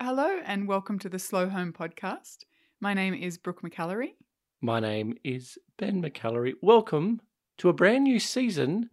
Hello 0.00 0.38
and 0.44 0.68
welcome 0.68 1.00
to 1.00 1.08
the 1.08 1.18
Slow 1.18 1.48
Home 1.48 1.72
Podcast. 1.72 2.44
My 2.80 2.94
name 2.94 3.14
is 3.14 3.36
Brooke 3.36 3.62
McAlary. 3.62 4.14
My 4.60 4.78
name 4.78 5.16
is 5.24 5.58
Ben 5.76 6.00
McAlary. 6.00 6.54
Welcome 6.62 7.20
to 7.58 7.68
a 7.68 7.72
brand 7.72 8.04
new 8.04 8.20
season 8.20 8.90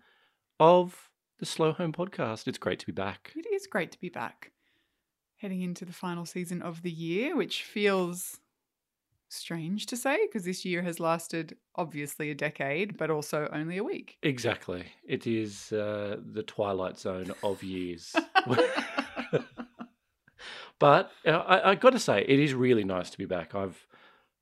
of 0.59 1.11
the 1.37 1.45
Slow 1.45 1.73
Home 1.73 1.93
Podcast. 1.93 2.47
It's 2.47 2.57
great 2.57 2.79
to 2.79 2.87
be 2.87 2.91
back. 2.91 3.33
It 3.35 3.45
is 3.53 3.67
great 3.67 3.91
to 3.91 3.99
be 3.99 4.09
back. 4.09 4.51
Heading 5.37 5.61
into 5.61 5.85
the 5.85 5.93
final 5.93 6.25
season 6.25 6.63
of 6.63 6.81
the 6.81 6.91
year, 6.91 7.35
which 7.35 7.61
feels 7.61 8.39
strange 9.29 9.85
to 9.87 9.97
say 9.97 10.25
because 10.25 10.43
this 10.43 10.65
year 10.65 10.81
has 10.81 10.99
lasted 10.99 11.55
obviously 11.75 12.31
a 12.31 12.35
decade, 12.35 12.97
but 12.97 13.11
also 13.11 13.47
only 13.53 13.77
a 13.77 13.83
week. 13.83 14.17
Exactly. 14.23 14.85
It 15.07 15.27
is 15.27 15.71
uh, 15.71 16.17
the 16.33 16.41
twilight 16.41 16.97
zone 16.97 17.31
of 17.43 17.61
years. 17.61 18.15
but 20.79 21.11
uh, 21.25 21.31
I, 21.31 21.71
I 21.71 21.75
got 21.75 21.91
to 21.91 21.99
say, 21.99 22.25
it 22.27 22.39
is 22.39 22.53
really 22.53 22.83
nice 22.83 23.09
to 23.09 23.17
be 23.17 23.25
back. 23.25 23.55
I've 23.55 23.85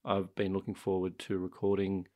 I've 0.05 0.33
been 0.35 0.53
looking 0.53 0.75
forward 0.75 1.17
to 1.19 1.37
recording 1.37 2.07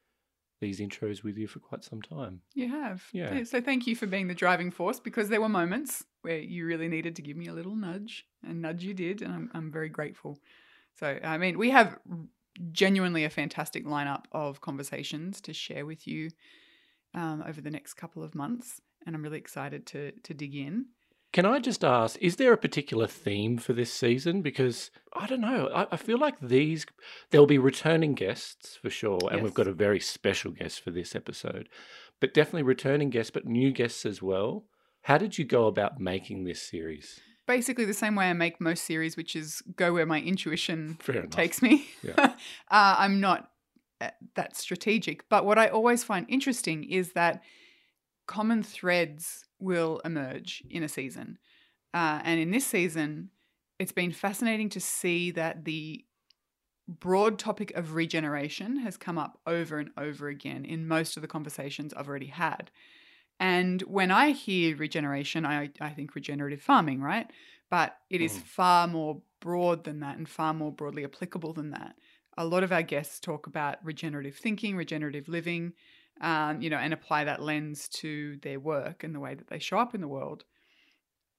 these 0.60 0.80
intros 0.80 1.24
with 1.24 1.38
you 1.38 1.48
for 1.48 1.60
quite 1.60 1.84
some 1.84 2.02
time. 2.02 2.42
You 2.54 2.70
have. 2.70 3.04
Yeah. 3.14 3.44
So 3.44 3.62
thank 3.62 3.86
you 3.88 3.96
for 3.96 4.08
being 4.08 4.28
the 4.28 4.34
driving 4.34 4.72
force 4.72 5.00
because 5.00 5.30
there 5.30 5.40
were 5.40 5.50
moments 5.50 6.04
where 6.22 6.40
you 6.40 6.66
really 6.66 6.88
needed 6.88 7.16
to 7.16 7.22
give 7.22 7.38
me 7.38 7.48
a 7.48 7.54
little 7.54 7.76
nudge, 7.76 8.26
and 8.44 8.62
nudge 8.62 8.84
you 8.84 8.94
did, 8.94 9.22
and 9.22 9.34
I'm, 9.34 9.52
I'm 9.54 9.72
very 9.72 9.90
grateful. 9.90 10.40
So, 11.00 11.20
I 11.24 11.38
mean, 11.38 11.58
we 11.58 11.70
have 11.70 12.00
genuinely 12.72 13.24
a 13.24 13.30
fantastic 13.30 13.86
lineup 13.86 14.26
of 14.32 14.62
conversations 14.62 15.40
to 15.42 15.54
share 15.54 15.86
with 15.86 16.08
you 16.08 16.32
um, 17.14 17.44
over 17.48 17.62
the 17.62 17.70
next 17.70 17.94
couple 17.94 18.24
of 18.24 18.34
months, 18.34 18.82
and 19.06 19.16
I'm 19.16 19.22
really 19.22 19.38
excited 19.38 19.86
to 19.88 20.12
to 20.12 20.34
dig 20.34 20.56
in. 20.56 20.88
Can 21.34 21.46
I 21.46 21.60
just 21.60 21.84
ask, 21.84 22.18
is 22.22 22.38
there 22.38 22.54
a 22.54 22.58
particular 22.58 23.06
theme 23.06 23.58
for 23.58 23.74
this 23.74 23.94
season? 23.94 24.42
Because 24.42 24.92
I 25.14 25.28
don't 25.28 25.42
know. 25.42 25.70
I, 25.74 25.88
I 25.92 25.98
feel 25.98 26.18
like 26.18 26.40
these, 26.40 26.86
there'll 27.32 27.46
be 27.46 27.58
returning 27.58 28.14
guests 28.14 28.78
for 28.82 28.90
sure. 28.90 29.20
And 29.32 29.44
we've 29.44 29.54
got 29.54 29.68
a 29.68 29.74
very 29.74 30.00
special 30.00 30.52
guest 30.52 30.82
for 30.82 30.92
this 30.92 31.16
episode, 31.16 31.70
but 32.22 32.34
definitely 32.34 32.64
returning 32.64 33.10
guests, 33.10 33.32
but 33.32 33.46
new 33.46 33.72
guests 33.72 34.06
as 34.06 34.22
well. 34.22 34.66
How 35.02 35.18
did 35.18 35.38
you 35.38 35.46
go 35.46 35.68
about 35.68 36.00
making 36.00 36.46
this 36.46 36.62
series? 36.62 37.20
Basically, 37.46 37.86
the 37.86 37.94
same 37.94 38.16
way 38.16 38.30
I 38.30 38.34
make 38.34 38.60
most 38.60 38.84
series, 38.84 39.16
which 39.16 39.36
is 39.36 39.62
go 39.76 39.94
where 39.94 40.06
my 40.06 40.20
intuition 40.20 40.98
takes 41.30 41.62
me. 41.62 41.88
Yeah. 42.04 42.14
uh, 42.72 42.96
I'm 42.98 43.22
not 43.22 43.50
uh, 44.02 44.10
that 44.36 44.56
strategic. 44.58 45.28
But 45.30 45.46
what 45.46 45.58
I 45.58 45.68
always 45.68 46.04
find 46.04 46.26
interesting 46.30 46.84
is 46.84 47.14
that 47.14 47.42
common 48.28 48.64
threads 48.64 49.46
will 49.60 50.00
emerge 50.06 50.64
in 50.70 50.84
a 50.84 50.90
season. 50.90 51.38
Uh, 51.94 52.22
and 52.24 52.40
in 52.40 52.52
this 52.52 52.66
season, 52.66 53.30
it's 53.80 53.92
been 53.92 54.12
fascinating 54.12 54.70
to 54.70 54.80
see 54.80 55.32
that 55.32 55.66
the 55.66 56.04
broad 56.88 57.38
topic 57.38 57.72
of 57.76 57.96
regeneration 57.96 58.78
has 58.78 58.98
come 58.98 59.18
up 59.18 59.40
over 59.46 59.78
and 59.78 59.90
over 59.98 60.28
again 60.30 60.64
in 60.64 60.88
most 60.88 61.18
of 61.18 61.22
the 61.22 61.28
conversations 61.28 61.94
I've 61.94 62.08
already 62.08 62.28
had. 62.28 62.72
And 63.40 63.82
when 63.84 64.10
I 64.10 64.32
hear 64.32 64.76
regeneration, 64.76 65.46
I, 65.46 65.70
I 65.80 65.90
think 65.90 66.16
regenerative 66.16 66.62
farming, 66.62 67.02
right? 67.02 67.30
But 67.70 67.98
it 68.10 68.22
is 68.22 68.34
Mm. 68.34 68.42
far 68.44 68.88
more 68.88 69.22
broad 69.40 69.84
than 69.84 70.00
that 70.00 70.18
and 70.18 70.28
far 70.28 70.54
more 70.54 70.72
broadly 70.72 71.04
applicable 71.04 71.54
than 71.54 71.72
that. 71.72 71.96
A 72.38 72.46
lot 72.46 72.64
of 72.64 72.72
our 72.72 72.84
guests 72.84 73.20
talk 73.20 73.46
about 73.48 73.84
regenerative 73.84 74.36
thinking, 74.36 74.76
regenerative 74.76 75.28
living, 75.28 75.74
um, 76.22 76.62
you 76.62 76.70
know, 76.70 76.78
and 76.78 76.94
apply 76.94 77.24
that 77.26 77.42
lens 77.42 77.88
to 77.90 78.38
their 78.42 78.60
work 78.60 79.04
and 79.04 79.14
the 79.14 79.20
way 79.20 79.36
that 79.36 79.48
they 79.48 79.60
show 79.60 79.78
up 79.78 79.96
in 79.96 80.02
the 80.02 80.08
world. 80.08 80.44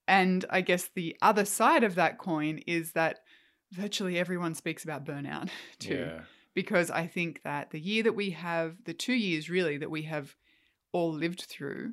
And 0.06 0.44
I 0.48 0.62
guess 0.62 0.88
the 0.94 1.16
other 1.20 1.44
side 1.44 1.84
of 1.84 1.96
that 1.96 2.18
coin 2.18 2.58
is 2.66 2.92
that 2.92 3.20
virtually 3.72 4.18
everyone 4.18 4.54
speaks 4.54 4.84
about 4.84 5.04
burnout 5.04 5.50
too 5.78 6.10
because 6.58 6.90
I 6.90 7.06
think 7.06 7.42
that 7.44 7.70
the 7.70 7.78
year 7.78 8.02
that 8.02 8.16
we 8.16 8.30
have, 8.30 8.78
the 8.84 8.92
two 8.92 9.12
years 9.12 9.48
really 9.48 9.78
that 9.78 9.92
we 9.92 10.02
have 10.02 10.34
all 10.90 11.12
lived 11.12 11.42
through, 11.42 11.92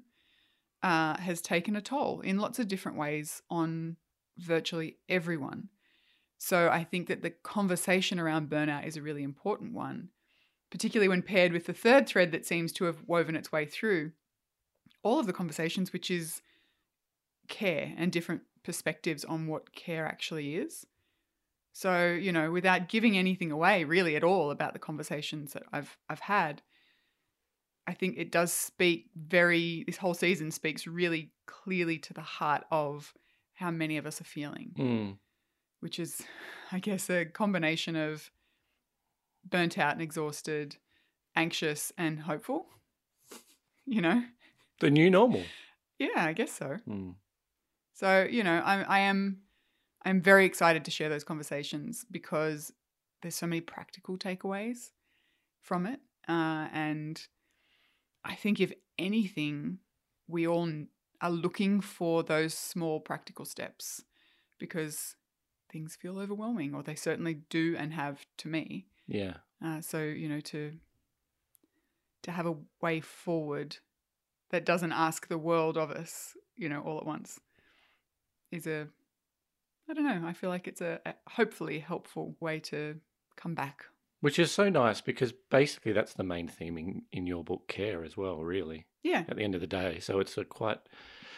uh, 0.81 1.19
has 1.19 1.39
taken 1.39 1.75
a 1.75 1.81
toll 1.81 2.21
in 2.21 2.39
lots 2.39 2.57
of 2.57 2.67
different 2.67 2.97
ways 2.97 3.43
on 3.47 3.97
virtually 4.39 4.97
everyone. 5.07 5.69
So 6.39 6.69
I 6.69 6.83
think 6.83 7.09
that 7.09 7.21
the 7.21 7.29
conversation 7.29 8.19
around 8.19 8.49
burnout 8.49 8.87
is 8.87 8.97
a 8.97 9.03
really 9.03 9.21
important 9.21 9.73
one, 9.73 10.09
particularly 10.71 11.07
when 11.09 11.21
paired 11.21 11.51
with 11.53 11.65
the 11.65 11.73
third 11.73 12.07
thread 12.07 12.31
that 12.31 12.45
seems 12.45 12.71
to 12.73 12.85
have 12.85 13.03
woven 13.07 13.35
its 13.35 13.51
way 13.51 13.65
through 13.65 14.11
all 15.03 15.19
of 15.19 15.27
the 15.27 15.33
conversations, 15.33 15.93
which 15.93 16.09
is 16.09 16.41
care 17.47 17.93
and 17.97 18.11
different 18.11 18.41
perspectives 18.63 19.23
on 19.23 19.47
what 19.47 19.73
care 19.73 20.05
actually 20.05 20.55
is. 20.55 20.85
So, 21.73 22.07
you 22.13 22.31
know, 22.31 22.51
without 22.51 22.87
giving 22.89 23.17
anything 23.17 23.51
away 23.51 23.83
really 23.83 24.15
at 24.15 24.23
all 24.23 24.49
about 24.49 24.73
the 24.73 24.79
conversations 24.79 25.53
that 25.53 25.63
I've 25.71 25.97
I've 26.09 26.21
had, 26.21 26.61
I 27.85 27.93
think 27.93 28.17
it 28.17 28.31
does 28.31 28.51
speak 28.51 29.09
very 29.15 29.83
this 29.85 29.97
whole 29.97 30.13
season 30.13 30.51
speaks 30.51 30.87
really 30.87 31.31
clearly 31.45 31.99
to 31.99 32.13
the 32.13 32.21
heart 32.21 32.63
of 32.71 33.13
how 33.53 33.71
many 33.71 33.97
of 33.97 34.05
us 34.05 34.19
are 34.21 34.25
feeling, 34.25 34.71
Mm. 34.77 35.17
which 35.81 35.99
is 35.99 36.21
I 36.71 36.79
guess 36.79 37.09
a 37.09 37.25
combination 37.25 37.95
of 37.95 38.31
burnt 39.49 39.77
out 39.77 39.93
and 39.93 40.01
exhausted, 40.01 40.77
anxious 41.35 41.91
and 41.97 42.21
hopeful. 42.21 42.67
You 43.87 44.01
know? 44.01 44.23
The 44.79 44.89
new 44.89 45.11
normal. 45.11 45.43
Yeah, 45.99 46.07
I 46.15 46.33
guess 46.33 46.51
so. 46.51 46.77
Mm. 46.89 47.13
So, 47.93 48.27
you 48.27 48.43
know, 48.43 48.63
I, 48.65 48.81
I 48.81 48.99
am 49.01 49.41
I'm 50.03 50.21
very 50.21 50.45
excited 50.45 50.85
to 50.85 50.91
share 50.91 51.09
those 51.09 51.23
conversations 51.23 52.05
because 52.09 52.71
there's 53.21 53.35
so 53.35 53.47
many 53.47 53.61
practical 53.61 54.17
takeaways 54.17 54.91
from 55.61 55.87
it. 55.87 55.99
Uh, 56.27 56.67
and 56.71 57.21
I 58.23 58.35
think 58.35 58.59
if 58.59 58.71
anything, 58.99 59.79
we 60.27 60.47
all 60.47 60.69
are 61.21 61.31
looking 61.31 61.81
for 61.81 62.21
those 62.21 62.53
small 62.53 62.99
practical 62.99 63.45
steps 63.45 64.03
because 64.59 65.15
things 65.71 65.95
feel 65.95 66.19
overwhelming, 66.19 66.75
or 66.75 66.83
they 66.83 66.95
certainly 66.95 67.41
do 67.49 67.75
and 67.77 67.93
have 67.93 68.25
to 68.37 68.47
me. 68.47 68.85
Yeah. 69.07 69.33
Uh, 69.63 69.81
so 69.81 70.01
you 70.03 70.27
know 70.29 70.39
to 70.41 70.73
to 72.23 72.31
have 72.31 72.45
a 72.45 72.55
way 72.81 72.99
forward 73.01 73.77
that 74.51 74.65
doesn't 74.65 74.91
ask 74.91 75.27
the 75.27 75.37
world 75.37 75.77
of 75.77 75.91
us, 75.91 76.35
you 76.55 76.69
know, 76.69 76.81
all 76.81 76.97
at 76.97 77.05
once, 77.05 77.39
is 78.51 78.67
a 78.67 78.87
I 79.89 79.93
don't 79.93 80.03
know. 80.03 80.27
I 80.27 80.33
feel 80.33 80.49
like 80.49 80.67
it's 80.67 80.81
a, 80.81 80.99
a 81.05 81.13
hopefully 81.29 81.79
helpful 81.79 82.35
way 82.39 82.59
to 82.61 82.95
come 83.35 83.53
back. 83.53 83.85
Which 84.21 84.39
is 84.39 84.51
so 84.51 84.69
nice 84.69 85.01
because 85.01 85.33
basically 85.51 85.91
that's 85.91 86.13
the 86.13 86.23
main 86.23 86.47
theme 86.47 86.77
in, 86.79 87.03
in 87.11 87.27
your 87.27 87.43
book, 87.43 87.67
Care, 87.67 88.03
as 88.03 88.17
well, 88.17 88.37
really, 88.37 88.87
Yeah, 89.03 89.23
at 89.27 89.35
the 89.35 89.43
end 89.43 89.53
of 89.53 89.61
the 89.61 89.67
day. 89.67 89.99
So 89.99 90.19
it's 90.19 90.35
a 90.37 90.45
quite 90.45 90.79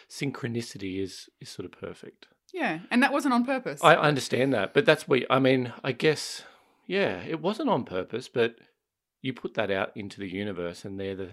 synchronicity 0.08 1.02
is 1.02 1.28
is 1.40 1.50
sort 1.50 1.66
of 1.66 1.72
perfect. 1.72 2.28
yeah, 2.54 2.78
and 2.90 3.02
that 3.02 3.12
wasn't 3.12 3.34
on 3.34 3.44
purpose. 3.44 3.80
I 3.84 3.94
understand 3.96 4.54
that, 4.54 4.72
but 4.72 4.86
that's 4.86 5.06
what 5.06 5.24
I 5.28 5.38
mean. 5.38 5.72
I 5.84 5.92
guess, 5.92 6.44
yeah, 6.88 7.22
it 7.22 7.40
wasn't 7.40 7.68
on 7.68 7.84
purpose, 7.84 8.28
but 8.28 8.56
you 9.22 9.32
put 9.32 9.54
that 9.54 9.70
out 9.70 9.92
into 9.94 10.18
the 10.18 10.28
universe, 10.28 10.84
and 10.84 10.98
they're 10.98 11.14
the 11.14 11.30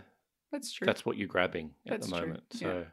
That's 0.52 0.72
true. 0.74 0.86
that's 0.86 1.06
what 1.06 1.18
you're 1.18 1.28
grabbing 1.28 1.72
at 1.88 1.92
That's 2.02 2.08
the 2.12 2.20
moment. 2.20 2.44
yeah. 2.54 2.60
So, 2.60 2.86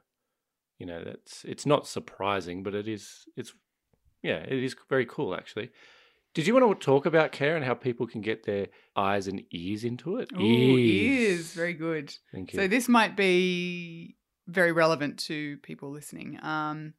you 0.78 0.86
know, 0.86 1.04
that's 1.04 1.44
it's 1.44 1.66
not 1.66 1.86
surprising, 1.86 2.62
but 2.62 2.74
it 2.74 2.88
is. 2.88 3.26
It's 3.36 3.52
yeah, 4.22 4.36
it 4.36 4.62
is 4.62 4.74
very 4.88 5.04
cool 5.04 5.34
actually. 5.34 5.70
Did 6.34 6.46
you 6.46 6.54
want 6.54 6.80
to 6.80 6.84
talk 6.84 7.04
about 7.04 7.30
care 7.32 7.56
and 7.56 7.64
how 7.64 7.74
people 7.74 8.06
can 8.06 8.22
get 8.22 8.46
their 8.46 8.68
eyes 8.96 9.26
and 9.26 9.42
ears 9.50 9.84
into 9.84 10.16
it? 10.16 10.30
Ooh, 10.34 10.78
ears, 10.78 11.52
very 11.52 11.74
good. 11.74 12.14
Thank 12.32 12.54
you. 12.54 12.58
So 12.60 12.68
this 12.68 12.88
might 12.88 13.16
be 13.16 14.16
very 14.46 14.72
relevant 14.72 15.18
to 15.26 15.58
people 15.58 15.90
listening. 15.90 16.38
Um, 16.42 16.94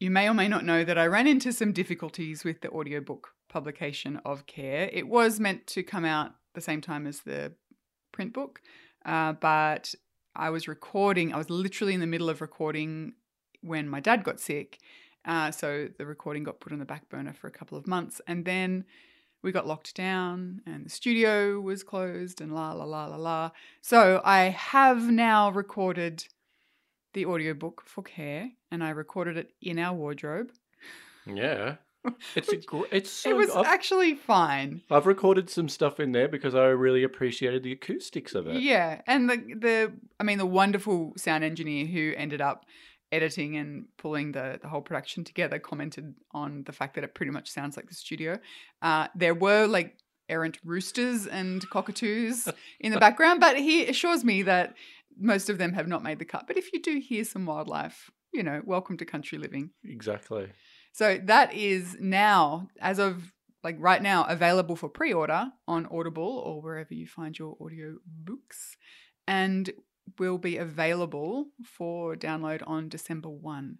you 0.00 0.10
may 0.10 0.28
or 0.28 0.34
may 0.34 0.48
not 0.48 0.64
know 0.64 0.82
that 0.82 0.98
I 0.98 1.06
ran 1.06 1.26
into 1.28 1.52
some 1.52 1.72
difficulties 1.72 2.42
with 2.42 2.60
the 2.60 2.70
audiobook 2.70 3.28
publication 3.48 4.20
of 4.24 4.46
Care. 4.46 4.88
It 4.92 5.08
was 5.08 5.40
meant 5.40 5.66
to 5.68 5.82
come 5.82 6.04
out 6.04 6.32
the 6.54 6.60
same 6.60 6.80
time 6.80 7.06
as 7.06 7.20
the 7.20 7.52
print 8.12 8.32
book, 8.32 8.60
uh, 9.04 9.32
but 9.32 9.94
I 10.34 10.50
was 10.50 10.68
recording. 10.68 11.32
I 11.32 11.38
was 11.38 11.50
literally 11.50 11.94
in 11.94 12.00
the 12.00 12.06
middle 12.06 12.30
of 12.30 12.40
recording 12.40 13.14
when 13.60 13.88
my 13.88 14.00
dad 14.00 14.24
got 14.24 14.40
sick. 14.40 14.78
Uh, 15.24 15.50
so 15.50 15.88
the 15.98 16.06
recording 16.06 16.44
got 16.44 16.60
put 16.60 16.72
on 16.72 16.78
the 16.78 16.84
back 16.84 17.08
burner 17.08 17.32
for 17.32 17.48
a 17.48 17.50
couple 17.52 17.76
of 17.76 17.86
months, 17.86 18.20
and 18.26 18.44
then 18.44 18.84
we 19.42 19.52
got 19.52 19.66
locked 19.66 19.94
down, 19.94 20.62
and 20.66 20.86
the 20.86 20.90
studio 20.90 21.60
was 21.60 21.82
closed, 21.82 22.40
and 22.40 22.54
la 22.54 22.72
la 22.72 22.84
la 22.84 23.06
la 23.06 23.16
la. 23.16 23.50
So 23.80 24.20
I 24.24 24.44
have 24.44 25.10
now 25.10 25.50
recorded 25.50 26.26
the 27.14 27.26
audiobook 27.26 27.82
for 27.84 28.02
Care, 28.02 28.52
and 28.70 28.82
I 28.82 28.90
recorded 28.90 29.36
it 29.36 29.52
in 29.60 29.78
our 29.78 29.94
wardrobe. 29.94 30.52
yeah, 31.26 31.76
it's 32.34 32.48
a 32.48 32.56
Which- 32.56 32.66
gr- 32.66 32.82
it's 32.90 33.10
so. 33.10 33.30
it 33.30 33.36
was 33.36 33.50
I've, 33.50 33.66
actually 33.66 34.14
fine. 34.14 34.82
I've 34.90 35.06
recorded 35.06 35.50
some 35.50 35.68
stuff 35.68 35.98
in 36.00 36.12
there 36.12 36.28
because 36.28 36.54
I 36.54 36.66
really 36.66 37.02
appreciated 37.02 37.62
the 37.62 37.72
acoustics 37.72 38.34
of 38.34 38.46
it. 38.46 38.60
Yeah, 38.62 39.02
and 39.06 39.28
the 39.28 39.36
the 39.36 39.92
I 40.20 40.22
mean 40.24 40.38
the 40.38 40.46
wonderful 40.46 41.12
sound 41.16 41.44
engineer 41.44 41.86
who 41.86 42.12
ended 42.16 42.40
up 42.40 42.64
editing 43.10 43.56
and 43.56 43.86
pulling 43.96 44.32
the, 44.32 44.58
the 44.60 44.68
whole 44.68 44.82
production 44.82 45.24
together 45.24 45.58
commented 45.58 46.14
on 46.32 46.62
the 46.64 46.72
fact 46.72 46.94
that 46.94 47.04
it 47.04 47.14
pretty 47.14 47.32
much 47.32 47.50
sounds 47.50 47.76
like 47.76 47.88
the 47.88 47.94
studio. 47.94 48.38
Uh, 48.82 49.08
there 49.14 49.34
were 49.34 49.66
like 49.66 49.96
errant 50.28 50.58
roosters 50.62 51.26
and 51.26 51.68
cockatoos 51.70 52.48
in 52.80 52.92
the 52.92 52.98
background, 53.00 53.40
but 53.40 53.56
he 53.58 53.86
assures 53.86 54.24
me 54.24 54.42
that 54.42 54.74
most 55.18 55.48
of 55.48 55.56
them 55.56 55.72
have 55.72 55.88
not 55.88 56.02
made 56.02 56.18
the 56.18 56.24
cut. 56.26 56.46
But 56.46 56.58
if 56.58 56.70
you 56.72 56.82
do 56.82 56.98
hear 57.00 57.24
some 57.24 57.46
wildlife, 57.46 58.10
you 58.34 58.42
know, 58.42 58.60
welcome 58.66 58.98
to 58.98 59.06
country 59.06 59.38
living. 59.38 59.70
Exactly. 59.84 60.50
So 60.92 61.18
that 61.24 61.54
is 61.54 61.96
now, 62.00 62.68
as 62.80 62.98
of 62.98 63.32
like 63.62 63.76
right 63.78 64.02
now, 64.02 64.24
available 64.24 64.76
for 64.76 64.88
pre 64.88 65.12
order 65.12 65.52
on 65.66 65.86
Audible 65.90 66.42
or 66.44 66.62
wherever 66.62 66.94
you 66.94 67.06
find 67.06 67.38
your 67.38 67.56
audio 67.60 67.96
books. 68.06 68.76
And 69.26 69.70
will 70.18 70.38
be 70.38 70.56
available 70.56 71.48
for 71.64 72.16
download 72.16 72.62
on 72.66 72.88
December 72.88 73.28
1. 73.28 73.78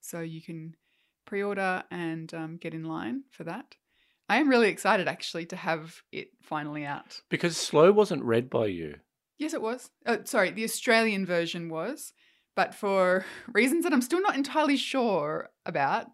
So 0.00 0.20
you 0.20 0.42
can 0.42 0.76
pre 1.24 1.42
order 1.42 1.82
and 1.90 2.32
um, 2.34 2.58
get 2.58 2.74
in 2.74 2.84
line 2.84 3.24
for 3.30 3.44
that. 3.44 3.76
I 4.28 4.38
am 4.38 4.48
really 4.48 4.68
excited 4.68 5.08
actually 5.08 5.46
to 5.46 5.56
have 5.56 6.02
it 6.12 6.28
finally 6.42 6.84
out. 6.84 7.22
Because 7.28 7.56
Slow 7.56 7.92
wasn't 7.92 8.24
read 8.24 8.48
by 8.48 8.66
you. 8.66 8.96
Yes, 9.38 9.52
it 9.52 9.62
was. 9.62 9.90
Oh, 10.06 10.18
sorry, 10.24 10.50
the 10.50 10.64
Australian 10.64 11.26
version 11.26 11.68
was, 11.68 12.12
but 12.54 12.74
for 12.74 13.24
reasons 13.52 13.84
that 13.84 13.92
I'm 13.92 14.02
still 14.02 14.22
not 14.22 14.36
entirely 14.36 14.76
sure 14.76 15.50
about, 15.66 16.06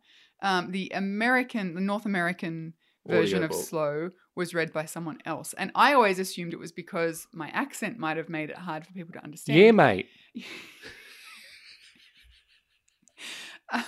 um, 0.43 0.71
the 0.73 0.91
American, 0.95 1.75
the 1.75 1.81
North 1.81 2.07
American 2.07 2.75
version 3.07 3.43
of 3.43 3.55
Slow 3.55 4.11
was 4.37 4.55
read 4.55 4.73
by 4.73 4.85
someone 4.85 5.19
else, 5.25 5.53
and 5.55 5.71
I 5.75 5.93
always 5.95 6.19
assumed 6.19 6.53
it 6.53 6.59
was 6.59 6.73
because 6.73 7.27
my 7.33 7.49
accent 7.51 7.99
might 7.99 8.17
have 8.17 8.29
made 8.29 8.51
it 8.51 8.57
hard 8.57 8.87
for 8.87 8.93
people 8.93 9.13
to 9.15 9.23
understand. 9.23 9.59
Yeah, 9.59 9.73
mate. 9.73 10.07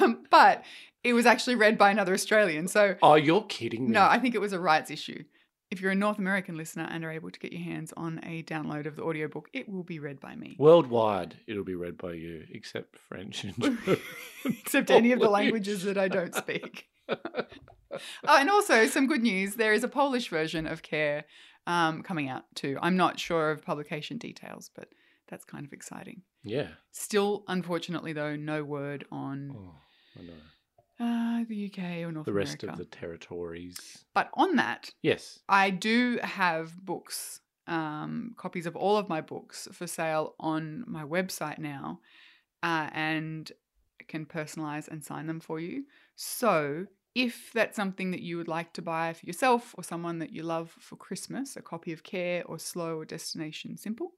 um, 0.00 0.24
but 0.30 0.64
it 1.04 1.12
was 1.12 1.26
actually 1.26 1.56
read 1.56 1.78
by 1.78 1.90
another 1.90 2.14
Australian. 2.14 2.68
So 2.68 2.96
Oh, 3.02 3.14
you're 3.14 3.44
kidding 3.44 3.86
me. 3.86 3.92
no, 3.92 4.02
I 4.02 4.18
think 4.18 4.34
it 4.34 4.40
was 4.40 4.52
a 4.52 4.60
rights 4.60 4.90
issue. 4.90 5.24
If 5.72 5.80
you're 5.80 5.92
a 5.92 5.94
North 5.94 6.18
American 6.18 6.58
listener 6.58 6.86
and 6.90 7.02
are 7.02 7.10
able 7.10 7.30
to 7.30 7.40
get 7.40 7.50
your 7.50 7.62
hands 7.62 7.94
on 7.96 8.20
a 8.24 8.42
download 8.42 8.84
of 8.84 8.94
the 8.94 9.02
audiobook, 9.04 9.48
it 9.54 9.70
will 9.70 9.82
be 9.82 9.98
read 9.98 10.20
by 10.20 10.36
me. 10.36 10.54
Worldwide, 10.58 11.36
it'll 11.46 11.64
be 11.64 11.76
read 11.76 11.96
by 11.96 12.12
you, 12.12 12.44
except 12.50 12.98
French 12.98 13.44
and 13.44 13.58
German. 13.58 13.98
Except 14.44 14.90
any 14.90 15.12
of 15.12 15.20
the 15.20 15.30
languages 15.30 15.82
that 15.84 15.96
I 15.96 16.08
don't 16.08 16.34
speak. 16.34 16.88
Oh, 18.26 18.38
and 18.38 18.48
also, 18.48 18.86
some 18.86 19.06
good 19.06 19.20
news 19.22 19.56
there 19.56 19.74
is 19.74 19.84
a 19.84 19.88
Polish 19.88 20.30
version 20.30 20.66
of 20.66 20.80
Care 20.80 21.26
um, 21.66 22.02
coming 22.02 22.26
out 22.26 22.44
too. 22.54 22.78
I'm 22.80 22.96
not 22.96 23.20
sure 23.20 23.50
of 23.50 23.62
publication 23.62 24.16
details, 24.16 24.70
but 24.74 24.88
that's 25.28 25.44
kind 25.44 25.66
of 25.66 25.74
exciting. 25.74 26.22
Yeah. 26.42 26.68
Still, 26.92 27.44
unfortunately, 27.48 28.14
though, 28.14 28.34
no 28.34 28.64
word 28.64 29.04
on 29.12 29.54
Oh, 29.54 29.74
I 30.18 30.22
know. 30.22 30.32
Uh, 31.02 31.44
the 31.48 31.56
UK 31.68 32.04
or 32.04 32.12
North 32.12 32.26
The 32.26 32.32
rest 32.32 32.62
America. 32.62 32.72
of 32.72 32.78
the 32.78 32.84
territories. 32.84 34.04
But 34.14 34.30
on 34.34 34.56
that, 34.56 34.90
Yes. 35.02 35.40
I 35.48 35.70
do 35.70 36.18
have 36.22 36.76
books, 36.84 37.40
um, 37.66 38.34
copies 38.36 38.66
of 38.66 38.76
all 38.76 38.96
of 38.96 39.08
my 39.08 39.20
books 39.20 39.68
for 39.72 39.86
sale 39.86 40.34
on 40.38 40.84
my 40.86 41.04
website 41.04 41.58
now, 41.58 42.00
uh, 42.62 42.88
and 42.92 43.50
can 44.08 44.26
personalize 44.26 44.88
and 44.88 45.04
sign 45.04 45.26
them 45.26 45.40
for 45.40 45.58
you. 45.60 45.84
So, 46.16 46.86
if 47.14 47.50
that's 47.52 47.76
something 47.76 48.10
that 48.12 48.22
you 48.22 48.36
would 48.38 48.48
like 48.48 48.72
to 48.74 48.82
buy 48.82 49.12
for 49.12 49.26
yourself 49.26 49.74
or 49.76 49.84
someone 49.84 50.18
that 50.20 50.32
you 50.32 50.42
love 50.42 50.70
for 50.78 50.96
Christmas, 50.96 51.56
a 51.56 51.62
copy 51.62 51.92
of 51.92 52.02
Care 52.02 52.42
or 52.46 52.58
Slow 52.58 52.98
or 52.98 53.04
Destination 53.04 53.76
Simple, 53.76 54.12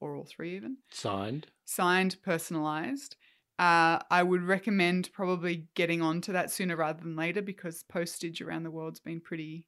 or 0.00 0.14
all 0.14 0.24
three 0.24 0.54
even, 0.56 0.76
Signed. 0.90 1.48
signed, 1.64 2.16
personalized. 2.22 3.16
Uh, 3.58 3.98
I 4.10 4.22
would 4.22 4.42
recommend 4.42 5.10
probably 5.12 5.68
getting 5.74 6.02
onto 6.02 6.32
that 6.32 6.50
sooner 6.50 6.76
rather 6.76 7.00
than 7.02 7.16
later 7.16 7.40
because 7.40 7.84
postage 7.84 8.42
around 8.42 8.64
the 8.64 8.70
world's 8.70 9.00
been 9.00 9.20
pretty 9.20 9.66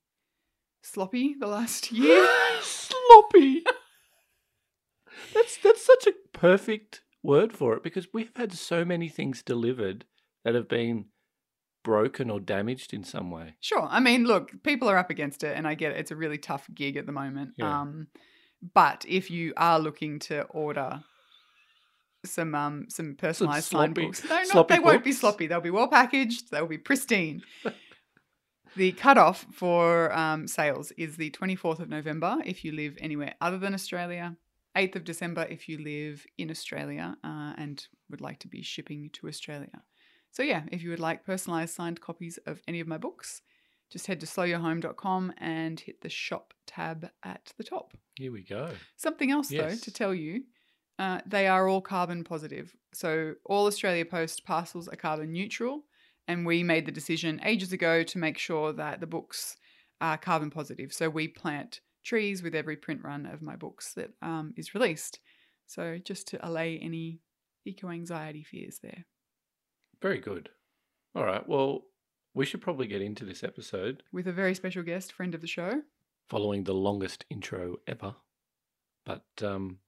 sloppy 0.82 1.35
the 1.38 1.46
last 1.46 1.90
year. 1.93 2.29
Sloppy. 2.61 3.64
that's 5.35 5.56
that's 5.58 5.85
such 5.85 6.06
a 6.06 6.12
perfect 6.32 7.02
word 7.23 7.52
for 7.52 7.75
it 7.75 7.82
because 7.82 8.08
we've 8.12 8.32
had 8.37 8.52
so 8.52 8.85
many 8.85 9.08
things 9.08 9.43
delivered 9.43 10.05
that 10.44 10.55
have 10.55 10.69
been 10.69 11.06
broken 11.82 12.29
or 12.29 12.41
damaged 12.41 12.93
in 12.93 13.05
some 13.05 13.31
way. 13.31 13.55
Sure. 13.61 13.87
I 13.88 14.00
mean, 14.00 14.25
look, 14.25 14.62
people 14.62 14.91
are 14.91 14.99
up 14.99 15.11
against 15.11 15.43
it, 15.43 15.56
and 15.56 15.67
I 15.67 15.75
get 15.75 15.93
it. 15.93 15.99
It's 15.99 16.11
a 16.11 16.17
really 16.17 16.38
tough 16.38 16.69
gig 16.75 16.96
at 16.96 17.06
the 17.06 17.12
moment. 17.12 17.52
Yeah. 17.56 17.81
Um, 17.81 18.08
but 18.75 19.05
if 19.08 19.31
you 19.31 19.55
are 19.56 19.79
looking 19.79 20.19
to 20.20 20.43
order 20.44 21.02
some 22.29 22.55
um 22.55 22.87
some 22.89 23.15
personalized 23.15 23.69
signed 23.69 23.95
sloppy- 23.95 24.07
books, 24.07 24.21
they're 24.21 24.45
not, 24.55 24.69
they 24.69 24.79
won't 24.79 25.05
be 25.05 25.13
sloppy. 25.13 25.47
They'll 25.47 25.61
be 25.61 25.71
well 25.71 25.89
packaged. 25.89 26.51
They'll 26.51 26.67
be 26.67 26.79
pristine. 26.79 27.43
the 28.77 28.93
cutoff 28.93 29.47
for 29.53 30.13
um, 30.17 30.47
sales 30.47 30.93
is 30.93 31.17
the 31.17 31.31
24th 31.31 31.81
of 31.81 31.89
November 31.89 32.39
if 32.45 32.65
you 32.65 32.73
live 32.73 32.97
anywhere 33.01 33.35
other 33.41 33.59
than 33.59 33.75
Australia. 33.75 34.37
8th 34.77 34.97
of 34.97 35.05
December 35.05 35.47
if 35.51 35.69
you 35.69 35.79
live 35.79 36.25
in 36.37 36.51
Australia 36.51 37.17
uh, 37.25 37.53
and 37.57 37.89
would 38.11 38.21
like 38.21 38.39
to 38.41 38.49
be 38.49 38.63
shipping 38.63 39.11
to 39.15 39.27
Australia. 39.27 39.83
So, 40.31 40.43
yeah, 40.43 40.63
if 40.71 40.83
you 40.83 40.91
would 40.91 41.01
like 41.01 41.25
personalized 41.25 41.75
signed 41.75 42.01
copies 42.01 42.39
of 42.47 42.63
any 42.69 42.79
of 42.79 42.87
my 42.87 42.99
books, 42.99 43.43
just 43.91 44.07
head 44.07 44.21
to 44.21 44.27
slowyourhome.com 44.27 45.33
and 45.39 45.81
hit 45.81 46.03
the 46.03 46.09
shop 46.09 46.55
tab 46.67 47.11
at 47.25 47.53
the 47.57 47.65
top. 47.65 47.95
Here 48.17 48.31
we 48.31 48.43
go. 48.43 48.71
Something 48.97 49.31
else, 49.31 49.49
though, 49.49 49.75
to 49.75 49.91
tell 49.91 50.15
you 50.15 50.45
uh, 50.99 51.21
they 51.27 51.47
are 51.47 51.69
all 51.69 51.81
carbon 51.81 52.25
positive. 52.25 52.75
So, 52.93 53.35
all 53.45 53.67
Australia 53.67 54.05
Post 54.05 54.45
parcels 54.45 54.89
are 54.89 54.97
carbon 54.97 55.33
neutral. 55.33 55.83
And 56.27 56.45
we 56.45 56.62
made 56.62 56.85
the 56.85 56.93
decision 56.93 57.41
ages 57.45 57.73
ago 57.73 58.03
to 58.03 58.19
make 58.19 58.37
sure 58.37 58.73
that 58.75 59.00
the 59.00 59.06
books 59.06 59.56
are 60.00 60.19
carbon 60.19 60.50
positive. 60.50 60.93
So, 60.93 61.09
we 61.09 61.29
plant 61.29 61.81
trees 62.05 62.43
with 62.43 62.55
every 62.55 62.77
print 62.77 63.03
run 63.05 63.27
of 63.27 63.43
my 63.43 63.56
books 63.56 63.95
that 63.95 64.11
um, 64.23 64.55
is 64.56 64.75
released. 64.75 65.21
So, 65.67 65.99
just 66.03 66.29
to 66.29 66.47
allay 66.47 66.79
any 66.79 67.21
eco 67.65 67.91
anxiety 67.91 68.43
fears 68.44 68.79
there. 68.83 69.05
Very 70.01 70.19
good. 70.19 70.49
All 71.15 71.25
right. 71.25 71.47
Well, 71.49 71.83
we 72.35 72.47
should 72.47 72.61
probably 72.61 72.87
get 72.87 73.03
into 73.03 73.25
this 73.25 73.43
episode 73.43 74.03
With 74.12 74.27
a 74.29 74.33
very 74.33 74.55
special 74.55 74.83
guest, 74.83 75.12
friend 75.12 75.35
of 75.35 75.41
the 75.41 75.47
show. 75.47 75.83
following 76.29 76.65
the 76.65 76.75
longest 76.75 77.25
intro 77.31 77.77
ever. 77.87 78.15
But 79.05 79.25
um, 79.43 79.79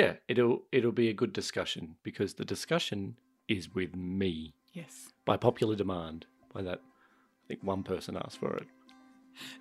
yeah, 0.00 0.12
it'll 0.28 0.56
it'll 0.72 0.92
be 1.04 1.08
a 1.08 1.14
good 1.22 1.32
discussion 1.32 1.96
because 2.02 2.34
the 2.34 2.44
discussion 2.44 3.16
is 3.48 3.72
with 3.74 3.94
me 3.94 4.52
Yes. 4.72 5.12
by 5.24 5.36
popular 5.36 5.76
demand. 5.76 6.26
By 6.52 6.62
that, 6.62 6.80
I 6.80 7.44
think 7.48 7.60
one 7.62 7.82
person 7.82 8.16
asked 8.16 8.38
for 8.38 8.52
it. 8.56 8.66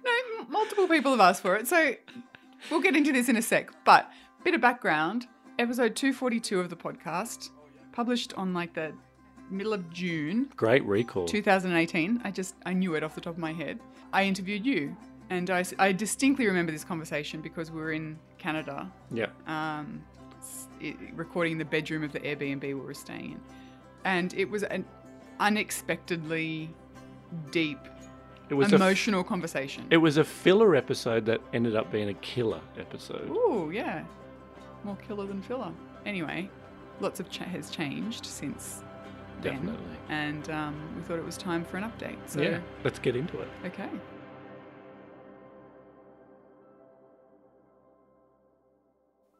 No, 0.05 0.11
m- 0.41 0.51
multiple 0.51 0.87
people 0.87 1.11
have 1.11 1.19
asked 1.29 1.41
for 1.41 1.55
it. 1.55 1.67
So 1.67 1.93
we'll 2.69 2.81
get 2.81 2.95
into 2.95 3.11
this 3.11 3.29
in 3.29 3.35
a 3.37 3.41
sec. 3.41 3.69
But 3.85 4.09
bit 4.43 4.55
of 4.55 4.61
background 4.61 5.27
episode 5.59 5.95
242 5.95 6.59
of 6.59 6.69
the 6.69 6.75
podcast, 6.75 7.49
published 7.91 8.33
on 8.33 8.53
like 8.53 8.73
the 8.73 8.91
middle 9.51 9.73
of 9.73 9.87
June 9.91 10.49
Great 10.55 10.83
recall. 10.85 11.27
2018. 11.27 12.21
I 12.23 12.31
just, 12.31 12.55
I 12.65 12.73
knew 12.73 12.95
it 12.95 13.03
off 13.03 13.13
the 13.15 13.21
top 13.21 13.33
of 13.33 13.39
my 13.39 13.53
head. 13.53 13.79
I 14.11 14.23
interviewed 14.23 14.65
you. 14.65 14.95
And 15.29 15.49
I, 15.49 15.63
I 15.79 15.91
distinctly 15.93 16.45
remember 16.47 16.71
this 16.71 16.83
conversation 16.83 17.41
because 17.41 17.71
we 17.71 17.79
were 17.79 17.91
in 17.93 18.19
Canada, 18.37 18.91
Yeah. 19.11 19.27
um, 19.47 20.03
recording 21.13 21.53
in 21.53 21.57
the 21.57 21.65
bedroom 21.65 22.03
of 22.03 22.11
the 22.11 22.19
Airbnb 22.19 22.61
we 22.63 22.73
were 22.73 22.93
staying 22.93 23.31
in. 23.33 23.41
And 24.05 24.33
it 24.33 24.49
was 24.49 24.63
an 24.63 24.85
unexpectedly 25.39 26.69
deep, 27.51 27.79
It 28.49 28.53
was 28.55 28.71
a 28.71 28.75
f- 28.75 28.81
emotional 28.81 29.23
conversation. 29.23 29.85
it 29.89 29.97
was 29.97 30.17
a 30.17 30.23
filler 30.23 30.75
episode 30.75 31.25
that 31.27 31.39
ended 31.53 31.75
up 31.75 31.91
being 31.91 32.09
a 32.09 32.13
killer 32.15 32.61
episode. 32.77 33.29
Ooh, 33.29 33.71
yeah. 33.73 34.03
More 34.83 34.97
killer 34.97 35.25
than 35.25 35.41
filler. 35.41 35.71
Anyway, 36.05 36.49
lots 36.99 37.19
of 37.19 37.29
cha- 37.29 37.45
has 37.45 37.69
changed 37.69 38.25
since 38.25 38.83
then. 39.41 39.53
Definitely. 39.53 39.85
And 40.09 40.49
um, 40.49 40.75
we 40.97 41.01
thought 41.03 41.17
it 41.17 41.25
was 41.25 41.37
time 41.37 41.63
for 41.63 41.77
an 41.77 41.83
update. 41.83 42.17
So, 42.25 42.41
yeah. 42.41 42.59
Let's 42.83 42.99
get 42.99 43.15
into 43.15 43.39
it. 43.39 43.47
okay. 43.65 43.89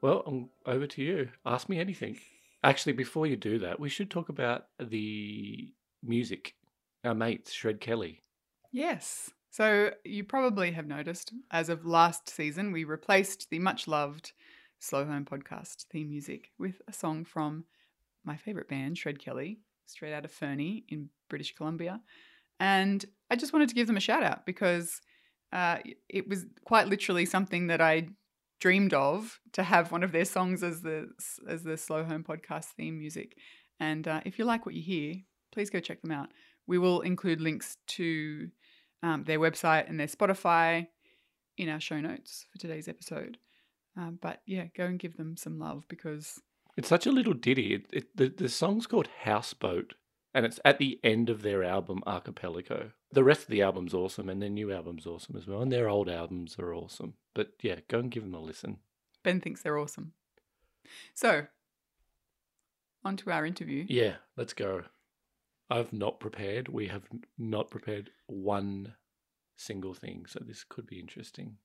Well, 0.03 0.21
um, 0.27 0.49
over 0.65 0.85
to 0.85 1.01
you. 1.01 1.29
Ask 1.45 1.69
me 1.69 1.79
anything. 1.79 2.17
Actually, 2.61 2.91
before 2.91 3.25
you 3.25 3.37
do 3.37 3.59
that, 3.59 3.79
we 3.79 3.87
should 3.87 4.11
talk 4.11 4.27
about 4.27 4.65
the 4.77 5.71
music. 6.03 6.55
Our 7.05 7.15
mates, 7.15 7.53
Shred 7.53 7.79
Kelly. 7.79 8.21
Yes. 8.73 9.31
So, 9.49 9.91
you 10.03 10.25
probably 10.25 10.73
have 10.73 10.87
noticed, 10.87 11.31
as 11.51 11.69
of 11.69 11.85
last 11.85 12.29
season, 12.29 12.73
we 12.73 12.83
replaced 12.83 13.49
the 13.49 13.59
much 13.59 13.87
loved 13.87 14.33
Slow 14.79 15.05
Home 15.05 15.23
podcast 15.23 15.85
theme 15.89 16.09
music 16.09 16.51
with 16.59 16.81
a 16.85 16.91
song 16.91 17.23
from 17.23 17.63
my 18.25 18.35
favorite 18.35 18.67
band, 18.67 18.97
Shred 18.97 19.19
Kelly, 19.19 19.59
straight 19.85 20.11
out 20.11 20.25
of 20.25 20.31
Fernie 20.31 20.83
in 20.89 21.07
British 21.29 21.55
Columbia. 21.55 22.01
And 22.59 23.05
I 23.31 23.37
just 23.37 23.53
wanted 23.53 23.69
to 23.69 23.75
give 23.75 23.87
them 23.87 23.95
a 23.95 24.01
shout 24.01 24.23
out 24.23 24.45
because 24.45 24.99
uh, 25.53 25.77
it 26.09 26.27
was 26.27 26.45
quite 26.65 26.89
literally 26.89 27.25
something 27.25 27.67
that 27.67 27.79
I 27.79 28.09
dreamed 28.59 28.93
of 28.93 29.39
to 29.53 29.63
have 29.63 29.91
one 29.91 30.03
of 30.03 30.11
their 30.11 30.25
songs 30.25 30.63
as 30.63 30.81
the 30.81 31.09
as 31.47 31.63
the 31.63 31.77
Slow 31.77 32.03
Home 32.03 32.23
podcast 32.23 32.65
theme 32.77 32.97
music. 32.97 33.37
And 33.79 34.07
uh, 34.07 34.21
if 34.25 34.39
you 34.39 34.45
like 34.45 34.65
what 34.65 34.75
you 34.75 34.81
hear, 34.81 35.15
please 35.51 35.69
go 35.69 35.79
check 35.79 36.01
them 36.01 36.11
out. 36.11 36.29
We 36.67 36.77
will 36.77 37.01
include 37.01 37.41
links 37.41 37.77
to 37.87 38.49
um, 39.01 39.23
their 39.25 39.39
website 39.39 39.89
and 39.89 39.99
their 39.99 40.07
Spotify 40.07 40.87
in 41.57 41.69
our 41.69 41.79
show 41.79 41.99
notes 41.99 42.45
for 42.51 42.57
today's 42.59 42.87
episode. 42.87 43.37
Um, 43.97 44.17
but 44.21 44.41
yeah, 44.45 44.65
go 44.75 44.85
and 44.85 44.97
give 44.97 45.17
them 45.17 45.35
some 45.37 45.59
love 45.59 45.83
because 45.87 46.39
It's 46.77 46.87
such 46.89 47.05
a 47.05 47.11
little 47.11 47.33
ditty. 47.33 47.73
It, 47.75 47.85
it, 47.91 48.17
the, 48.17 48.29
the 48.29 48.49
song's 48.49 48.87
called 48.87 49.07
Houseboat, 49.23 49.93
and 50.33 50.45
it's 50.45 50.59
at 50.65 50.79
the 50.79 50.99
end 51.03 51.29
of 51.29 51.41
their 51.41 51.63
album 51.63 52.01
Archipelago. 52.07 52.91
The 53.11 53.23
rest 53.23 53.43
of 53.43 53.47
the 53.49 53.61
album's 53.61 53.93
awesome, 53.93 54.29
and 54.29 54.41
their 54.41 54.49
new 54.49 54.71
album's 54.71 55.05
awesome 55.05 55.35
as 55.35 55.47
well, 55.47 55.61
and 55.61 55.71
their 55.71 55.89
old 55.89 56.09
albums 56.09 56.57
are 56.57 56.73
awesome. 56.73 57.13
But 57.33 57.53
yeah, 57.61 57.77
go 57.87 57.99
and 57.99 58.11
give 58.11 58.23
them 58.23 58.33
a 58.33 58.39
listen. 58.39 58.77
Ben 59.23 59.39
thinks 59.39 59.61
they're 59.61 59.77
awesome. 59.77 60.13
So, 61.13 61.47
on 63.05 63.17
to 63.17 63.31
our 63.31 63.45
interview. 63.45 63.85
Yeah, 63.87 64.15
let's 64.35 64.53
go. 64.53 64.83
I've 65.69 65.93
not 65.93 66.19
prepared. 66.19 66.67
We 66.67 66.87
have 66.87 67.03
not 67.37 67.69
prepared 67.69 68.11
one 68.27 68.93
single 69.55 69.93
thing, 69.93 70.25
so 70.27 70.39
this 70.45 70.63
could 70.67 70.87
be 70.87 70.99
interesting. 70.99 71.57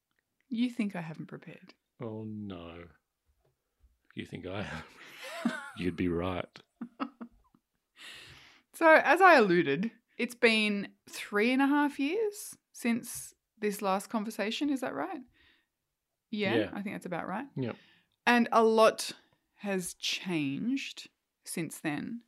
You 0.49 0.71
think 0.71 0.95
I 0.97 1.01
haven't 1.01 1.27
prepared? 1.27 1.75
Oh 2.03 2.25
no. 2.27 2.85
You 4.15 4.25
think 4.25 4.47
I 4.47 4.63
have? 4.63 4.85
You'd 5.77 5.97
be 5.97 6.09
right. 6.09 6.59
So, 8.79 9.01
as 9.03 9.21
I 9.21 9.35
alluded, 9.35 9.91
it's 10.19 10.37
been 10.37 10.87
three 11.11 11.53
and 11.53 11.61
a 11.61 11.67
half 11.67 11.99
years 11.99 12.55
since 12.73 13.35
this 13.59 13.83
last 13.83 14.09
conversation. 14.09 14.71
Is 14.71 14.83
that 14.83 14.95
right? 14.95 15.21
Yeah, 16.31 16.55
Yeah. 16.55 16.71
I 16.73 16.83
think 16.83 16.95
that's 16.95 17.05
about 17.05 17.27
right. 17.27 17.47
Yep. 17.57 17.75
And 18.25 18.49
a 18.53 18.63
lot 18.63 19.11
has 19.57 19.95
changed 19.95 21.09
since 21.45 21.81
then. 21.81 22.21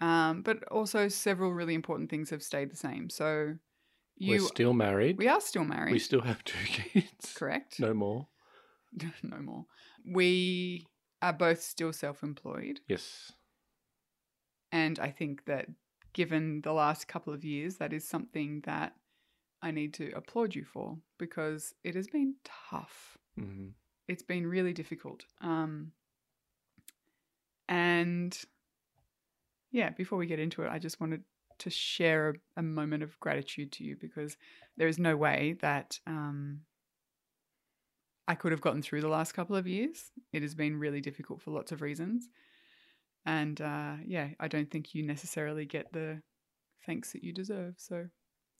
Um, 0.00 0.42
but 0.42 0.64
also, 0.64 1.06
several 1.06 1.52
really 1.52 1.74
important 1.74 2.10
things 2.10 2.30
have 2.30 2.42
stayed 2.42 2.72
the 2.72 2.76
same. 2.76 3.08
So, 3.08 3.54
you, 4.16 4.42
We're 4.42 4.48
still 4.48 4.72
married. 4.72 5.18
we 5.18 5.28
are 5.28 5.40
still 5.40 5.62
married. 5.64 5.92
We 5.92 6.00
still 6.00 6.22
have 6.22 6.42
two 6.42 6.64
kids. 6.66 7.32
correct? 7.36 7.78
No 7.78 7.94
more. 7.94 8.26
no 9.22 9.38
more. 9.38 9.66
We 10.04 10.88
are 11.22 11.32
both 11.32 11.62
still 11.62 11.92
self 11.92 12.24
employed. 12.24 12.80
Yes. 12.88 13.30
And 14.72 14.98
I 14.98 15.10
think 15.10 15.44
that 15.46 15.66
given 16.12 16.60
the 16.62 16.72
last 16.72 17.08
couple 17.08 17.32
of 17.32 17.44
years, 17.44 17.76
that 17.76 17.92
is 17.92 18.06
something 18.06 18.62
that 18.64 18.94
I 19.62 19.70
need 19.70 19.94
to 19.94 20.10
applaud 20.14 20.54
you 20.54 20.64
for 20.64 20.98
because 21.18 21.74
it 21.84 21.94
has 21.94 22.08
been 22.08 22.36
tough. 22.44 23.18
hmm 23.36 23.68
It's 24.08 24.22
been 24.22 24.46
really 24.46 24.72
difficult. 24.72 25.24
Um, 25.40 25.92
and 27.68 28.36
yeah, 29.70 29.90
before 29.90 30.18
we 30.18 30.26
get 30.26 30.40
into 30.40 30.62
it, 30.62 30.70
I 30.70 30.78
just 30.78 31.00
wanted 31.00 31.22
to 31.58 31.70
share 31.70 32.30
a, 32.30 32.60
a 32.60 32.62
moment 32.62 33.02
of 33.02 33.18
gratitude 33.20 33.70
to 33.72 33.84
you 33.84 33.96
because 33.96 34.36
there 34.76 34.88
is 34.88 34.98
no 34.98 35.16
way 35.16 35.56
that 35.60 36.00
um, 36.06 36.62
I 38.26 38.34
could 38.34 38.52
have 38.52 38.60
gotten 38.60 38.82
through 38.82 39.02
the 39.02 39.08
last 39.08 39.32
couple 39.32 39.56
of 39.56 39.66
years. 39.66 40.10
It 40.32 40.42
has 40.42 40.54
been 40.54 40.78
really 40.78 41.00
difficult 41.00 41.40
for 41.40 41.50
lots 41.50 41.70
of 41.70 41.82
reasons. 41.82 42.28
And 43.26 43.60
uh, 43.60 43.94
yeah, 44.04 44.28
I 44.38 44.48
don't 44.48 44.70
think 44.70 44.94
you 44.94 45.02
necessarily 45.02 45.66
get 45.66 45.92
the 45.92 46.22
thanks 46.86 47.12
that 47.12 47.22
you 47.22 47.32
deserve. 47.32 47.74
So 47.76 48.06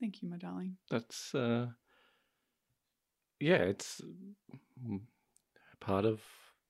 thank 0.00 0.23
you, 0.23 0.29
my 0.29 0.37
darling. 0.37 0.76
That's 0.90 1.35
uh 1.35 1.69
yeah, 3.40 3.57
it's 3.57 4.02
mm, 4.87 5.00
part 5.81 6.05
of 6.05 6.21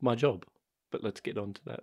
my 0.01 0.15
job. 0.15 0.45
But 0.91 1.03
let's 1.05 1.21
get 1.21 1.39
on 1.39 1.53
to 1.55 1.65
that. 1.67 1.81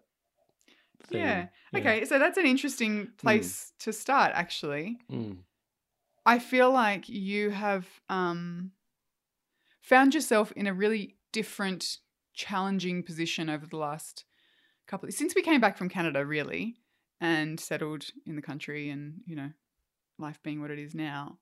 theme. 1.03 1.19
Yeah. 1.19 1.47
Okay, 1.75 2.05
so 2.05 2.19
that's 2.19 2.37
an 2.37 2.45
interesting 2.45 3.09
place 3.17 3.73
to 3.79 3.93
start, 3.93 4.31
actually. 4.33 4.97
Mm. 5.11 5.37
I 6.25 6.39
feel 6.39 6.71
like 6.71 7.07
you 7.07 7.51
have 7.51 7.85
um, 8.09 8.71
found 9.81 10.13
yourself 10.13 10.51
in 10.53 10.67
a 10.67 10.73
really 10.73 11.15
different, 11.31 11.99
challenging 12.33 13.03
position 13.03 13.49
over 13.49 13.65
the 13.65 13.77
last 13.77 14.25
couple 14.87 15.11
since 15.11 15.35
we 15.35 15.41
came 15.41 15.61
back 15.61 15.77
from 15.77 15.89
Canada, 15.89 16.25
really, 16.25 16.75
and 17.21 17.59
settled 17.59 18.05
in 18.25 18.35
the 18.35 18.41
country, 18.41 18.89
and 18.89 19.21
you 19.25 19.35
know, 19.35 19.51
life 20.17 20.39
being 20.43 20.61
what 20.61 20.71
it 20.71 20.79
is 20.79 20.95
now. 20.95 21.37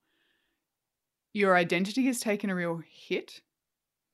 Your 1.32 1.56
identity 1.56 2.06
has 2.06 2.18
taken 2.20 2.48
a 2.50 2.54
real 2.54 2.82
hit. 2.88 3.42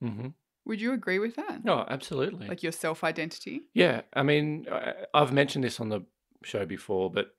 hmm 0.01 0.27
Would 0.65 0.81
you 0.81 0.91
agree 0.93 1.19
with 1.19 1.35
that? 1.35 1.63
No, 1.63 1.85
absolutely. 1.89 2.47
Like 2.47 2.63
your 2.63 2.71
self 2.73 3.03
identity? 3.03 3.61
Yeah, 3.73 4.01
I 4.13 4.23
mean, 4.23 4.65
I've 5.13 5.31
mentioned 5.33 5.63
this 5.63 5.79
on 5.79 5.89
the 5.89 6.01
show 6.43 6.65
before, 6.65 7.09
but 7.09 7.35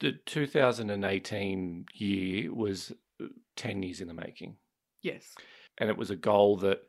the 0.00 0.12
2018 0.26 1.86
year 1.94 2.54
was 2.54 2.92
uh, 3.22 3.26
10 3.56 3.82
years 3.82 4.00
in 4.00 4.08
the 4.08 4.14
making. 4.14 4.56
Yes. 5.02 5.34
And 5.78 5.90
it 5.90 5.96
was 5.96 6.10
a 6.10 6.16
goal 6.16 6.56
that 6.58 6.82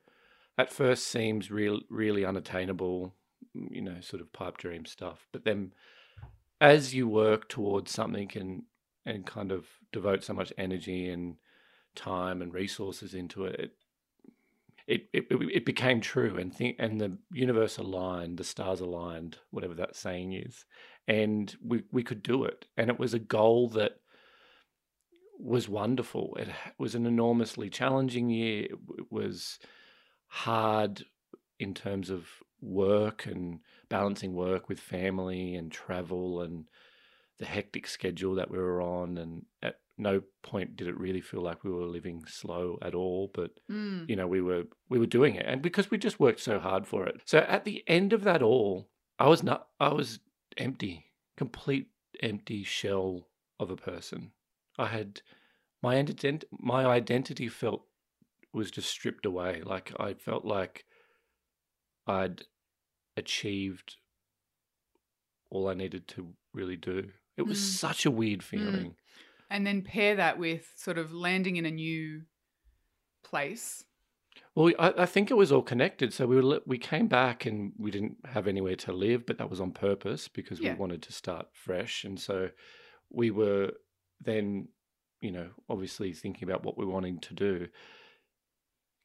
at 0.58 0.72
first 0.72 1.08
seems 1.08 1.52
real, 1.52 1.82
really 1.90 2.24
unattainable, 2.24 3.16
you 3.72 3.82
know, 3.82 4.00
sort 4.02 4.22
of 4.22 4.32
pipe 4.34 4.58
dream 4.58 4.86
stuff. 4.86 5.28
But 5.32 5.46
then 5.46 5.74
as 6.62 6.94
you 6.94 7.08
work 7.08 7.50
towards 7.50 7.92
something 7.92 8.32
and, 8.36 8.64
and 9.06 9.26
kind 9.26 9.52
of 9.52 9.66
devote 9.92 10.24
so 10.24 10.34
much 10.34 10.54
energy 10.58 11.10
and 11.10 11.36
time 11.96 12.42
and 12.42 12.54
resources 12.54 13.14
into 13.14 13.46
it, 13.46 13.72
it, 14.88 15.08
it, 15.14 15.26
it, 15.32 15.38
it 15.54 15.66
became 15.66 16.00
true 16.00 16.38
and 16.38 16.56
think 16.56 16.76
and 16.78 17.02
the 17.02 17.18
universe 17.34 17.78
aligned, 17.78 18.38
the 18.38 18.44
stars 18.44 18.82
aligned, 18.82 19.38
whatever 19.50 19.74
that 19.74 19.96
saying 19.96 20.34
is, 20.34 20.66
and 21.08 21.56
we 21.64 21.84
we 21.92 22.04
could 22.04 22.22
do 22.22 22.44
it. 22.44 22.68
And 22.78 22.90
it 22.90 23.00
was 23.00 23.14
a 23.14 23.20
goal 23.20 23.70
that 23.70 24.00
was 25.40 25.68
wonderful. 25.68 26.38
It 26.40 26.50
was 26.78 26.94
an 26.94 27.06
enormously 27.06 27.70
challenging 27.70 28.30
year. 28.30 28.68
It 28.98 29.12
was 29.12 29.60
hard 30.28 31.04
in 31.60 31.74
terms 31.74 32.10
of 32.10 32.28
work 32.66 33.26
and 33.26 33.60
balancing 33.90 34.34
work 34.34 34.68
with 34.70 34.80
family 34.80 35.56
and 35.56 35.72
travel 35.72 36.42
and 36.42 36.66
the 37.38 37.46
hectic 37.46 37.88
schedule 37.88 38.36
that 38.36 38.50
we 38.50 38.58
were 38.58 38.82
on. 38.82 39.18
And 39.18 39.46
at 39.62 39.80
no 39.98 40.22
point 40.42 40.76
did 40.76 40.88
it 40.88 41.00
really 41.00 41.22
feel 41.22 41.42
like 41.42 41.64
we 41.64 41.72
were 41.72 41.86
living 41.86 42.24
slow 42.28 42.78
at 42.82 42.96
all. 42.96 43.32
But 43.34 43.52
Mm. 43.70 44.08
you 44.10 44.16
know 44.16 44.28
we 44.28 44.42
were 44.42 44.64
we 44.90 45.00
were 45.00 45.06
doing 45.08 45.36
it 45.36 45.46
and 45.48 45.62
because 45.62 45.90
we 45.90 45.98
just 45.98 46.20
worked 46.20 46.40
so 46.40 46.60
hard 46.60 46.86
for 46.86 47.08
it 47.08 47.22
so 47.26 47.40
at 47.40 47.66
the 47.66 47.84
end 47.88 48.14
of 48.14 48.24
that 48.24 48.44
all 48.44 48.88
i 49.18 49.28
was 49.28 49.42
not 49.42 49.70
i 49.80 49.92
was 49.92 50.20
empty 50.58 51.06
complete 51.36 51.88
empty 52.22 52.64
shell 52.64 53.28
of 53.60 53.72
a 53.72 53.76
person 53.76 54.32
i 54.78 54.86
had 54.86 55.22
my 55.82 55.96
ident- 55.96 56.44
my 56.52 56.86
identity 56.86 57.48
felt 57.48 57.88
was 58.54 58.70
just 58.70 58.90
stripped 58.90 59.26
away 59.26 59.64
like 59.66 59.92
i 60.00 60.14
felt 60.14 60.46
like 60.46 60.86
i'd 62.06 62.44
achieved 63.18 63.96
all 65.50 65.68
i 65.70 65.74
needed 65.74 66.08
to 66.08 66.34
really 66.54 66.76
do 66.78 67.10
it 67.38 67.44
was 67.44 67.60
Mm. 67.60 67.64
such 67.78 68.06
a 68.06 68.12
weird 68.12 68.44
feeling 68.44 68.96
And 69.50 69.66
then 69.66 69.82
pair 69.84 70.16
that 70.16 70.40
with 70.40 70.72
sort 70.76 70.98
of 70.98 71.14
landing 71.14 71.56
in 71.58 71.66
a 71.68 71.72
new 71.72 72.24
place. 73.24 73.84
Well, 74.56 74.74
I, 74.80 74.94
I 75.04 75.06
think 75.06 75.30
it 75.30 75.36
was 75.38 75.52
all 75.52 75.62
connected. 75.62 76.14
So 76.14 76.26
we 76.26 76.42
were, 76.42 76.62
we 76.66 76.78
came 76.80 77.08
back 77.08 77.46
and 77.46 77.72
we 77.78 77.92
didn't 77.92 78.18
have 78.26 78.48
anywhere 78.48 78.76
to 78.78 78.92
live, 78.92 79.26
but 79.28 79.38
that 79.38 79.50
was 79.50 79.62
on 79.62 79.72
purpose 79.72 80.28
because 80.28 80.60
Yeah. 80.60 80.74
we 80.74 80.80
wanted 80.80 81.04
to 81.04 81.14
start 81.14 81.48
fresh. 81.54 82.04
And 82.06 82.20
so 82.20 82.50
we 83.12 83.30
were 83.30 83.74
then, 84.20 84.70
you 85.22 85.32
know, 85.32 85.50
obviously 85.70 86.12
thinking 86.12 86.50
about 86.50 86.64
what 86.64 86.76
we're 86.78 86.88
wanting 86.88 87.20
to 87.20 87.34
do. 87.36 87.68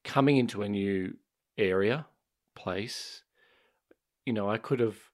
Coming 0.05 0.39
into 0.39 0.63
a 0.63 0.69
new 0.69 1.17
area, 1.59 2.07
place, 2.57 3.23
you 4.31 4.35
know, 4.35 4.49
I 4.49 4.59
could 4.59 4.79
have, 4.79 5.11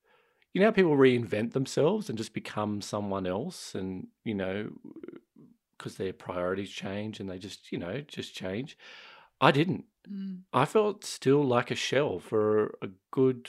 you 0.53 0.61
know, 0.61 0.67
how 0.67 0.73
people 0.73 0.95
reinvent 0.95 1.53
themselves 1.53 2.11
and 2.11 2.19
just 2.19 2.35
become 2.35 2.83
someone 2.83 3.27
else, 3.27 3.75
and 3.75 4.09
you 4.25 4.35
know, 4.35 4.69
because 5.79 5.97
their 5.97 6.13
priorities 6.13 6.69
change 6.69 7.19
and 7.19 7.31
they 7.31 7.39
just, 7.39 7.73
you 7.73 7.79
know, 7.79 8.03
just 8.07 8.35
change. 8.35 8.77
I 9.41 9.53
didn't. 9.53 9.87
Mm. 10.07 10.43
I 10.53 10.67
felt 10.67 11.03
still 11.03 11.43
like 11.43 11.71
a 11.71 11.75
shell 11.75 12.19
for 12.19 12.77
a 12.83 12.89
good 13.11 13.49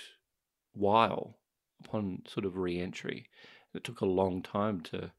while 0.72 1.36
upon 1.84 2.24
sort 2.26 2.46
of 2.46 2.56
re-entry. 2.56 3.28
It 3.74 3.84
took 3.84 4.00
a 4.00 4.06
long 4.06 4.42
time 4.42 4.80
to 4.84 5.12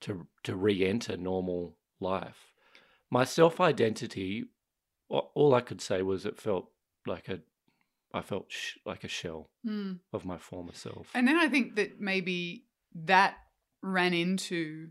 to 0.00 0.26
to 0.42 0.56
re-enter 0.56 1.16
normal 1.16 1.76
life. 2.00 2.52
My 3.10 3.22
self-identity, 3.22 4.46
all 5.08 5.54
I 5.54 5.60
could 5.60 5.80
say 5.80 6.02
was 6.02 6.26
it 6.26 6.40
felt 6.40 6.72
like 7.06 7.28
a, 7.28 7.38
I 8.14 8.22
felt 8.22 8.46
sh- 8.50 8.76
like 8.86 9.04
a 9.04 9.08
shell 9.08 9.50
Mm. 9.66 9.98
of 10.12 10.24
my 10.24 10.38
former 10.38 10.72
self. 10.72 11.10
And 11.14 11.26
then 11.28 11.36
I 11.36 11.48
think 11.48 11.74
that 11.76 12.00
maybe 12.00 12.64
that 12.94 13.36
ran 13.82 14.14
into 14.14 14.90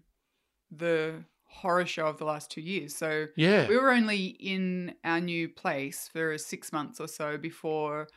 the 0.72 1.24
horror 1.46 1.86
show 1.86 2.08
of 2.08 2.18
the 2.18 2.26
last 2.26 2.52
two 2.52 2.62
years. 2.62 2.96
So 2.96 3.28
yeah, 3.38 3.68
we 3.68 3.78
were 3.78 3.92
only 3.92 4.26
in 4.26 4.96
our 5.04 5.22
new 5.22 5.48
place 5.50 6.10
for 6.12 6.38
six 6.38 6.72
months 6.74 7.00
or 7.00 7.08
so 7.08 7.38
before 7.38 8.08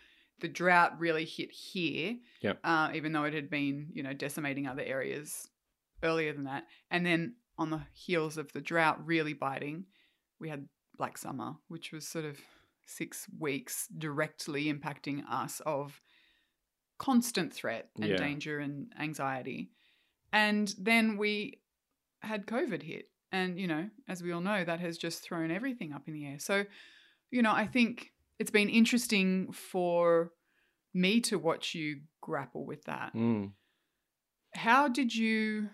the 0.41 0.49
drought 0.49 0.99
really 0.99 1.25
hit 1.25 1.51
here. 1.51 2.17
Yep. 2.41 2.59
Uh, 2.65 2.91
even 2.95 3.13
though 3.13 3.25
it 3.25 3.35
had 3.35 3.49
been, 3.49 3.89
you 3.93 4.03
know, 4.03 4.13
decimating 4.13 4.67
other 4.67 4.83
areas 4.83 5.49
earlier 6.03 6.33
than 6.33 6.45
that. 6.45 6.65
And 6.91 7.07
then 7.07 7.37
on 7.59 7.71
the 7.71 7.83
heels 7.93 8.37
of 8.37 8.53
the 8.53 8.61
drought 8.61 9.07
really 9.07 9.33
biting, 9.35 9.87
we 10.41 10.49
had 10.51 10.69
Black 10.99 11.17
Summer, 11.19 11.55
which 11.69 11.93
was 11.93 12.07
sort 12.07 12.25
of 12.27 12.39
six 12.87 13.27
weeks 13.39 13.89
directly 13.89 14.73
impacting 14.73 15.23
us 15.29 15.61
of 15.67 16.01
constant 16.99 17.53
threat 17.53 17.91
and 17.97 18.11
Yeah. 18.11 18.17
danger 18.17 18.59
and 18.59 18.93
anxiety. 18.99 19.71
And 20.33 20.75
then 20.79 21.17
we 21.17 21.61
had 22.23 22.47
COVID 22.47 22.83
hit. 22.83 23.11
And, 23.33 23.61
you 23.61 23.67
know, 23.67 23.91
as 24.09 24.23
we 24.23 24.33
all 24.33 24.41
know, 24.41 24.65
that 24.65 24.81
has 24.81 24.97
just 24.97 25.23
thrown 25.23 25.51
everything 25.51 25.93
up 25.93 26.09
in 26.09 26.15
the 26.15 26.25
air. 26.27 26.39
So, 26.39 26.65
you 27.31 27.43
know, 27.43 27.53
I 27.53 27.67
think 27.67 28.13
it's 28.39 28.51
been 28.51 28.69
interesting 28.69 29.53
for 29.53 30.33
me 30.95 31.21
to 31.23 31.39
watch 31.39 31.75
you 31.75 32.03
grapple 32.21 32.65
with 32.65 32.85
that. 32.85 33.13
Mm. 33.15 33.53
How 34.55 34.89
did 34.89 35.15
you 35.15 35.71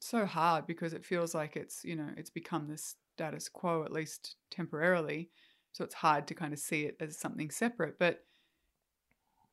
so 0.00 0.26
hard 0.26 0.66
because 0.66 0.92
it 0.92 1.04
feels 1.04 1.34
like 1.34 1.56
it's, 1.56 1.84
you 1.84 1.96
know, 1.96 2.10
it's 2.16 2.30
become 2.30 2.68
the 2.68 2.76
status 2.76 3.48
quo 3.48 3.84
at 3.84 3.92
least 3.92 4.36
temporarily. 4.50 5.30
So 5.74 5.82
it's 5.82 5.94
hard 5.94 6.28
to 6.28 6.34
kind 6.34 6.52
of 6.52 6.60
see 6.60 6.82
it 6.82 6.96
as 7.00 7.18
something 7.18 7.50
separate, 7.50 7.98
but 7.98 8.20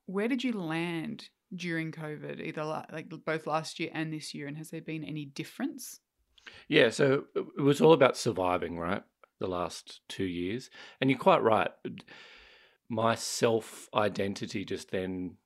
where 0.05 0.27
did 0.27 0.43
you 0.43 0.53
land 0.53 1.29
during 1.55 1.91
COVID, 1.91 2.39
either 2.39 2.63
like 2.63 3.09
both 3.25 3.47
last 3.47 3.79
year 3.79 3.89
and 3.91 4.13
this 4.13 4.33
year 4.33 4.47
and 4.47 4.55
has 4.57 4.69
there 4.69 4.81
been 4.81 5.03
any 5.03 5.25
difference? 5.25 5.99
Yeah, 6.67 6.89
so 6.89 7.23
it 7.35 7.45
it 7.57 7.61
was 7.61 7.81
all 7.81 7.93
about 7.93 8.17
surviving, 8.17 8.77
right? 8.77 9.01
The 9.39 9.47
last 9.47 10.01
two 10.09 10.25
years. 10.25 10.69
And 10.99 11.09
you're 11.09 11.17
quite 11.17 11.41
right. 11.41 11.71
My 12.87 13.15
self 13.15 13.89
identity 13.95 14.63
just 14.63 14.91
then 14.91 15.37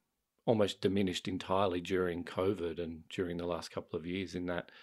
almost 0.46 0.82
diminished 0.82 1.30
entirely 1.30 1.80
during 1.80 2.26
COVID 2.26 2.84
and 2.84 3.08
during 3.10 3.38
the 3.38 3.48
last 3.48 3.72
couple 3.72 3.98
of 3.98 4.06
years, 4.06 4.36
in 4.36 4.48
that 4.48 4.74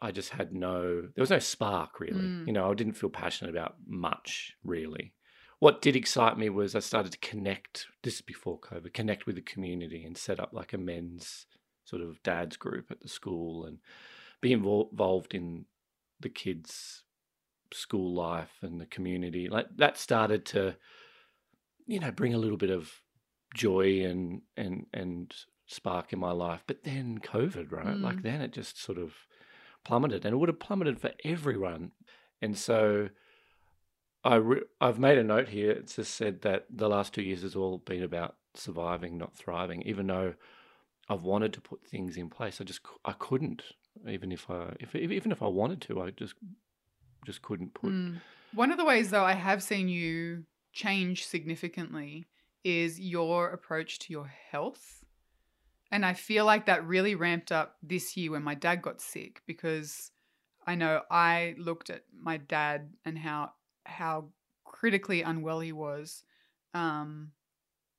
I 0.00 0.10
just 0.10 0.30
had 0.30 0.52
no, 0.52 1.02
there 1.02 1.22
was 1.22 1.30
no 1.30 1.38
spark 1.38 2.00
really. 2.00 2.20
Mm. 2.20 2.48
You 2.48 2.52
know, 2.52 2.68
I 2.68 2.74
didn't 2.74 2.94
feel 2.94 3.10
passionate 3.10 3.50
about 3.50 3.76
much 3.86 4.54
really. 4.64 5.12
What 5.60 5.82
did 5.82 5.94
excite 5.94 6.38
me 6.38 6.48
was 6.48 6.74
I 6.74 6.80
started 6.80 7.12
to 7.12 7.18
connect, 7.18 7.86
this 8.02 8.14
is 8.16 8.20
before 8.22 8.58
COVID, 8.58 8.92
connect 8.94 9.26
with 9.26 9.36
the 9.36 9.42
community 9.42 10.04
and 10.04 10.16
set 10.16 10.40
up 10.40 10.52
like 10.52 10.72
a 10.72 10.78
men's 10.78 11.46
sort 11.84 12.02
of 12.02 12.22
dad's 12.22 12.56
group 12.56 12.90
at 12.90 13.00
the 13.00 13.08
school 13.08 13.66
and 13.66 13.78
be 14.40 14.52
involved 14.52 15.34
in 15.34 15.66
the 16.18 16.30
kids' 16.30 17.04
school 17.72 18.14
life 18.14 18.58
and 18.62 18.80
the 18.80 18.86
community. 18.86 19.48
Like 19.48 19.66
that 19.76 19.98
started 19.98 20.46
to, 20.46 20.76
you 21.86 22.00
know, 22.00 22.10
bring 22.10 22.34
a 22.34 22.38
little 22.38 22.56
bit 22.56 22.70
of 22.70 22.90
joy 23.54 24.04
and 24.04 24.42
and 24.56 24.86
and 24.94 25.34
spark 25.66 26.12
in 26.12 26.18
my 26.18 26.32
life. 26.32 26.62
But 26.66 26.84
then 26.84 27.18
COVID, 27.18 27.70
right? 27.70 28.00
Like 28.00 28.18
Mm. 28.18 28.22
then 28.22 28.40
it 28.40 28.52
just 28.52 28.80
sort 28.80 28.98
of 28.98 29.12
plummeted, 29.84 30.24
and 30.24 30.32
it 30.34 30.36
would 30.36 30.48
have 30.48 30.60
plummeted 30.60 31.00
for 31.00 31.12
everyone. 31.24 31.92
And 32.42 32.56
so, 32.56 33.10
I 34.24 34.36
re- 34.36 34.62
I've 34.80 34.98
made 34.98 35.18
a 35.18 35.24
note 35.24 35.48
here. 35.48 35.70
It's 35.70 35.96
just 35.96 36.14
said 36.14 36.42
that 36.42 36.66
the 36.70 36.88
last 36.88 37.14
two 37.14 37.22
years 37.22 37.42
has 37.42 37.56
all 37.56 37.78
been 37.78 38.02
about 38.02 38.36
surviving, 38.54 39.16
not 39.16 39.34
thriving. 39.34 39.82
Even 39.82 40.06
though 40.06 40.34
I've 41.08 41.22
wanted 41.22 41.52
to 41.54 41.60
put 41.60 41.86
things 41.86 42.16
in 42.16 42.28
place, 42.28 42.60
I 42.60 42.64
just 42.64 42.80
I 43.04 43.12
couldn't. 43.12 43.62
Even 44.08 44.32
if 44.32 44.50
I 44.50 44.74
if 44.78 44.94
even 44.94 45.32
if 45.32 45.42
I 45.42 45.46
wanted 45.46 45.80
to, 45.82 46.02
I 46.02 46.10
just 46.10 46.34
just 47.24 47.42
couldn't 47.42 47.74
put. 47.74 47.90
Mm. 47.90 48.20
One 48.52 48.72
of 48.72 48.78
the 48.78 48.84
ways, 48.84 49.10
though, 49.10 49.24
I 49.24 49.34
have 49.34 49.62
seen 49.62 49.88
you 49.88 50.44
change 50.72 51.26
significantly 51.26 52.26
is 52.64 53.00
your 53.00 53.50
approach 53.50 53.98
to 54.00 54.12
your 54.12 54.26
health. 54.50 55.04
And 55.92 56.04
I 56.04 56.14
feel 56.14 56.44
like 56.44 56.66
that 56.66 56.86
really 56.86 57.14
ramped 57.14 57.50
up 57.50 57.76
this 57.82 58.16
year 58.16 58.32
when 58.32 58.42
my 58.42 58.54
dad 58.54 58.82
got 58.82 59.00
sick 59.00 59.42
because 59.46 60.10
I 60.66 60.74
know 60.74 61.02
I 61.10 61.54
looked 61.58 61.90
at 61.90 62.04
my 62.16 62.36
dad 62.36 62.92
and 63.04 63.18
how 63.18 63.52
how 63.86 64.30
critically 64.64 65.22
unwell 65.22 65.60
he 65.60 65.72
was. 65.72 66.22
Um, 66.74 67.32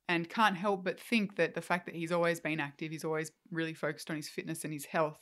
and 0.08 0.28
can't 0.28 0.56
help 0.56 0.84
but 0.84 0.98
think 1.00 1.36
that 1.36 1.54
the 1.54 1.62
fact 1.62 1.86
that 1.86 1.94
he's 1.94 2.12
always 2.12 2.40
been 2.40 2.60
active, 2.60 2.90
he's 2.90 3.04
always 3.04 3.30
really 3.50 3.72
focused 3.74 4.10
on 4.10 4.16
his 4.16 4.28
fitness 4.28 4.64
and 4.64 4.72
his 4.72 4.84
health, 4.84 5.18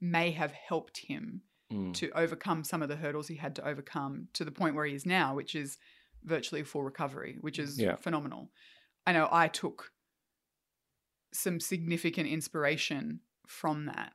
may 0.00 0.30
have 0.32 0.52
helped 0.52 0.98
him 0.98 1.42
Mm. 1.72 1.92
to 1.94 2.10
overcome 2.12 2.62
some 2.62 2.80
of 2.80 2.88
the 2.88 2.94
hurdles 2.94 3.26
he 3.26 3.34
had 3.34 3.56
to 3.56 3.66
overcome 3.66 4.28
to 4.34 4.44
the 4.44 4.52
point 4.52 4.76
where 4.76 4.84
he 4.86 4.94
is 4.94 5.04
now, 5.04 5.34
which 5.34 5.56
is 5.56 5.78
virtually 6.22 6.62
full 6.62 6.84
recovery, 6.84 7.38
which 7.40 7.58
is 7.58 7.76
Yeah. 7.76 7.96
phenomenal. 7.96 8.52
I 9.04 9.12
know 9.12 9.28
I 9.32 9.48
took 9.48 9.90
some 11.32 11.58
significant 11.58 12.28
inspiration 12.28 13.20
from 13.48 13.86
that. 13.86 14.12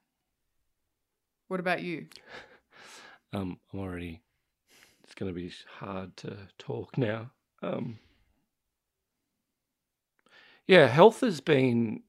What 1.50 1.60
about 1.60 1.82
you? 1.84 2.08
Um, 3.34 3.60
I'm 3.74 3.80
already. 3.80 4.22
It's 5.12 5.20
going 5.20 5.34
to 5.34 5.38
be 5.38 5.52
hard 5.80 6.16
to 6.18 6.38
talk 6.58 6.98
now. 6.98 7.32
Um, 7.62 8.00
yeah, 10.66 10.88
health 10.88 11.20
has 11.20 11.42
been 11.42 12.04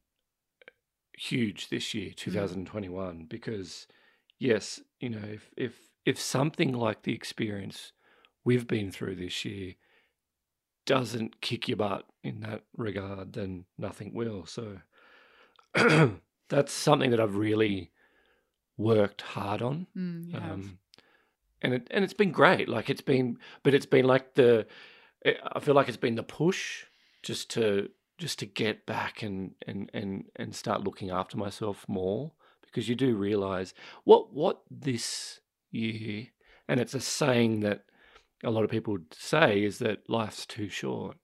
huge 1.19 1.69
this 1.69 1.95
year, 1.95 2.13
2021, 2.15 3.27
because 3.29 3.89
yes, 4.39 4.79
you 5.01 5.09
know, 5.09 5.19
if 5.25 5.51
if 5.57 5.81
if 6.07 6.21
something 6.21 6.73
like 6.73 7.03
the 7.03 7.13
experience 7.13 7.91
we've 8.45 8.69
been 8.69 8.93
through 8.93 9.17
this 9.17 9.45
year 9.45 9.75
doesn't 10.87 11.41
kick 11.41 11.67
your 11.67 11.79
butt 11.79 12.07
in 12.23 12.39
that 12.43 12.63
regard, 12.77 13.33
then 13.33 13.65
nothing 13.77 14.15
will. 14.15 14.47
So 14.47 14.79
that's 16.49 16.73
something 16.73 17.11
that 17.11 17.19
I've 17.19 17.35
really 17.35 17.91
worked 18.77 19.23
hard 19.23 19.61
on 19.61 19.89
Mm, 19.97 20.35
um, 20.37 20.79
and 21.63 21.75
it 21.75 21.89
and 21.91 22.05
it's 22.05 22.15
been 22.15 22.33
great. 22.33 22.69
Like 22.69 22.91
it's 22.91 23.01
been, 23.01 23.39
but 23.63 23.75
it's 23.75 23.87
been 23.87 24.07
like 24.07 24.35
the. 24.35 24.67
I- 25.25 25.61
feel 25.61 25.75
like 25.75 25.89
it's 25.89 25.97
been 25.97 26.17
the 26.17 26.23
push 26.23 26.85
just 27.23 27.49
to 27.51 27.89
just 28.19 28.39
to 28.41 28.47
get 28.47 28.87
back 28.87 29.23
and 29.23 29.55
and 29.67 29.91
and 29.95 30.25
and 30.37 30.55
start 30.55 30.83
looking 30.85 31.11
after 31.11 31.37
myself 31.37 31.85
more 31.89 32.33
because 32.63 32.89
you 32.89 32.95
do 32.97 33.15
realize 33.15 33.73
what 34.05 34.33
what 34.33 34.63
this 34.71 35.41
year 35.71 36.27
and 36.69 36.81
it's 36.81 36.95
a 36.95 37.01
saying 37.01 37.61
that 37.61 37.85
a 38.45 38.51
lot 38.51 38.65
of 38.65 38.71
people 38.71 38.99
say 39.13 39.63
is 39.63 39.79
that 39.79 40.09
life's 40.11 40.45
too 40.45 40.69
short 40.69 41.17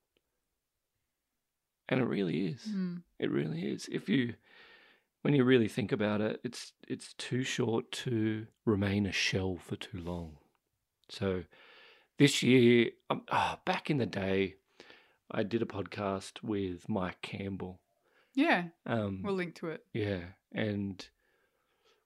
and 1.88 2.00
it 2.00 2.04
really 2.04 2.46
is 2.46 2.62
Mm, 2.68 3.02
it 3.18 3.30
really 3.30 3.62
is. 3.62 3.88
If 3.90 4.08
you, 4.08 4.34
when 5.22 5.34
you 5.34 5.44
really 5.44 5.68
think 5.68 5.92
about 5.92 6.20
it, 6.20 6.40
it's 6.44 6.72
it's 6.86 7.12
too 7.14 7.42
short 7.42 7.90
to 7.92 8.46
remain 8.64 9.06
a 9.06 9.12
shell 9.12 9.56
for 9.60 9.76
too 9.76 9.98
long. 9.98 10.36
So, 11.08 11.44
this 12.18 12.42
year, 12.42 12.90
um, 13.10 13.22
ah, 13.30 13.58
back 13.64 13.90
in 13.90 13.98
the 13.98 14.06
day, 14.06 14.54
I 15.30 15.42
did 15.42 15.62
a 15.62 15.66
podcast 15.66 16.42
with 16.42 16.88
Mike 16.88 17.20
Campbell. 17.22 17.80
yeah, 18.34 18.64
Um, 18.86 19.22
we'll 19.22 19.34
link 19.34 19.54
to 19.56 19.68
it. 19.68 19.84
yeah, 19.92 20.20
and 20.52 21.06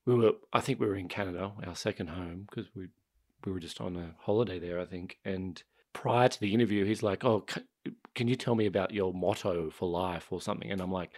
we 0.07 0.14
were. 0.14 0.33
I 0.53 0.61
think 0.61 0.81
we 0.81 0.87
were 0.87 0.96
in 0.96 1.09
Canada, 1.09 1.53
our 1.66 1.77
second 1.77 2.09
home, 2.09 2.46
because 2.48 2.75
we 2.75 2.88
we 3.44 3.53
were 3.53 3.61
just 3.61 3.81
on 3.81 3.96
a 3.96 4.14
holiday 4.20 4.59
there. 4.59 4.81
I 4.81 4.85
think. 4.87 5.18
And 5.25 5.62
prior 5.92 6.29
to 6.29 6.40
the 6.40 6.55
interview, 6.55 6.85
he's 6.85 7.03
like, 7.03 7.25
"Oh, 7.25 7.44
c- 7.48 7.92
can 8.14 8.29
you 8.29 8.37
tell 8.37 8.55
me 8.55 8.66
about 8.66 8.92
your 8.94 9.12
motto 9.12 9.70
for 9.70 9.88
life 9.88 10.33
or 10.33 10.40
something?" 10.40 10.70
And 10.70 10.81
I'm 10.81 10.92
like, 10.92 11.11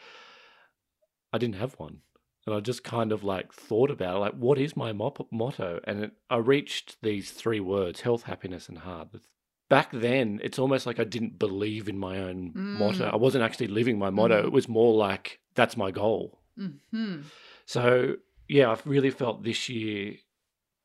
"I 1.34 1.38
didn't 1.38 1.62
have 1.64 1.74
one." 1.86 1.96
And 2.46 2.54
I 2.54 2.60
just 2.60 2.84
kind 2.84 3.10
of 3.12 3.24
like 3.24 3.48
thought 3.68 3.90
about 3.90 4.16
it, 4.16 4.20
like, 4.20 4.34
what 4.34 4.58
is 4.58 4.76
my 4.76 4.92
mop- 4.92 5.32
motto? 5.32 5.80
And 5.84 6.04
it, 6.04 6.12
I 6.28 6.36
reached 6.54 6.88
these 7.02 7.26
three 7.40 7.60
words: 7.60 8.02
health, 8.02 8.24
happiness, 8.24 8.68
and 8.68 8.78
heart. 8.78 9.08
Back 9.70 9.90
then, 9.92 10.40
it's 10.44 10.58
almost 10.58 10.84
like 10.86 11.00
I 11.00 11.04
didn't 11.04 11.38
believe 11.38 11.88
in 11.88 11.98
my 11.98 12.18
own 12.18 12.52
motto. 12.54 13.06
Mm. 13.06 13.12
I 13.14 13.16
wasn't 13.16 13.44
actually 13.44 13.68
living 13.68 13.98
my 13.98 14.10
motto. 14.10 14.42
Mm. 14.42 14.46
It 14.46 14.52
was 14.52 14.68
more 14.68 14.94
like 14.94 15.40
that's 15.54 15.76
my 15.84 15.90
goal. 15.90 16.40
hmm 16.56 17.22
So 17.66 18.16
yeah, 18.48 18.70
I've 18.70 18.86
really 18.86 19.10
felt 19.10 19.42
this 19.42 19.68
year 19.68 20.16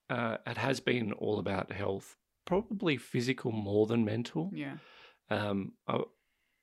uh, 0.09 0.37
it 0.47 0.57
has 0.57 0.79
been 0.79 1.11
all 1.13 1.39
about 1.39 1.71
health, 1.71 2.15
probably 2.45 2.97
physical 2.97 3.51
more 3.51 3.85
than 3.85 4.05
mental. 4.05 4.49
Yeah. 4.53 4.77
Um, 5.29 5.73
I, 5.87 5.99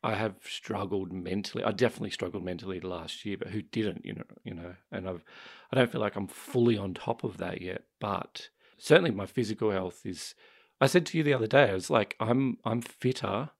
I 0.06 0.14
have 0.14 0.36
struggled 0.48 1.12
mentally. 1.12 1.64
I 1.64 1.72
definitely 1.72 2.10
struggled 2.10 2.44
mentally 2.44 2.78
the 2.78 2.86
last 2.86 3.24
year, 3.24 3.36
but 3.36 3.48
who 3.48 3.60
didn't? 3.60 4.04
You 4.04 4.14
know, 4.14 4.24
you 4.44 4.54
know. 4.54 4.74
And 4.92 5.08
I've, 5.08 5.24
I 5.72 5.76
don't 5.76 5.90
feel 5.90 6.00
like 6.00 6.14
I'm 6.14 6.28
fully 6.28 6.78
on 6.78 6.94
top 6.94 7.24
of 7.24 7.38
that 7.38 7.60
yet. 7.60 7.82
But 8.00 8.50
certainly, 8.78 9.10
my 9.10 9.26
physical 9.26 9.72
health 9.72 10.06
is. 10.06 10.34
I 10.80 10.86
said 10.86 11.06
to 11.06 11.18
you 11.18 11.24
the 11.24 11.34
other 11.34 11.46
day, 11.46 11.70
I 11.70 11.74
was 11.74 11.88
like, 11.90 12.16
I'm, 12.20 12.58
I'm 12.64 12.82
fitter, 12.82 13.50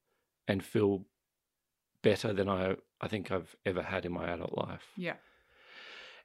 and 0.46 0.62
feel 0.62 1.06
better 2.02 2.32
than 2.32 2.48
I, 2.48 2.76
I 3.00 3.08
think 3.08 3.32
I've 3.32 3.56
ever 3.64 3.82
had 3.82 4.04
in 4.04 4.12
my 4.12 4.30
adult 4.30 4.56
life. 4.56 4.92
Yeah. 4.96 5.14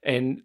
And 0.03 0.43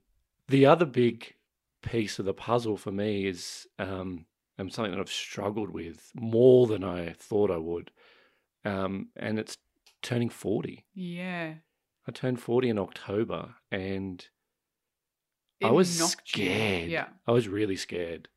the 0.48 0.64
other 0.66 0.86
big 0.86 1.34
piece 1.82 2.18
of 2.18 2.24
the 2.24 2.32
puzzle 2.32 2.76
for 2.76 2.92
me 2.92 3.26
is 3.26 3.66
um, 3.78 4.26
um, 4.58 4.70
something 4.70 4.92
that 4.92 5.00
I've 5.00 5.10
struggled 5.10 5.70
with 5.70 6.10
more 6.14 6.66
than 6.66 6.84
I 6.84 7.12
thought 7.18 7.50
I 7.50 7.58
would. 7.58 7.90
Um, 8.64 9.08
and 9.16 9.38
it's 9.38 9.58
turning 10.06 10.28
40. 10.30 10.84
Yeah. 10.94 11.54
I 12.08 12.12
turned 12.12 12.40
40 12.40 12.68
in 12.70 12.78
October 12.78 13.54
and 13.70 14.24
I 15.62 15.70
was 15.70 15.98
knocked 15.98 16.36
you. 16.36 16.44
scared. 16.46 16.90
Yeah. 16.90 17.06
I 17.26 17.32
was 17.32 17.48
really 17.48 17.76
scared. 17.76 18.28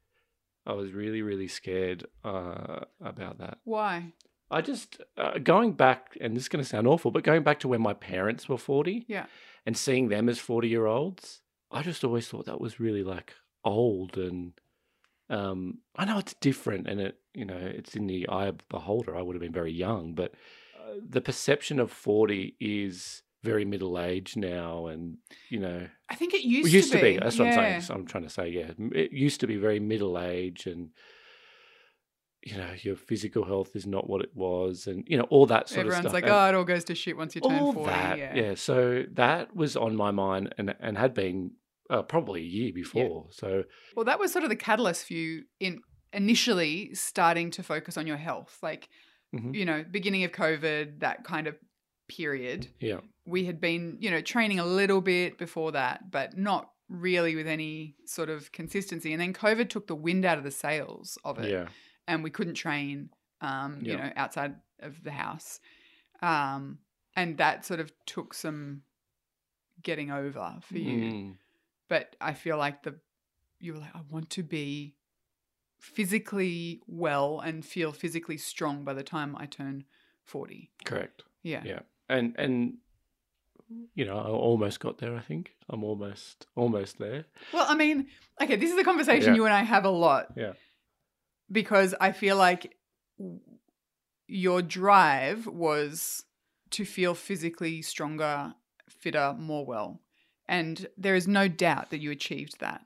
I 0.66 0.74
was 0.74 0.92
really, 0.94 1.22
really 1.22 1.48
scared 1.48 2.06
uh, 2.24 2.82
about 3.02 3.38
that. 3.40 3.60
Why? 3.64 4.14
I 4.52 4.62
just, 4.62 5.00
uh, 5.18 5.38
going 5.38 5.74
back, 5.74 6.18
and 6.20 6.36
this 6.36 6.44
is 6.44 6.50
going 6.50 6.64
to 6.64 6.70
sound 6.70 6.88
awful, 6.88 7.12
but 7.12 7.24
going 7.24 7.44
back 7.44 7.60
to 7.60 7.68
when 7.68 7.82
my 7.82 7.94
parents 7.94 8.50
were 8.50 8.58
40 8.58 9.06
Yeah. 9.08 9.26
and 9.66 9.78
seeing 9.78 10.10
them 10.10 10.28
as 10.28 10.40
40 10.40 10.68
year 10.68 10.86
olds, 10.88 11.42
I 11.72 11.84
just 11.84 12.04
always 12.04 12.28
thought 12.28 12.46
that 12.48 12.60
was 12.62 12.80
really 12.80 13.04
like 13.04 13.34
old. 13.64 14.18
And 14.18 14.54
um, 15.30 15.80
I 15.96 16.06
know 16.06 16.18
it's 16.18 16.34
different 16.36 16.88
and 16.88 17.00
it, 17.00 17.20
you 17.36 17.46
know, 17.46 17.58
it's 17.60 17.96
in 17.96 18.08
the 18.08 18.28
eye 18.28 18.48
of 18.48 18.58
the 18.58 18.64
beholder. 18.70 19.16
I 19.16 19.22
would 19.22 19.36
have 19.36 19.42
been 19.42 19.52
very 19.54 19.72
young, 19.74 20.14
but 20.14 20.34
the 21.08 21.22
perception 21.22 21.80
of 21.80 21.92
40 21.92 22.56
is 22.60 23.24
very 23.44 23.66
middle 23.66 24.00
aged 24.00 24.38
now. 24.38 24.88
And, 24.88 25.18
you 25.50 25.60
know, 25.60 25.88
I 26.10 26.16
think 26.16 26.34
it 26.34 26.44
used, 26.44 26.68
it 26.70 26.74
used 26.74 26.92
to, 26.92 27.02
be. 27.02 27.18
That's 27.18 27.40
what 27.40 27.48
I'm 27.50 27.54
saying. 27.82 27.84
I'm 27.90 28.06
trying 28.06 28.24
to 28.24 28.30
say, 28.30 28.50
yeah, 28.50 28.72
it 28.94 29.12
used 29.12 29.40
to 29.42 29.48
be 29.48 29.56
very 29.58 29.80
middle 29.80 30.20
age, 30.20 30.66
and 30.68 30.90
you 32.42 32.58
know, 32.58 32.72
your 32.82 32.96
physical 32.96 33.44
health 33.44 33.76
is 33.76 33.86
not 33.86 34.10
what 34.10 34.22
it 34.22 34.32
was, 34.34 34.88
and 34.88 35.04
you 35.08 35.18
know, 35.18 35.26
all 35.30 35.46
that 35.48 35.68
sort 35.68 35.80
Everyone's 35.82 36.06
of 36.06 36.12
stuff. 36.12 36.18
everyone's 36.18 36.32
like, 36.32 36.46
And 36.46 36.56
oh, 36.56 36.58
it 36.58 36.60
all 36.60 36.66
goes 36.66 36.84
to 36.86 36.96
shit 36.96 37.18
once 37.18 37.36
you 37.36 37.42
turn 37.42 37.60
all 37.60 37.74
40. 37.74 37.90
that, 37.90 38.18
yeah. 38.36 38.56
So 38.56 39.04
that 39.14 39.56
was 39.56 39.76
on 39.76 39.96
my 39.96 40.12
mind, 40.12 40.54
and 40.58 40.74
and 40.80 40.98
had 40.98 41.14
been 41.14 41.52
uh, 41.90 42.02
probably 42.04 42.42
a 42.42 42.46
year 42.46 42.72
before. 42.74 43.28
So 43.32 43.64
Well, 43.96 44.06
that 44.06 44.20
was 44.20 44.32
sort 44.32 44.44
of 44.44 44.50
the 44.50 44.56
catalyst 44.56 45.06
for 45.08 45.14
you 45.14 45.44
in 45.60 45.82
initially 46.14 46.94
starting 46.94 47.52
to 47.52 47.64
focus 47.64 47.98
on 47.98 48.08
your 48.08 48.18
health. 48.18 48.58
Like, 48.64 48.90
Mhm. 49.34 49.54
you 49.56 49.66
know, 49.66 49.84
beginning 49.84 50.24
of 50.24 50.32
COVID, 50.32 51.00
that 51.00 51.24
kind 51.24 51.48
of 51.48 51.56
period. 52.08 52.68
yeah, 52.80 53.02
We 53.26 53.46
had 53.46 53.62
been, 53.62 53.98
you 54.00 54.10
know, 54.10 54.22
training 54.22 54.60
a 54.60 54.66
little 54.66 55.02
bit 55.02 55.38
before 55.38 55.72
that, 55.74 56.10
but 56.10 56.36
not 56.38 56.72
really 56.88 57.36
with 57.36 57.46
any 57.48 57.96
sort 58.06 58.30
of 58.30 58.52
consistency. 58.52 59.14
And 59.14 59.22
then 59.22 59.34
COVID 59.34 59.70
took 59.70 59.86
the 59.86 59.96
wind 59.96 60.26
out 60.26 60.40
of 60.40 60.44
the 60.44 60.50
sails 60.52 61.18
of 61.24 61.38
it. 61.38 61.52
yeah, 61.52 61.68
and 62.08 62.24
we 62.24 62.32
couldn't 62.32 62.56
train, 62.56 63.12
um, 63.42 63.82
you 63.84 63.96
know, 63.98 64.12
outside 64.16 64.56
of 64.80 65.04
the 65.04 65.12
house. 65.12 65.60
Um, 66.22 66.80
and 67.16 67.38
that 67.38 67.66
sort 67.66 67.80
of 67.80 67.92
took 68.08 68.34
some 68.34 68.82
getting 69.84 70.10
over 70.12 70.58
for 70.62 70.78
you. 70.80 71.12
Mm, 71.12 71.38
But 71.88 72.16
I 72.20 72.34
feel 72.34 72.58
like 72.58 72.82
the 72.84 73.00
you 73.60 73.74
were 73.74 73.80
like, 73.80 73.96
I 73.96 74.02
want 74.10 74.30
to 74.32 74.44
be 74.44 74.96
physically 75.80 76.82
well 76.88 77.40
and 77.40 77.66
feel 77.66 77.92
physically 77.92 78.38
strong 78.38 78.84
by 78.84 78.94
the 78.94 79.04
time 79.04 79.36
I 79.38 79.46
turn 79.46 79.86
forty. 80.24 80.72
correct. 80.86 81.24
Yeah. 81.44 81.64
Yeah, 81.66 81.80
and 82.10 82.36
and 82.38 82.78
you 83.94 84.04
know, 84.06 84.18
I 84.18 84.28
almost 84.30 84.80
got 84.80 84.98
there. 84.98 85.16
I 85.16 85.22
think 85.22 85.56
I'm 85.70 85.84
almost 85.84 86.48
almost 86.56 86.98
there. 86.98 87.26
Well, 87.54 87.66
I 87.70 87.76
mean, 87.76 88.08
okay, 88.42 88.56
this 88.56 88.72
is 88.72 88.78
a 88.80 88.84
conversation 88.84 89.30
Yeah. 89.30 89.36
you 89.36 89.46
and 89.46 89.54
I 89.54 89.64
have 89.64 89.86
a 89.86 89.90
lot. 89.90 90.34
Yeah. 90.36 90.54
Because 91.52 91.96
I 92.02 92.12
feel 92.12 92.36
like 92.36 92.76
your 94.28 94.62
drive 94.62 95.48
was 95.48 96.24
to 96.72 96.86
feel 96.86 97.14
physically 97.16 97.82
stronger, 97.82 98.54
fitter, 98.90 99.36
more 99.38 99.66
well. 99.66 100.02
And 100.48 100.88
there 100.98 101.16
is 101.16 101.28
no 101.28 101.48
doubt 101.48 101.90
that 101.92 102.00
you 102.00 102.12
achieved 102.12 102.60
that. 102.60 102.82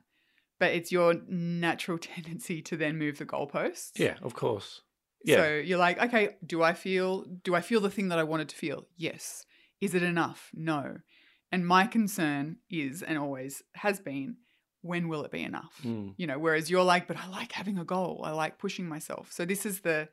But 0.58 0.72
it's 0.72 0.92
your 0.92 1.14
natural 1.28 1.98
tendency 2.14 2.62
to 2.62 2.76
then 2.76 2.98
move 2.98 3.18
the 3.18 3.26
goalposts. 3.26 3.92
Yeah, 3.96 4.16
of 4.22 4.34
course. 4.34 4.82
Yeah. 5.24 5.36
So 5.36 5.54
you're 5.54 5.78
like, 5.78 6.00
okay, 6.00 6.36
do 6.46 6.62
I 6.62 6.74
feel 6.74 7.24
do 7.42 7.54
I 7.54 7.60
feel 7.60 7.80
the 7.80 7.90
thing 7.90 8.08
that 8.08 8.18
I 8.18 8.24
wanted 8.24 8.48
to 8.50 8.56
feel? 8.56 8.86
Yes. 8.96 9.46
Is 9.80 9.94
it 9.94 10.02
enough? 10.02 10.50
No. 10.54 10.98
And 11.50 11.66
my 11.66 11.86
concern 11.86 12.56
is 12.70 13.02
and 13.02 13.18
always 13.18 13.62
has 13.74 14.00
been, 14.00 14.36
when 14.82 15.08
will 15.08 15.24
it 15.24 15.30
be 15.30 15.42
enough? 15.42 15.80
Mm. 15.84 16.14
You 16.16 16.26
know, 16.26 16.38
whereas 16.38 16.70
you're 16.70 16.84
like, 16.84 17.06
but 17.06 17.16
I 17.16 17.28
like 17.28 17.52
having 17.52 17.78
a 17.78 17.84
goal. 17.84 18.22
I 18.24 18.32
like 18.32 18.58
pushing 18.58 18.86
myself. 18.86 19.32
So 19.32 19.44
this 19.44 19.64
is 19.64 19.80
the 19.80 20.08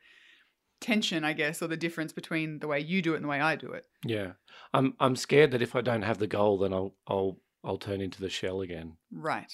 tension, 0.80 1.24
I 1.24 1.34
guess, 1.34 1.62
or 1.62 1.68
the 1.68 1.78
difference 1.78 2.14
between 2.14 2.60
the 2.60 2.68
way 2.68 2.80
you 2.80 3.02
do 3.02 3.14
it 3.14 3.18
and 3.18 3.26
the 3.26 3.30
way 3.30 3.40
I 3.40 3.56
do 3.56 3.72
it. 3.72 3.86
Yeah, 4.06 4.34
I'm 4.74 4.96
I'm 5.00 5.16
scared 5.16 5.52
that 5.52 5.62
if 5.62 5.76
I 5.76 5.82
don't 5.82 6.02
have 6.02 6.18
the 6.18 6.28
goal, 6.28 6.58
then 6.58 6.74
I'll 6.74 6.96
I'll 7.08 7.38
I'll 7.64 7.78
turn 7.78 8.02
into 8.02 8.22
the 8.22 8.30
shell 8.30 8.62
again. 8.62 8.98
Right. 9.12 9.52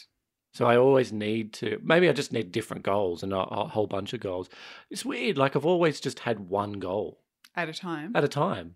So 0.58 0.66
I 0.66 0.76
always 0.78 1.14
need 1.14 1.54
to. 1.54 1.80
Maybe 1.84 2.10
I 2.10 2.14
just 2.14 2.34
need 2.34 2.52
different 2.52 2.82
goals 2.84 3.22
and 3.22 3.32
a, 3.32 3.38
a 3.38 3.68
whole 3.68 3.86
bunch 3.86 4.14
of 4.14 4.20
goals. 4.22 4.50
It's 4.90 5.06
weird. 5.06 5.38
Like 5.38 5.56
I've 5.56 5.66
always 5.68 6.00
just 6.00 6.20
had 6.20 6.50
one 6.50 6.74
goal 6.74 7.22
At 7.56 7.70
a 7.70 7.74
time. 7.74 8.12
at 8.16 8.24
a 8.24 8.28
time. 8.28 8.76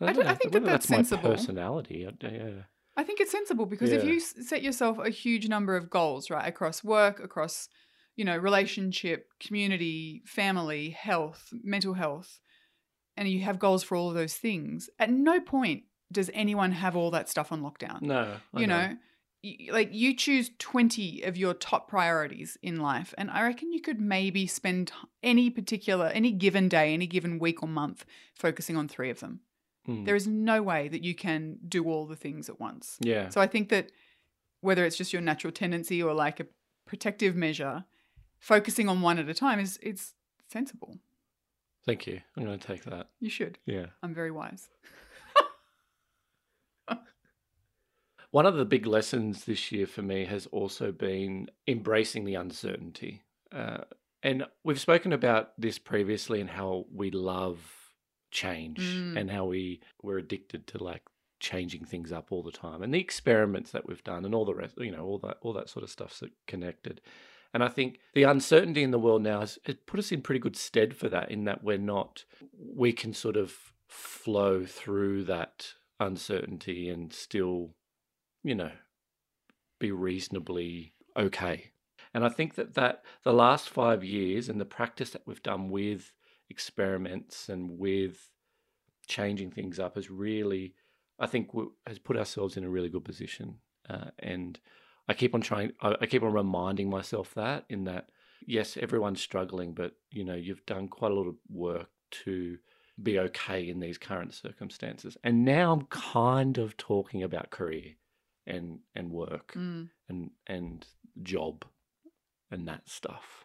I 0.00 0.06
don't 0.12 0.16
don't- 0.16 0.26
I 0.26 0.34
think 0.34 0.52
that 0.52 0.62
whether 0.62 0.70
that's 0.72 0.88
my 0.88 1.02
personality. 1.02 2.06
I- 2.06 2.26
yeah. 2.26 2.50
I 2.96 3.02
think 3.02 3.20
it's 3.20 3.32
sensible 3.32 3.66
because 3.66 3.90
if 3.92 4.04
you 4.04 4.20
set 4.20 4.62
yourself 4.62 4.98
a 4.98 5.10
huge 5.10 5.48
number 5.48 5.76
of 5.76 5.90
goals, 5.90 6.30
right, 6.30 6.46
across 6.48 6.82
work, 6.84 7.18
across, 7.20 7.68
you 8.16 8.24
know, 8.24 8.36
relationship, 8.36 9.26
community, 9.40 10.22
family, 10.26 10.90
health, 10.90 11.48
mental 11.62 11.94
health, 11.94 12.40
and 13.16 13.28
you 13.28 13.40
have 13.40 13.58
goals 13.58 13.82
for 13.82 13.96
all 13.96 14.08
of 14.08 14.14
those 14.14 14.34
things, 14.34 14.88
at 14.98 15.10
no 15.10 15.40
point 15.40 15.82
does 16.12 16.30
anyone 16.34 16.72
have 16.72 16.96
all 16.96 17.10
that 17.12 17.28
stuff 17.28 17.50
on 17.52 17.62
lockdown. 17.62 18.00
No, 18.02 18.36
I 18.54 18.60
you 18.60 18.66
know, 18.66 18.86
Y- 18.90 18.96
like 19.70 19.90
you 19.92 20.16
choose 20.16 20.50
20 20.58 21.22
of 21.22 21.36
your 21.36 21.54
top 21.54 21.88
priorities 21.88 22.58
in 22.62 22.80
life, 22.80 23.14
and 23.16 23.30
I 23.30 23.42
reckon 23.42 23.72
you 23.72 23.80
could 23.80 24.00
maybe 24.00 24.46
spend 24.46 24.92
any 25.22 25.48
particular, 25.50 26.06
any 26.06 26.32
given 26.32 26.68
day, 26.68 26.92
any 26.92 27.06
given 27.06 27.38
week 27.38 27.62
or 27.62 27.68
month 27.68 28.04
focusing 28.34 28.76
on 28.76 28.88
three 28.88 29.10
of 29.10 29.20
them. 29.20 29.40
Mm. 29.88 30.04
There 30.04 30.16
is 30.16 30.26
no 30.26 30.62
way 30.62 30.88
that 30.88 31.04
you 31.04 31.14
can 31.14 31.58
do 31.66 31.84
all 31.84 32.06
the 32.06 32.16
things 32.16 32.48
at 32.48 32.60
once. 32.60 32.98
Yeah. 33.00 33.28
So 33.28 33.40
I 33.40 33.46
think 33.46 33.68
that 33.68 33.90
whether 34.60 34.84
it's 34.84 34.96
just 34.96 35.12
your 35.12 35.22
natural 35.22 35.52
tendency 35.52 36.02
or 36.02 36.12
like 36.12 36.40
a 36.40 36.46
protective 36.86 37.36
measure, 37.36 37.84
focusing 38.38 38.88
on 38.88 39.00
one 39.00 39.18
at 39.18 39.28
a 39.28 39.34
time 39.34 39.60
is 39.60 39.78
it's 39.82 40.14
sensible. 40.48 40.98
Thank 41.86 42.06
you. 42.06 42.20
I'm 42.36 42.44
going 42.44 42.58
to 42.58 42.66
take 42.66 42.84
that. 42.84 43.08
You 43.20 43.30
should. 43.30 43.58
Yeah. 43.64 43.86
I'm 44.02 44.14
very 44.14 44.30
wise. 44.30 44.68
One 48.30 48.46
of 48.46 48.56
the 48.56 48.64
big 48.64 48.86
lessons 48.86 49.44
this 49.44 49.72
year 49.72 49.86
for 49.86 50.02
me 50.02 50.26
has 50.26 50.46
also 50.46 50.92
been 50.92 51.48
embracing 51.66 52.24
the 52.24 52.34
uncertainty. 52.34 53.22
Uh, 53.50 53.78
and 54.22 54.44
we've 54.64 54.80
spoken 54.80 55.12
about 55.12 55.52
this 55.58 55.78
previously 55.78 56.40
and 56.40 56.50
how 56.50 56.84
we 56.92 57.10
love 57.10 57.58
change 58.30 58.80
Mm. 58.80 59.16
and 59.16 59.30
how 59.30 59.46
we 59.46 59.80
we're 60.02 60.18
addicted 60.18 60.66
to 60.66 60.84
like 60.84 61.00
changing 61.40 61.86
things 61.86 62.12
up 62.12 62.30
all 62.30 62.42
the 62.42 62.52
time 62.52 62.82
and 62.82 62.92
the 62.92 63.00
experiments 63.00 63.70
that 63.70 63.86
we've 63.88 64.04
done 64.04 64.26
and 64.26 64.34
all 64.34 64.44
the 64.44 64.54
rest 64.54 64.74
you 64.76 64.90
know 64.90 65.02
all 65.06 65.18
that 65.18 65.38
all 65.40 65.54
that 65.54 65.70
sort 65.70 65.82
of 65.82 65.88
stuff's 65.88 66.22
connected 66.46 67.00
and 67.54 67.64
i 67.64 67.68
think 67.68 68.00
the 68.12 68.24
uncertainty 68.24 68.82
in 68.82 68.90
the 68.90 68.98
world 68.98 69.22
now 69.22 69.40
has, 69.40 69.58
has 69.64 69.76
put 69.86 69.98
us 69.98 70.12
in 70.12 70.20
pretty 70.20 70.40
good 70.40 70.56
stead 70.56 70.94
for 70.94 71.08
that 71.08 71.30
in 71.30 71.44
that 71.44 71.64
we're 71.64 71.78
not 71.78 72.24
we 72.76 72.92
can 72.92 73.14
sort 73.14 73.36
of 73.36 73.54
flow 73.86 74.66
through 74.66 75.24
that 75.24 75.68
uncertainty 75.98 76.90
and 76.90 77.14
still 77.14 77.70
you 78.42 78.54
know 78.54 78.70
be 79.78 79.92
reasonably 79.92 80.94
okay. 81.16 81.70
And 82.14 82.24
i 82.24 82.28
think 82.28 82.54
that 82.54 82.74
that 82.74 83.04
the 83.22 83.32
last 83.32 83.68
5 83.68 84.02
years 84.02 84.48
and 84.48 84.60
the 84.60 84.64
practice 84.64 85.10
that 85.10 85.26
we've 85.26 85.42
done 85.42 85.68
with 85.68 86.12
experiments 86.50 87.48
and 87.48 87.78
with 87.78 88.30
changing 89.06 89.50
things 89.50 89.78
up 89.78 89.94
has 89.96 90.10
really 90.10 90.74
i 91.18 91.26
think 91.26 91.50
has 91.86 91.98
put 91.98 92.16
ourselves 92.16 92.56
in 92.56 92.64
a 92.64 92.70
really 92.70 92.88
good 92.88 93.04
position. 93.04 93.56
Uh, 93.88 94.10
and 94.18 94.58
i 95.08 95.14
keep 95.14 95.34
on 95.34 95.40
trying 95.40 95.72
I, 95.80 95.96
I 96.00 96.06
keep 96.06 96.22
on 96.22 96.32
reminding 96.32 96.90
myself 96.90 97.34
that 97.34 97.64
in 97.68 97.84
that 97.84 98.08
yes 98.46 98.76
everyone's 98.76 99.20
struggling 99.20 99.72
but 99.72 99.92
you 100.10 100.24
know 100.24 100.34
you've 100.34 100.66
done 100.66 100.88
quite 100.88 101.12
a 101.12 101.14
lot 101.14 101.26
of 101.26 101.36
work 101.50 101.88
to 102.24 102.58
be 103.00 103.18
okay 103.18 103.68
in 103.68 103.78
these 103.78 103.96
current 103.96 104.34
circumstances. 104.34 105.16
And 105.22 105.44
now 105.44 105.72
i'm 105.72 105.86
kind 105.86 106.58
of 106.58 106.76
talking 106.76 107.22
about 107.22 107.50
career 107.50 107.94
and 108.48 108.80
and 108.94 109.10
work 109.12 109.52
Mm. 109.56 109.90
and 110.08 110.30
and 110.46 110.86
job 111.22 111.64
and 112.50 112.66
that 112.66 112.88
stuff 112.88 113.44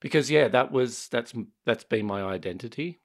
because 0.00 0.30
yeah 0.30 0.48
that 0.48 0.72
was 0.72 1.08
that's 1.08 1.32
that's 1.64 1.84
been 1.84 2.06
my 2.06 2.22
identity 2.22 3.00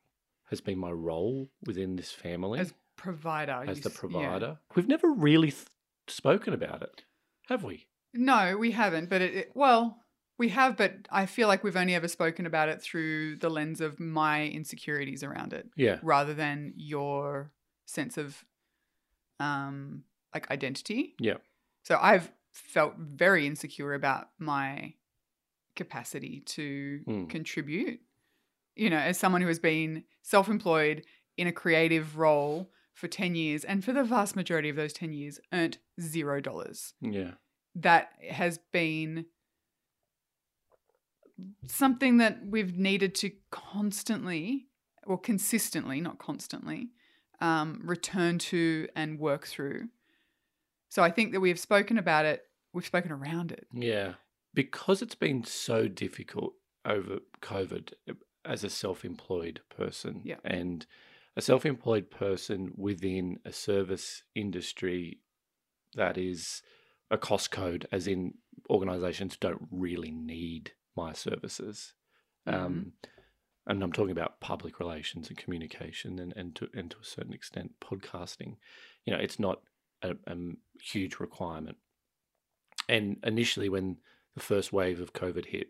has 0.49 0.61
been 0.61 0.79
my 0.79 0.91
role 0.91 1.49
within 1.65 1.95
this 1.97 2.11
family 2.11 2.59
As 2.59 2.73
provider. 2.95 3.63
as 3.67 3.81
the 3.81 3.89
s- 3.89 3.95
yeah. 3.95 3.99
provider 3.99 4.59
we've 4.75 4.87
never 4.87 5.11
really 5.11 5.51
th- 5.51 5.65
spoken 6.07 6.53
about 6.53 6.81
it 6.81 7.03
have 7.49 7.63
we 7.63 7.87
No, 8.13 8.57
we 8.57 8.71
haven't. 8.71 9.09
But 9.09 9.21
it, 9.21 9.33
it, 9.35 9.51
well, 9.53 9.99
we 10.39 10.49
have, 10.49 10.75
but 10.77 10.93
I 11.11 11.25
feel 11.25 11.47
like 11.47 11.63
we've 11.63 11.75
only 11.75 11.93
ever 11.95 12.07
spoken 12.07 12.45
about 12.45 12.69
it 12.69 12.81
through 12.81 13.35
the 13.37 13.49
lens 13.49 13.81
of 13.81 13.99
my 13.99 14.47
insecurities 14.47 15.23
around 15.23 15.53
it, 15.53 15.69
yeah 15.75 15.99
rather 16.01 16.33
than 16.33 16.73
your 16.77 17.51
sense 17.85 18.17
of, 18.17 18.43
um, 19.39 20.03
like 20.33 20.49
identity. 20.51 21.15
Yeah. 21.19 21.37
So 21.83 21.97
I've 22.01 22.31
felt 22.51 22.95
very 22.97 23.45
insecure 23.47 23.93
about 23.93 24.29
my 24.39 24.93
capacity 25.75 26.41
to 26.41 27.01
Mm. 27.07 27.29
contribute. 27.29 28.01
You 28.75 28.89
know, 28.89 28.97
as 28.97 29.17
someone 29.17 29.41
who 29.41 29.47
has 29.47 29.59
been 29.59 30.03
self-employed 30.23 31.05
in 31.37 31.47
a 31.47 31.51
creative 31.51 32.17
role 32.17 32.71
for 32.93 33.07
10 33.07 33.35
years 33.35 33.63
and 33.63 33.83
for 33.85 33.93
the 33.93 34.03
vast 34.03 34.35
majority 34.35 34.69
of 34.69 34.75
those 34.75 34.93
10 34.93 35.13
years 35.13 35.39
earned 35.53 35.77
zero 36.01 36.41
dollars. 36.41 36.93
Yeah. 36.99 37.35
That 37.75 38.11
has 38.29 38.57
been 38.71 39.27
something 41.67 42.17
that 42.17 42.45
we've 42.45 42.77
needed 42.77 43.13
to 43.15 43.31
constantly 43.51 44.67
or 45.05 45.17
consistently, 45.19 46.01
not 46.01 46.17
constantly, 46.17 46.89
um, 47.39 47.81
return 47.83 48.39
to 48.39 48.87
and 48.95 49.19
work 49.19 49.45
through. 49.47 49.89
So 50.89 51.03
I 51.03 51.11
think 51.11 51.31
that 51.33 51.39
we 51.39 51.49
have 51.49 51.59
spoken 51.59 51.97
about 51.97 52.25
it, 52.25 52.43
we've 52.73 52.85
spoken 52.85 53.11
around 53.11 53.51
it. 53.51 53.67
Yeah. 53.73 54.13
Because 54.53 55.01
it's 55.01 55.15
been 55.15 55.43
so 55.43 55.87
difficult 55.87 56.53
over 56.85 57.19
COVID 57.41 57.93
uh, 58.09 58.13
as 58.45 58.63
a 58.63 58.69
self 58.69 59.03
employed 59.03 59.61
person. 59.69 60.21
Yeah. 60.23 60.37
And 60.43 60.85
a 61.35 61.41
self 61.41 61.65
employed 61.65 62.09
person 62.09 62.71
within 62.75 63.39
a 63.45 63.51
service 63.51 64.23
industry 64.35 65.19
that 65.95 66.17
is 66.17 66.61
a 67.11 67.17
cost 67.17 67.51
code, 67.51 67.87
as 67.91 68.07
in 68.07 68.33
organizations 68.69 69.37
don't 69.37 69.67
really 69.71 70.11
need 70.11 70.71
my 70.95 71.13
services. 71.13 71.93
Um, 72.45 72.93
and 73.67 73.83
I'm 73.83 73.91
talking 73.91 74.11
about 74.11 74.39
public 74.39 74.79
relations 74.79 75.27
and 75.27 75.37
communication 75.37 76.19
and, 76.19 76.33
and, 76.35 76.55
to, 76.55 76.69
and 76.73 76.89
to 76.91 76.97
a 77.01 77.05
certain 77.05 77.33
extent 77.33 77.73
podcasting. 77.81 78.55
You 79.05 79.13
know, 79.13 79.19
it's 79.19 79.39
not 79.39 79.61
a, 80.01 80.11
a 80.27 80.35
huge 80.81 81.19
requirement. 81.19 81.77
And 82.89 83.17
initially, 83.23 83.69
when 83.69 83.97
the 84.33 84.41
first 84.41 84.71
wave 84.71 85.01
of 85.01 85.13
COVID 85.13 85.47
hit, 85.47 85.67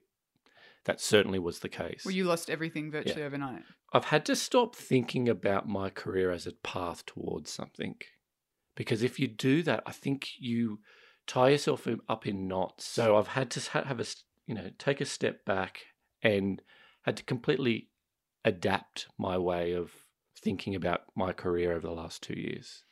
that 0.85 1.01
certainly 1.01 1.39
was 1.39 1.59
the 1.59 1.69
case. 1.69 2.03
Well, 2.05 2.13
you 2.13 2.23
lost 2.23 2.49
everything 2.49 2.91
virtually 2.91 3.23
overnight. 3.23 3.63
I've 3.91 4.05
had 4.05 4.25
to 4.25 4.35
stop 4.35 4.75
thinking 4.75 5.27
about 5.27 5.67
my 5.67 5.89
career 5.89 6.31
as 6.31 6.47
a 6.47 6.51
path 6.51 7.05
towards 7.05 7.51
something. 7.51 7.95
Because 8.75 9.01
if 9.03 9.19
you 9.19 9.27
do 9.27 9.63
that, 9.63 9.83
I 9.85 9.91
think 9.91 10.29
you 10.39 10.79
tie 11.25 11.49
yourself 11.49 11.87
up 12.07 12.27
in 12.27 12.47
knots. 12.47 12.85
So 12.85 13.17
I've 13.17 13.29
had 13.29 13.49
to 13.51 13.71
have 13.71 13.99
a, 13.99 14.05
you 14.45 14.55
know, 14.55 14.69
take 14.77 15.01
a 15.01 15.05
step 15.05 15.43
back 15.45 15.87
and 16.21 16.61
had 17.01 17.17
to 17.17 17.23
completely 17.23 17.89
adapt 18.45 19.07
my 19.17 19.37
way 19.37 19.73
of 19.73 19.91
thinking 20.39 20.75
about 20.75 21.01
my 21.15 21.33
career 21.33 21.73
over 21.73 21.87
the 21.87 21.93
last 21.93 22.21
two 22.21 22.39
years. 22.39 22.83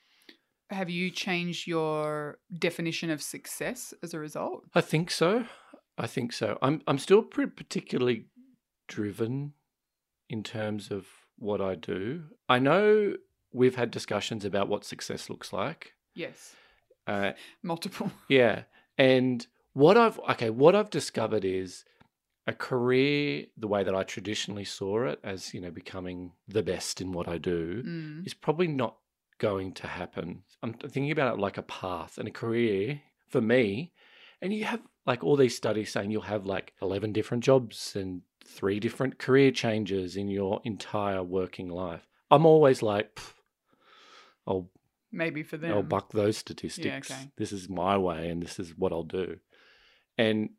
Have 0.70 0.90
you 0.90 1.12
changed 1.12 1.68
your 1.68 2.40
definition 2.58 3.10
of 3.10 3.22
success 3.22 3.94
as 4.02 4.14
a 4.14 4.20
result? 4.20 4.64
I 4.74 4.82
think 4.82 5.12
so. 5.12 5.46
I 5.98 6.08
think 6.08 6.34
so. 6.34 6.58
I'm 6.62 6.82
I'm 6.88 6.98
still 6.98 7.22
pretty 7.22 7.52
particularly 7.52 8.26
driven 8.88 9.54
in 10.30 10.44
terms 10.44 10.92
of 10.92 11.08
what 11.38 11.62
I 11.62 11.76
do. 11.76 12.24
I 12.50 12.60
know 12.60 13.16
we've 13.54 13.76
had 13.76 13.92
discussions 13.92 14.44
about 14.46 14.68
what 14.68 14.84
success 14.84 15.30
looks 15.30 15.54
like. 15.54 15.94
Yes. 16.16 16.56
Uh, 17.08 17.32
Multiple. 17.62 18.12
yeah, 18.30 18.64
and 18.98 19.46
what 19.74 19.98
I've 19.98 20.20
okay, 20.32 20.50
what 20.50 20.76
I've 20.76 20.90
discovered 20.90 21.46
is 21.46 21.86
a 22.48 22.54
career 22.54 23.46
the 23.58 23.68
way 23.68 23.84
that 23.84 23.96
I 23.96 24.04
traditionally 24.04 24.66
saw 24.66 25.06
it 25.06 25.20
as 25.24 25.54
you 25.54 25.62
know 25.62 25.72
becoming 25.72 26.32
the 26.48 26.64
best 26.64 27.02
in 27.02 27.12
what 27.12 27.28
I 27.28 27.38
do 27.38 27.84
Mm. 27.84 28.26
is 28.26 28.34
probably 28.34 28.68
not 28.68 28.98
going 29.38 29.74
to 29.74 29.88
happen. 29.88 30.44
I'm 30.64 30.74
thinking 30.74 31.12
about 31.12 31.36
it 31.36 31.40
like 31.42 31.58
a 31.58 31.64
path 31.64 32.18
and 32.18 32.28
a 32.28 32.32
career 32.32 33.02
for 33.28 33.42
me. 33.42 33.94
And 34.42 34.54
you 34.54 34.66
have 34.66 34.82
like 35.06 35.24
all 35.24 35.36
these 35.36 35.56
studies 35.56 35.92
saying 35.92 36.12
you'll 36.12 36.22
have 36.24 36.46
like 36.46 36.74
11 36.82 37.14
different 37.14 37.44
jobs 37.44 37.96
and 37.96 38.22
three 38.46 38.80
different 38.80 39.18
career 39.18 39.52
changes 39.52 40.16
in 40.16 40.28
your 40.28 40.62
entire 40.64 41.24
working 41.24 41.70
life. 41.70 42.08
I'm 42.32 42.46
always 42.46 42.82
like, 42.82 43.16
"Pff, 43.16 43.34
I'll, 44.48 44.70
Maybe 45.12 45.44
for 45.44 45.58
them. 45.58 45.72
I'll 45.74 45.84
buck 45.84 46.12
those 46.12 46.38
statistics. 46.38 47.12
okay. 47.12 47.32
This 47.38 47.52
is 47.52 47.70
my 47.70 47.98
way 47.98 48.30
and 48.30 48.42
this 48.42 48.60
is 48.60 48.78
what 48.78 48.92
I'll 48.92 49.04
do. 49.04 49.38
And 50.18 50.50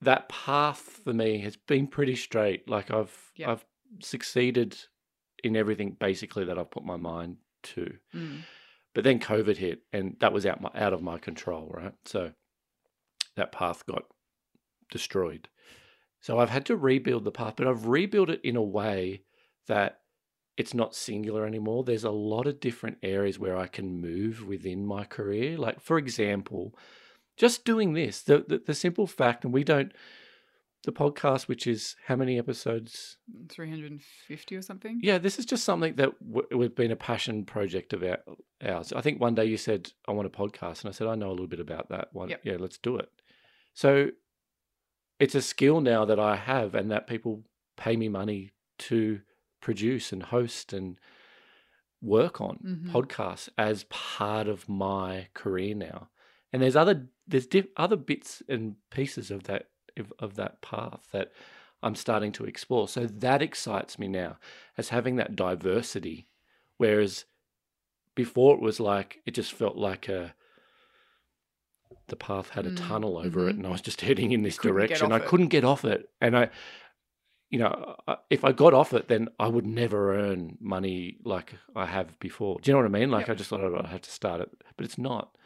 that 0.00 0.28
path 0.28 1.00
for 1.04 1.12
me 1.12 1.38
has 1.40 1.56
been 1.56 1.86
pretty 1.86 2.16
straight. 2.16 2.68
Like 2.68 2.90
I've 2.90 3.32
Yeah. 3.36 3.52
I've 3.52 3.64
succeeded 4.00 4.76
in 5.44 5.56
everything 5.56 5.96
basically 5.98 6.44
that 6.46 6.58
I've 6.58 6.70
put 6.70 6.84
my 6.84 6.96
mind 6.96 7.36
to. 7.62 7.94
Mm. 8.14 8.40
But 8.94 9.04
then 9.04 9.18
COVID 9.18 9.56
hit, 9.56 9.82
and 9.92 10.16
that 10.20 10.32
was 10.32 10.44
out 10.44 10.60
my 10.60 10.70
out 10.74 10.92
of 10.92 11.02
my 11.02 11.18
control, 11.18 11.70
right? 11.72 11.94
So 12.04 12.32
that 13.36 13.52
path 13.52 13.86
got 13.86 14.04
destroyed. 14.90 15.48
So 16.20 16.38
I've 16.38 16.50
had 16.50 16.66
to 16.66 16.76
rebuild 16.76 17.24
the 17.24 17.32
path, 17.32 17.54
but 17.56 17.66
I've 17.66 17.86
rebuilt 17.86 18.30
it 18.30 18.40
in 18.44 18.56
a 18.56 18.62
way 18.62 19.22
that 19.66 20.00
it's 20.56 20.74
not 20.74 20.94
singular 20.94 21.46
anymore. 21.46 21.82
There's 21.82 22.04
a 22.04 22.10
lot 22.10 22.46
of 22.46 22.60
different 22.60 22.98
areas 23.02 23.38
where 23.38 23.56
I 23.56 23.66
can 23.66 24.00
move 24.00 24.46
within 24.46 24.86
my 24.86 25.04
career. 25.04 25.56
Like 25.56 25.80
for 25.80 25.96
example, 25.98 26.74
just 27.36 27.64
doing 27.64 27.94
this, 27.94 28.22
the 28.22 28.44
the, 28.46 28.58
the 28.58 28.74
simple 28.74 29.06
fact, 29.06 29.44
and 29.44 29.54
we 29.54 29.64
don't 29.64 29.92
the 30.84 30.92
podcast, 30.92 31.48
which 31.48 31.66
is 31.66 31.94
how 32.06 32.16
many 32.16 32.38
episodes 32.38 33.16
350 33.48 34.56
or 34.56 34.62
something? 34.62 35.00
yeah, 35.02 35.18
this 35.18 35.38
is 35.38 35.44
just 35.46 35.64
something 35.64 35.94
that 35.96 36.10
w- 36.26 36.46
we've 36.58 36.74
been 36.74 36.90
a 36.90 36.96
passion 36.96 37.44
project 37.44 37.92
of 37.92 38.02
our, 38.02 38.18
ours. 38.64 38.92
I 38.92 39.00
think 39.00 39.20
one 39.20 39.34
day 39.34 39.44
you 39.44 39.56
said, 39.56 39.92
I 40.08 40.12
want 40.12 40.26
a 40.26 40.30
podcast. 40.30 40.82
And 40.82 40.88
I 40.88 40.92
said, 40.92 41.06
I 41.06 41.14
know 41.14 41.28
a 41.28 41.32
little 41.32 41.46
bit 41.46 41.60
about 41.60 41.88
that. 41.90 42.08
One, 42.12 42.30
Yep. 42.30 42.40
Yeah, 42.44 42.56
let's 42.58 42.78
do 42.78 42.96
it. 42.96 43.08
So 43.74 44.08
it's 45.20 45.34
a 45.36 45.42
skill 45.42 45.80
now 45.80 46.04
that 46.04 46.18
I 46.18 46.36
have 46.36 46.74
and 46.74 46.90
that 46.90 47.06
people 47.06 47.44
pay 47.76 47.96
me 47.96 48.08
money 48.08 48.50
to 48.80 49.20
produce 49.60 50.12
and 50.12 50.22
host 50.24 50.72
and 50.72 50.98
work 52.00 52.40
on 52.40 52.58
Mhm. 52.58 52.90
podcasts 52.90 53.48
as 53.56 53.84
part 53.84 54.48
of 54.48 54.68
my 54.68 55.28
career 55.34 55.74
now. 55.74 56.08
And 56.52 56.60
there's 56.60 56.76
other 56.76 57.08
there's 57.28 57.46
diff, 57.46 57.66
other 57.76 57.94
bits 57.96 58.42
and 58.48 58.74
pieces 58.90 59.30
of 59.30 59.44
that 59.44 59.68
of, 59.98 60.12
of 60.18 60.34
that 60.36 60.60
path 60.62 61.08
that 61.12 61.32
I'm 61.82 61.94
starting 61.94 62.32
to 62.32 62.44
explore. 62.44 62.88
So 62.88 63.06
that 63.06 63.42
excites 63.42 63.98
me 63.98 64.08
now 64.08 64.38
as 64.78 64.90
having 64.90 65.16
that 65.16 65.36
diversity. 65.36 66.28
Whereas 66.78 67.24
before 68.14 68.54
it 68.56 68.62
was 68.62 68.80
like 68.80 69.22
it 69.26 69.32
just 69.32 69.52
felt 69.52 69.76
like 69.76 70.08
a 70.08 70.34
the 72.08 72.16
path 72.16 72.50
had 72.50 72.66
a 72.66 72.70
Mm, 72.70 72.72
tunnel 72.72 73.18
over 73.18 73.48
it 73.48 73.56
mhm. 73.56 73.56
and 73.56 73.66
I 73.66 73.70
was 73.70 73.80
just 73.80 74.00
heading 74.02 74.32
in 74.32 74.42
this 74.42 74.58
couldn't 74.58 74.78
direction. 74.82 75.12
I 75.12 75.18
it. 75.18 75.20
couldn't 75.20 75.48
get 75.48 75.64
off 75.64 75.84
it. 75.84 76.08
And 76.20 76.36
I 76.36 76.50
you 77.50 77.58
know, 77.58 77.96
if 78.30 78.44
I 78.44 78.52
got 78.52 78.72
off 78.72 78.94
it, 78.94 79.08
then 79.08 79.28
I 79.38 79.46
would 79.48 79.66
never 79.66 80.16
earn 80.16 80.56
money 80.60 81.18
like 81.24 81.54
I 81.76 81.84
have 81.84 82.18
before. 82.18 82.58
Do 82.62 82.70
you 82.70 82.74
know 82.74 82.78
what 82.82 82.86
I 82.96 82.98
mean? 83.00 83.10
Like 83.10 83.28
Yep. 83.28 83.28
I 83.28 83.34
just 83.34 83.50
thought 83.50 83.60
I'd 83.62 83.86
have 83.86 84.00
to 84.02 84.10
start 84.10 84.40
it, 84.40 84.50
but 84.76 84.86
it's 84.86 84.96
not. 84.96 85.36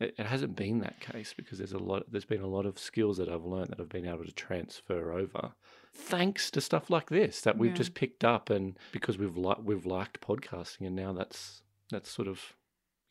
It, 0.00 0.14
it 0.18 0.26
hasn't 0.26 0.56
been 0.56 0.80
that 0.80 0.98
case 1.00 1.34
because 1.36 1.58
there's 1.58 1.72
a 1.72 1.78
lot. 1.78 2.10
There's 2.10 2.24
been 2.24 2.40
a 2.42 2.46
lot 2.46 2.66
of 2.66 2.78
skills 2.78 3.18
that 3.18 3.28
I've 3.28 3.44
learned 3.44 3.68
that 3.70 3.80
I've 3.80 3.88
been 3.88 4.06
able 4.08 4.24
to 4.24 4.32
transfer 4.32 5.12
over, 5.12 5.52
thanks 5.94 6.50
to 6.52 6.60
stuff 6.60 6.88
like 6.90 7.10
this 7.10 7.42
that 7.42 7.58
we've 7.58 7.72
Yeah. 7.72 7.76
just 7.76 7.94
picked 7.94 8.24
up, 8.24 8.48
and 8.50 8.78
because 8.92 9.18
we've 9.18 9.36
li- 9.36 9.60
we've 9.62 9.86
liked 9.86 10.20
podcasting, 10.20 10.86
and 10.86 10.96
now 10.96 11.12
that's 11.12 11.62
that's 11.90 12.10
sort 12.10 12.28
of 12.28 12.56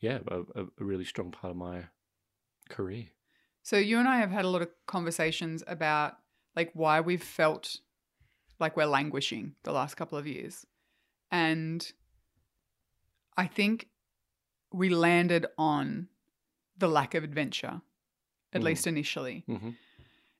yeah 0.00 0.18
a, 0.28 0.40
a 0.40 0.64
a 0.80 0.84
really 0.84 1.04
strong 1.04 1.30
part 1.30 1.52
of 1.52 1.56
my 1.56 1.84
career. 2.68 3.06
So 3.62 3.76
you 3.76 3.98
and 3.98 4.08
I 4.08 4.16
have 4.18 4.30
had 4.30 4.44
a 4.44 4.48
lot 4.48 4.62
of 4.62 4.68
conversations 4.86 5.62
about 5.66 6.16
like 6.56 6.70
why 6.74 7.00
we've 7.00 7.22
felt 7.22 7.76
like 8.58 8.76
we're 8.76 8.86
languishing 8.86 9.54
the 9.62 9.72
last 9.72 9.94
couple 9.96 10.18
of 10.18 10.26
years. 10.26 10.66
And 11.30 11.88
I 13.36 13.46
think 13.46 13.88
we 14.72 14.88
landed 14.88 15.46
on 15.56 16.08
the 16.80 16.88
lack 16.88 17.14
of 17.14 17.22
adventure, 17.24 17.80
at 18.52 18.60
Mm. 18.62 18.64
least 18.64 18.86
initially. 18.86 19.44
hmm 19.46 19.70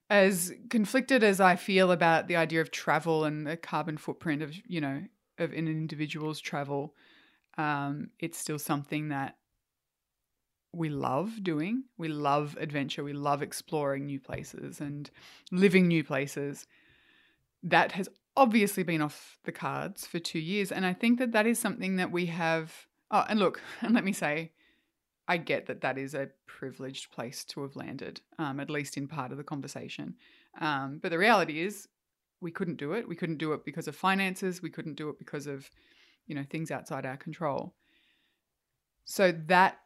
As 0.09 0.53
conflicted 0.69 1.23
as 1.23 1.39
I 1.39 1.55
feel 1.55 1.89
about 1.89 2.27
the 2.27 2.35
idea 2.35 2.59
of 2.59 2.69
travel 2.69 3.23
and 3.23 3.47
the 3.47 3.55
carbon 3.55 3.97
footprint 3.97 4.41
of, 4.41 4.53
you 4.67 4.81
know, 4.81 5.05
of 5.37 5.53
an 5.53 5.69
individual's 5.69 6.41
travel, 6.41 6.93
um, 7.57 8.09
it's 8.19 8.37
still 8.37 8.59
something 8.59 9.07
that 9.09 9.37
we 10.73 10.89
love 10.89 11.43
doing. 11.43 11.83
We 11.97 12.07
love 12.07 12.57
adventure. 12.59 13.03
We 13.03 13.13
love 13.13 13.41
exploring 13.41 14.05
new 14.05 14.19
places 14.19 14.79
and 14.81 15.09
living 15.51 15.87
new 15.87 16.03
places. 16.03 16.67
That 17.63 17.91
has 17.93 18.09
obviously 18.35 18.83
been 18.83 19.01
off 19.01 19.37
the 19.43 19.51
cards 19.51 20.07
for 20.07 20.19
two 20.19 20.39
years. 20.39 20.71
And 20.71 20.85
I 20.85 20.93
think 20.93 21.19
that 21.19 21.31
that 21.33 21.45
is 21.47 21.59
something 21.59 21.97
that 21.97 22.11
we 22.11 22.27
have. 22.27 22.87
Oh, 23.11 23.25
and 23.29 23.39
look, 23.39 23.61
and 23.81 23.93
let 23.93 24.03
me 24.03 24.13
say, 24.13 24.51
I 25.31 25.37
get 25.37 25.67
that 25.67 25.79
that 25.79 25.97
is 25.97 26.13
a 26.13 26.27
privileged 26.45 27.09
place 27.09 27.45
to 27.45 27.61
have 27.61 27.77
landed, 27.77 28.19
um, 28.37 28.59
at 28.59 28.69
least 28.69 28.97
in 28.97 29.07
part 29.07 29.31
of 29.31 29.37
the 29.37 29.45
conversation. 29.45 30.15
Um, 30.59 30.99
but 31.01 31.09
the 31.11 31.17
reality 31.17 31.61
is, 31.61 31.87
we 32.41 32.51
couldn't 32.51 32.75
do 32.75 32.91
it. 32.91 33.07
We 33.07 33.15
couldn't 33.15 33.37
do 33.37 33.53
it 33.53 33.63
because 33.63 33.87
of 33.87 33.95
finances. 33.95 34.61
We 34.61 34.69
couldn't 34.69 34.95
do 34.95 35.07
it 35.07 35.17
because 35.17 35.47
of, 35.47 35.71
you 36.27 36.35
know, 36.35 36.43
things 36.43 36.69
outside 36.69 37.05
our 37.05 37.15
control. 37.15 37.73
So 39.05 39.31
that, 39.47 39.77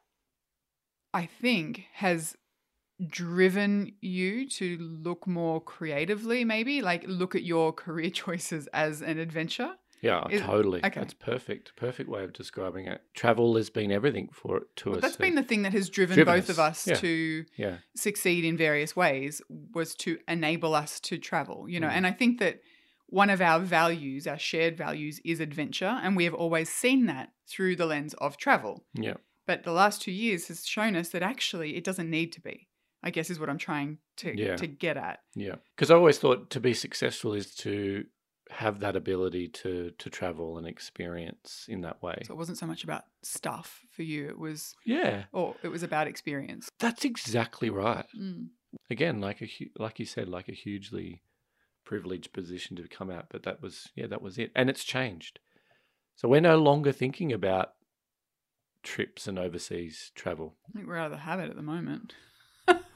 I 1.13 1.27
think, 1.27 1.83
has 1.93 2.35
driven 3.05 3.91
you 4.01 4.49
to 4.49 4.79
look 4.79 5.27
more 5.27 5.61
creatively, 5.61 6.43
maybe 6.43 6.81
like 6.81 7.03
look 7.05 7.35
at 7.35 7.43
your 7.43 7.71
career 7.83 8.09
choices 8.09 8.65
as 8.73 9.03
an 9.03 9.19
adventure. 9.19 9.75
Yeah, 10.01 10.27
Is- 10.29 10.41
totally. 10.41 10.79
okay. 10.85 10.99
That's 10.99 11.13
perfect. 11.13 11.75
Perfect 11.75 12.09
way 12.09 12.23
of 12.23 12.33
describing 12.33 12.87
it. 12.87 13.01
Travel 13.13 13.55
has 13.55 13.69
been 13.69 13.91
everything 13.91 14.29
for 14.31 14.57
it 14.57 14.63
to 14.77 14.89
Well, 14.89 14.97
us. 14.97 15.01
that's 15.01 15.15
been 15.17 15.35
the 15.35 15.43
thing 15.43 15.63
that 15.63 15.73
has 15.73 15.89
driven, 15.89 16.15
driven 16.15 16.35
both 16.35 16.49
of 16.49 16.59
us, 16.59 16.81
us 16.81 16.87
yeah. 16.87 16.95
to 16.95 17.45
yeah, 17.57 17.77
succeed 17.95 18.45
in 18.45 18.55
various 18.57 18.95
ways 18.95 19.41
was 19.49 19.95
to 19.95 20.17
enable 20.27 20.75
us 20.75 20.99
to 21.01 21.17
travel, 21.17 21.67
you 21.69 21.79
know. 21.79 21.87
Mm. 21.87 21.93
And 21.97 22.07
I 22.07 22.11
think 22.11 22.39
that 22.39 22.61
one 23.07 23.29
of 23.29 23.41
our 23.41 23.59
values, 23.59 24.27
our 24.27 24.37
shared 24.39 24.77
values, 24.77 25.19
is 25.23 25.39
adventure. 25.39 25.99
And 26.03 26.15
we 26.15 26.23
have 26.25 26.33
always 26.33 26.69
seen 26.69 27.05
that 27.05 27.29
through 27.47 27.75
the 27.75 27.85
lens 27.85 28.13
of 28.15 28.37
travel. 28.37 28.83
yeah, 28.93 29.13
But 29.47 29.63
the 29.63 29.71
last 29.71 30.01
two 30.01 30.11
years 30.11 30.47
has 30.49 30.65
shown 30.65 30.95
us 30.95 31.09
that 31.09 31.21
actually 31.23 31.75
it 31.77 31.83
doesn't 31.83 32.09
need 32.09 32.33
to 32.33 32.41
be, 32.41 32.67
I 33.03 33.11
guess 33.11 33.29
is 33.29 33.39
what 33.39 33.49
I'm 33.49 33.59
trying 33.59 33.99
to, 34.17 34.35
Yeah. 34.37 34.55
to 34.57 34.65
get 34.67 34.97
at. 34.97 35.19
yeah. 35.35 35.55
Because 35.75 35.89
I 35.91 35.95
always 35.95 36.17
thought 36.17 36.49
to 36.51 36.59
be 36.59 36.73
successful 36.73 37.33
is 37.33 37.53
to 37.57 38.05
have 38.49 38.79
that 38.79 38.95
ability 38.95 39.47
to 39.47 39.91
to 39.97 40.09
travel 40.09 40.57
and 40.57 40.67
experience 40.67 41.65
in 41.67 41.81
that 41.81 42.01
way. 42.01 42.21
So 42.25 42.33
it 42.33 42.37
wasn't 42.37 42.57
so 42.57 42.67
much 42.67 42.83
about 42.83 43.03
stuff 43.23 43.83
for 43.91 44.03
you, 44.03 44.27
it 44.29 44.37
was, 44.37 44.75
yeah, 44.85 45.23
or 45.31 45.55
it 45.63 45.69
was 45.69 45.83
about 45.83 46.07
experience. 46.07 46.69
that's 46.79 47.05
exactly 47.05 47.69
right. 47.69 48.05
Mm. 48.17 48.49
Again, 48.89 49.21
like 49.21 49.41
a 49.41 49.49
like 49.77 49.99
you 49.99 50.05
said, 50.05 50.29
like 50.29 50.49
a 50.49 50.53
hugely 50.53 51.23
privileged 51.85 52.33
position 52.33 52.75
to 52.75 52.87
come 52.87 53.09
out, 53.09 53.25
but 53.29 53.43
that 53.43 53.61
was 53.61 53.89
yeah, 53.95 54.07
that 54.07 54.21
was 54.21 54.37
it, 54.37 54.51
and 54.55 54.69
it's 54.69 54.83
changed. 54.83 55.39
So 56.15 56.29
we're 56.29 56.41
no 56.41 56.57
longer 56.57 56.91
thinking 56.91 57.33
about 57.33 57.73
trips 58.83 59.27
and 59.27 59.37
overseas 59.39 60.11
travel. 60.15 60.55
I 60.69 60.71
think 60.71 60.87
we're 60.87 60.97
out 60.97 61.07
of 61.07 61.11
the 61.11 61.17
habit 61.17 61.49
at 61.49 61.55
the 61.55 61.61
moment. 61.61 62.13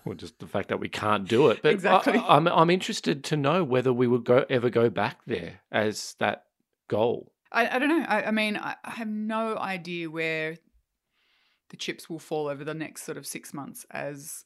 Well, 0.06 0.16
just 0.16 0.40
the 0.40 0.48
fact 0.48 0.70
that 0.70 0.80
we 0.80 0.90
can't 0.90 1.28
do 1.28 1.50
it. 1.50 1.62
But 1.62 1.74
Exactly. 1.74 2.18
I, 2.18 2.38
am 2.38 2.48
I'm 2.48 2.70
interested 2.70 3.24
to 3.26 3.38
know 3.38 3.64
whether 3.64 3.92
we 3.94 4.08
would 4.08 4.24
go 4.24 4.46
ever 4.50 4.70
go 4.70 4.90
back 4.90 5.20
there 5.26 5.62
as 5.72 6.16
that 6.20 6.46
goal. 6.88 7.32
I, 7.52 7.76
I 7.76 7.80
don't 7.80 7.90
know. 7.90 8.06
I, 8.08 8.24
I 8.24 8.32
mean, 8.32 8.58
I, 8.58 8.76
I 8.84 8.92
have 8.92 9.08
no 9.08 9.58
idea 9.58 10.10
where 10.10 10.58
the 11.70 11.78
chips 11.78 12.10
will 12.10 12.20
fall 12.20 12.48
over 12.48 12.64
the 12.64 12.74
next 12.74 13.04
sort 13.04 13.18
of 13.18 13.26
six 13.26 13.54
months 13.54 13.86
as 13.92 14.46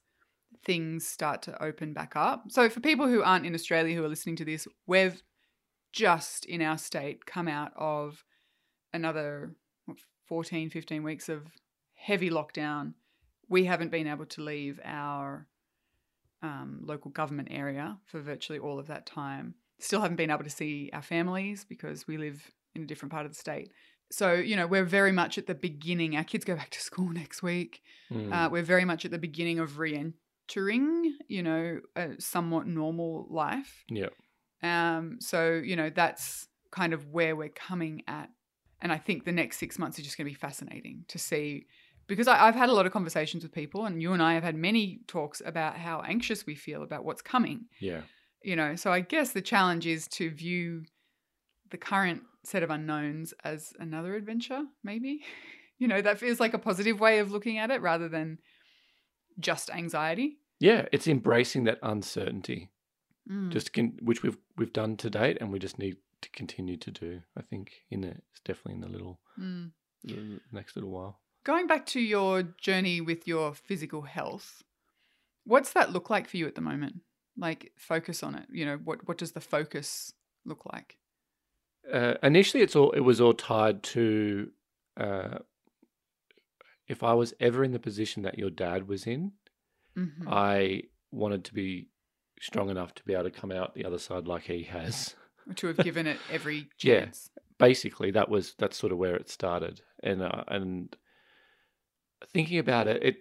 things 0.64 1.06
start 1.06 1.42
to 1.44 1.64
open 1.64 1.94
back 1.94 2.16
up. 2.16 2.46
So, 2.50 2.70
for 2.70 2.80
people 2.80 3.08
who 3.08 3.24
aren't 3.24 3.46
in 3.46 3.54
Australia 3.54 3.96
who 3.96 4.04
are 4.04 4.10
listening 4.10 4.36
to 4.38 4.46
this, 4.46 4.68
we've 4.88 5.22
just 5.92 6.46
in 6.46 6.62
our 6.62 6.78
state 6.78 7.26
come 7.26 7.48
out 7.48 7.72
of 7.76 8.24
another 8.94 9.56
what, 9.86 9.98
14, 10.28 10.70
15 10.70 11.04
weeks 11.04 11.30
of 11.30 11.48
heavy 11.96 12.30
lockdown. 12.30 12.94
We 13.50 13.66
haven't 13.66 13.92
been 13.92 14.08
able 14.08 14.26
to 14.28 14.42
leave 14.42 14.80
our 14.84 15.48
um, 16.42 16.82
local 16.84 17.12
government 17.12 17.50
area 17.52 17.98
for 18.06 18.20
virtually 18.20 18.60
all 18.60 18.80
of 18.80 18.88
that 18.88 19.06
time. 19.06 19.56
Still 19.80 20.02
haven't 20.02 20.18
been 20.18 20.32
able 20.32 20.44
to 20.44 20.50
see 20.50 20.90
our 20.94 21.02
families 21.02 21.66
because 21.66 22.08
we 22.08 22.18
live 22.18 22.52
in 22.76 22.84
a 22.84 22.86
different 22.86 23.12
part 23.12 23.26
of 23.26 23.32
the 23.32 23.38
state. 23.38 23.72
So, 24.12 24.34
you 24.34 24.56
know, 24.56 24.68
we're 24.68 24.84
very 24.84 25.12
much 25.12 25.38
at 25.38 25.48
the 25.48 25.56
beginning. 25.56 26.16
Our 26.16 26.24
kids 26.24 26.46
go 26.46 26.56
back 26.56 26.70
to 26.72 26.80
school 26.80 27.10
next 27.12 27.42
week. 27.42 27.82
Mm. 28.12 28.32
Uh, 28.32 28.50
we're 28.50 28.64
very 28.64 28.86
much 28.86 29.06
at 29.06 29.12
the 29.12 29.18
beginning 29.18 29.60
of 29.60 29.80
re 29.80 30.14
entering, 30.48 31.18
you 31.28 31.42
know, 31.42 31.80
a 31.96 32.12
somewhat 32.20 32.68
normal 32.68 33.28
life. 33.30 33.84
yeah, 33.90 34.10
Um, 34.62 35.18
so, 35.20 35.54
you 35.54 35.76
know, 35.76 35.90
that's 35.90 36.48
kind 36.72 36.94
of 36.94 37.10
where 37.12 37.36
we're 37.36 37.50
coming 37.50 38.04
at. 38.08 38.30
And 38.82 38.92
I 38.92 38.98
think 38.98 39.24
the 39.24 39.32
next 39.32 39.58
six 39.58 39.80
months 39.80 39.98
are 39.98 40.02
just 40.02 40.18
going 40.18 40.26
to 40.26 40.32
be 40.32 40.36
fascinating 40.36 41.06
to 41.08 41.18
see 41.18 41.68
because 42.14 42.28
I, 42.28 42.48
I've 42.48 42.56
had 42.56 42.70
a 42.70 42.74
lot 42.74 42.86
of 42.86 42.92
conversations 42.94 43.44
with 43.44 43.52
people, 43.52 43.86
and 43.86 44.02
you 44.02 44.14
and 44.14 44.22
I 44.24 44.34
have 44.36 44.44
had 44.44 44.56
many 44.56 45.02
talks 45.08 45.42
about 45.46 45.78
how 45.78 46.02
anxious 46.02 46.46
we 46.46 46.56
feel 46.56 46.84
about 46.84 47.04
what's 47.06 47.22
coming. 47.22 47.66
yeah, 47.82 48.02
You 48.44 48.56
know, 48.56 48.76
so 48.76 48.92
I 48.92 49.02
guess 49.02 49.32
the 49.32 49.42
challenge 49.42 49.86
is 49.88 50.08
to 50.10 50.30
view 50.30 50.84
the 51.72 51.78
current 51.78 52.22
set 52.44 52.62
of 52.64 52.70
unknowns 52.70 53.34
as 53.44 53.74
another 53.80 54.16
adventure, 54.16 54.64
maybe. 54.84 55.22
You 55.80 55.88
know, 55.90 56.02
that 56.02 56.20
feels 56.20 56.40
like 56.40 56.54
a 56.54 56.60
positive 56.60 57.00
way 57.02 57.20
of 57.20 57.32
looking 57.32 57.58
at 57.58 57.70
it 57.72 57.82
rather 57.82 58.08
than 58.08 58.38
just 59.40 59.70
anxiety. 59.72 60.38
yeah. 60.60 60.86
It's 60.94 61.08
embracing 61.08 61.64
that 61.66 61.80
uncertainty, 61.84 62.70
Mm. 63.30 63.52
just 63.52 63.74
can, 63.74 63.98
which 64.02 64.22
we've 64.24 64.38
we've 64.58 64.72
done 64.74 64.96
to 64.98 65.10
date, 65.10 65.38
and 65.42 65.52
we 65.52 65.58
just 65.60 65.80
need 65.80 65.96
to 66.22 66.30
continue 66.30 66.78
to 66.78 66.92
do. 66.92 67.22
I 67.38 67.42
think 67.42 67.72
in 67.90 68.02
the, 68.02 68.10
it's 68.10 68.42
definitely 68.46 68.76
in 68.76 68.82
the 68.82 68.88
little 68.90 69.20
Mm. 69.40 69.72
the 70.04 70.40
next 70.52 70.76
little 70.76 70.92
while. 70.92 71.20
Going 71.44 71.68
back 71.68 71.86
to 71.88 72.00
your 72.00 72.44
journey 72.44 73.02
with 73.02 73.28
your 73.28 73.54
physical 73.54 74.04
health, 74.04 74.64
what's 75.46 75.74
that 75.74 75.92
look 75.92 76.10
like 76.10 76.28
for 76.30 76.38
you 76.38 76.48
at 76.48 76.56
the 76.56 76.62
moment? 76.62 77.02
Like 77.38 77.72
focus 77.78 78.24
on 78.24 78.36
it. 78.36 78.46
You 78.52 78.66
know, 78.66 78.78
what 78.84 79.08
what 79.08 79.18
does 79.18 79.32
the 79.34 79.42
focus 79.42 80.14
look 80.46 80.66
like? 80.72 80.98
Uh, 81.92 82.14
initially, 82.24 82.64
it's 82.64 82.76
all 82.76 82.92
it 82.92 83.02
was 83.02 83.20
all 83.20 83.34
tied 83.34 83.84
to 83.84 84.52
uh, 84.98 85.40
if 86.88 87.04
I 87.04 87.14
was 87.14 87.34
ever 87.40 87.64
in 87.64 87.72
the 87.72 87.80
position 87.80 88.24
that 88.24 88.38
your 88.38 88.50
dad 88.50 88.88
was 88.88 89.06
in, 89.08 89.32
Mhm. 89.98 90.28
I 90.28 90.84
wanted 91.12 91.44
to 91.46 91.54
be 91.54 91.90
strong 92.40 92.70
enough 92.70 92.94
to 92.96 93.04
be 93.04 93.14
able 93.14 93.24
to 93.26 93.32
come 93.32 93.52
out 93.52 93.74
the 93.74 93.86
other 93.86 94.00
side 94.00 94.28
like 94.28 94.44
he 94.44 94.64
has. 94.64 95.16
to 95.56 95.68
have 95.68 95.78
given 95.84 96.08
it 96.08 96.18
every 96.32 96.70
chance. 96.78 97.30
Yeah. 97.36 97.42
Basically, 97.60 98.12
that 98.12 98.30
was 98.30 98.56
that's 98.58 98.78
sort 98.78 98.92
of 98.94 98.98
where 98.98 99.16
it 99.16 99.30
started, 99.30 99.82
and 100.02 100.22
uh, 100.22 100.44
and 100.48 100.96
thinking 102.32 102.60
about 102.60 102.88
it, 102.88 103.04
it 103.04 103.18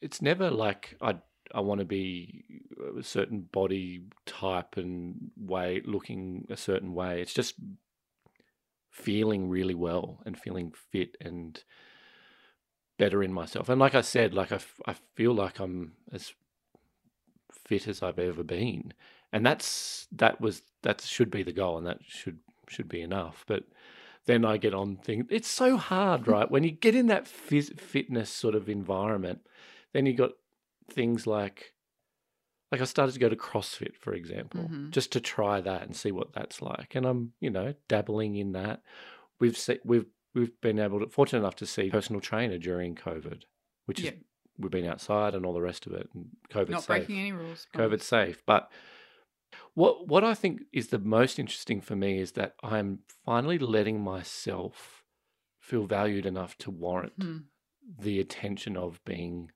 it's 0.00 0.22
never 0.22 0.50
like 0.50 0.96
I 1.00 1.16
I 1.52 1.60
want 1.60 1.80
to 1.80 1.84
be 1.84 2.44
a 2.98 3.02
certain 3.02 3.40
body 3.40 4.04
type 4.26 4.76
and 4.76 5.30
way, 5.36 5.82
looking 5.84 6.46
a 6.50 6.56
certain 6.56 6.94
way. 6.94 7.20
It's 7.20 7.34
just 7.34 7.54
feeling 8.90 9.48
really 9.48 9.74
well 9.74 10.20
and 10.26 10.38
feeling 10.38 10.72
fit 10.90 11.16
and 11.20 11.62
better 12.98 13.22
in 13.22 13.32
myself. 13.32 13.68
And 13.68 13.80
like 13.80 13.94
I 13.94 14.02
said, 14.02 14.34
like 14.34 14.52
I, 14.52 14.56
f- 14.56 14.80
I 14.86 14.94
feel 15.14 15.32
like 15.32 15.58
I'm 15.58 15.92
as 16.12 16.32
fit 17.52 17.88
as 17.88 18.02
I've 18.02 18.18
ever 18.18 18.44
been. 18.44 18.92
And 19.32 19.46
that's 19.46 20.06
that 20.12 20.40
was 20.40 20.62
that 20.82 21.00
should 21.00 21.30
be 21.30 21.42
the 21.42 21.52
goal 21.52 21.78
and 21.78 21.86
that 21.86 21.98
should 22.06 22.38
should 22.68 22.88
be 22.88 23.00
enough. 23.00 23.44
But 23.46 23.64
then 24.26 24.44
I 24.44 24.56
get 24.58 24.74
on 24.74 24.96
things. 24.96 25.26
It's 25.30 25.48
so 25.48 25.76
hard, 25.76 26.28
right? 26.28 26.50
when 26.50 26.62
you 26.64 26.70
get 26.70 26.94
in 26.94 27.06
that 27.08 27.24
phys- 27.24 27.78
fitness 27.80 28.30
sort 28.30 28.54
of 28.54 28.68
environment, 28.68 29.40
then 29.92 30.06
you 30.06 30.14
got 30.14 30.32
things 30.90 31.26
like 31.26 31.74
like 32.72 32.80
I 32.80 32.84
started 32.84 33.12
to 33.14 33.18
go 33.18 33.28
to 33.28 33.34
CrossFit, 33.34 33.96
for 33.96 34.12
example, 34.14 34.68
Mhm. 34.70 34.90
just 34.92 35.10
to 35.12 35.20
try 35.20 35.60
that 35.60 35.82
and 35.82 35.96
see 35.96 36.12
what 36.12 36.32
that's 36.32 36.62
like. 36.62 36.94
And 36.94 37.04
I'm, 37.04 37.32
you 37.40 37.50
know, 37.50 37.74
dabbling 37.88 38.36
in 38.36 38.52
that. 38.52 38.82
We've 39.40 39.56
se- 39.58 39.80
we've 39.84 40.06
we've 40.34 40.60
been 40.60 40.78
able 40.78 41.00
to 41.00 41.08
fortunate 41.08 41.40
enough 41.40 41.56
to 41.56 41.66
see 41.66 41.90
personal 41.90 42.20
trainer 42.20 42.58
during 42.58 42.94
COVID, 42.94 43.42
which 43.86 43.98
is 44.04 44.12
we've 44.56 44.70
been 44.70 44.86
outside 44.86 45.34
and 45.34 45.44
all 45.44 45.52
the 45.54 45.60
rest 45.60 45.86
of 45.86 45.92
it, 45.94 46.08
and 46.14 46.28
COVID 46.50 46.66
safe. 46.66 46.68
Not 46.70 46.82
safe. 46.82 46.86
breaking 46.86 47.18
any 47.18 47.32
rules. 47.32 47.66
COVID 47.74 48.00
safe. 48.02 48.40
But 48.46 48.70
what 49.74 50.06
what 50.08 50.24
I 50.24 50.34
think 50.34 50.62
is 50.72 50.88
the 50.88 50.98
most 50.98 51.38
interesting 51.38 51.80
for 51.80 51.96
me 51.96 52.18
is 52.18 52.32
that 52.32 52.54
I'm 52.62 53.00
finally 53.24 53.58
letting 53.58 54.00
myself 54.02 55.04
feel 55.58 55.86
valued 55.86 56.26
enough 56.26 56.56
to 56.58 56.70
warrant 56.70 57.18
Mhm. 57.18 57.44
the 57.98 58.20
attention 58.20 58.76
of 58.76 59.02
being 59.04 59.50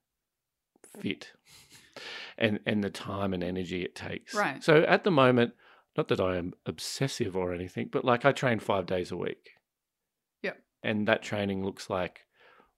fit 1.01 1.33
and 2.37 2.59
and 2.65 2.83
the 2.83 2.89
time 2.89 3.33
and 3.33 3.43
energy 3.43 3.83
it 3.83 3.95
takes. 3.95 4.33
Right. 4.33 4.63
So 4.63 4.83
at 4.83 5.03
the 5.03 5.11
moment, 5.11 5.53
not 5.97 6.07
that 6.09 6.19
I 6.19 6.37
am 6.37 6.53
obsessive 6.65 7.35
or 7.35 7.53
anything, 7.53 7.89
but 7.91 8.03
like 8.05 8.25
I 8.25 8.31
train 8.31 8.59
5 8.59 8.85
days 8.85 9.11
a 9.11 9.17
week. 9.17 9.51
Yep. 10.43 10.61
And 10.83 11.07
that 11.07 11.21
training 11.23 11.63
looks 11.63 11.89
like 11.89 12.25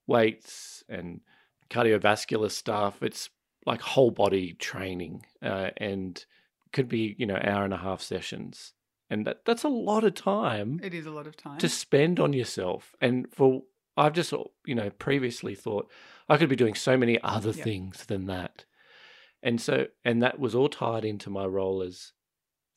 weights 0.06 0.82
and 0.88 1.20
cardiovascular 1.70 2.50
stuff. 2.50 3.02
It's 3.02 3.30
like 3.66 3.80
whole 3.82 4.10
body 4.10 4.54
training 4.54 5.26
uh, 5.42 5.70
and 5.76 6.24
could 6.72 6.88
be, 6.88 7.14
you 7.18 7.26
know, 7.26 7.38
hour 7.42 7.64
and 7.64 7.74
a 7.74 7.78
half 7.78 8.00
sessions. 8.00 8.72
And 9.10 9.26
that, 9.26 9.44
that's 9.46 9.64
a 9.64 9.68
lot 9.68 10.04
of 10.04 10.14
time 10.14 10.80
It 10.82 10.92
is 10.92 11.06
a 11.06 11.10
lot 11.10 11.26
of 11.26 11.36
time. 11.36 11.58
to 11.58 11.68
spend 11.68 12.20
on 12.20 12.32
yourself. 12.32 12.94
And 13.00 13.32
for 13.32 13.62
I've 13.96 14.12
just 14.12 14.32
you 14.64 14.74
know 14.74 14.90
previously 14.90 15.54
thought 15.54 15.90
I 16.28 16.36
could 16.36 16.48
be 16.50 16.56
doing 16.56 16.74
so 16.74 16.96
many 16.96 17.18
other 17.22 17.50
Yeah. 17.50 17.64
things 17.64 18.04
than 18.06 18.26
that, 18.26 18.64
and 19.42 19.60
so 19.60 19.86
and 20.04 20.22
that 20.22 20.38
was 20.38 20.54
all 20.54 20.68
tied 20.68 21.04
into 21.04 21.30
my 21.30 21.44
role 21.46 21.82
as 21.82 22.12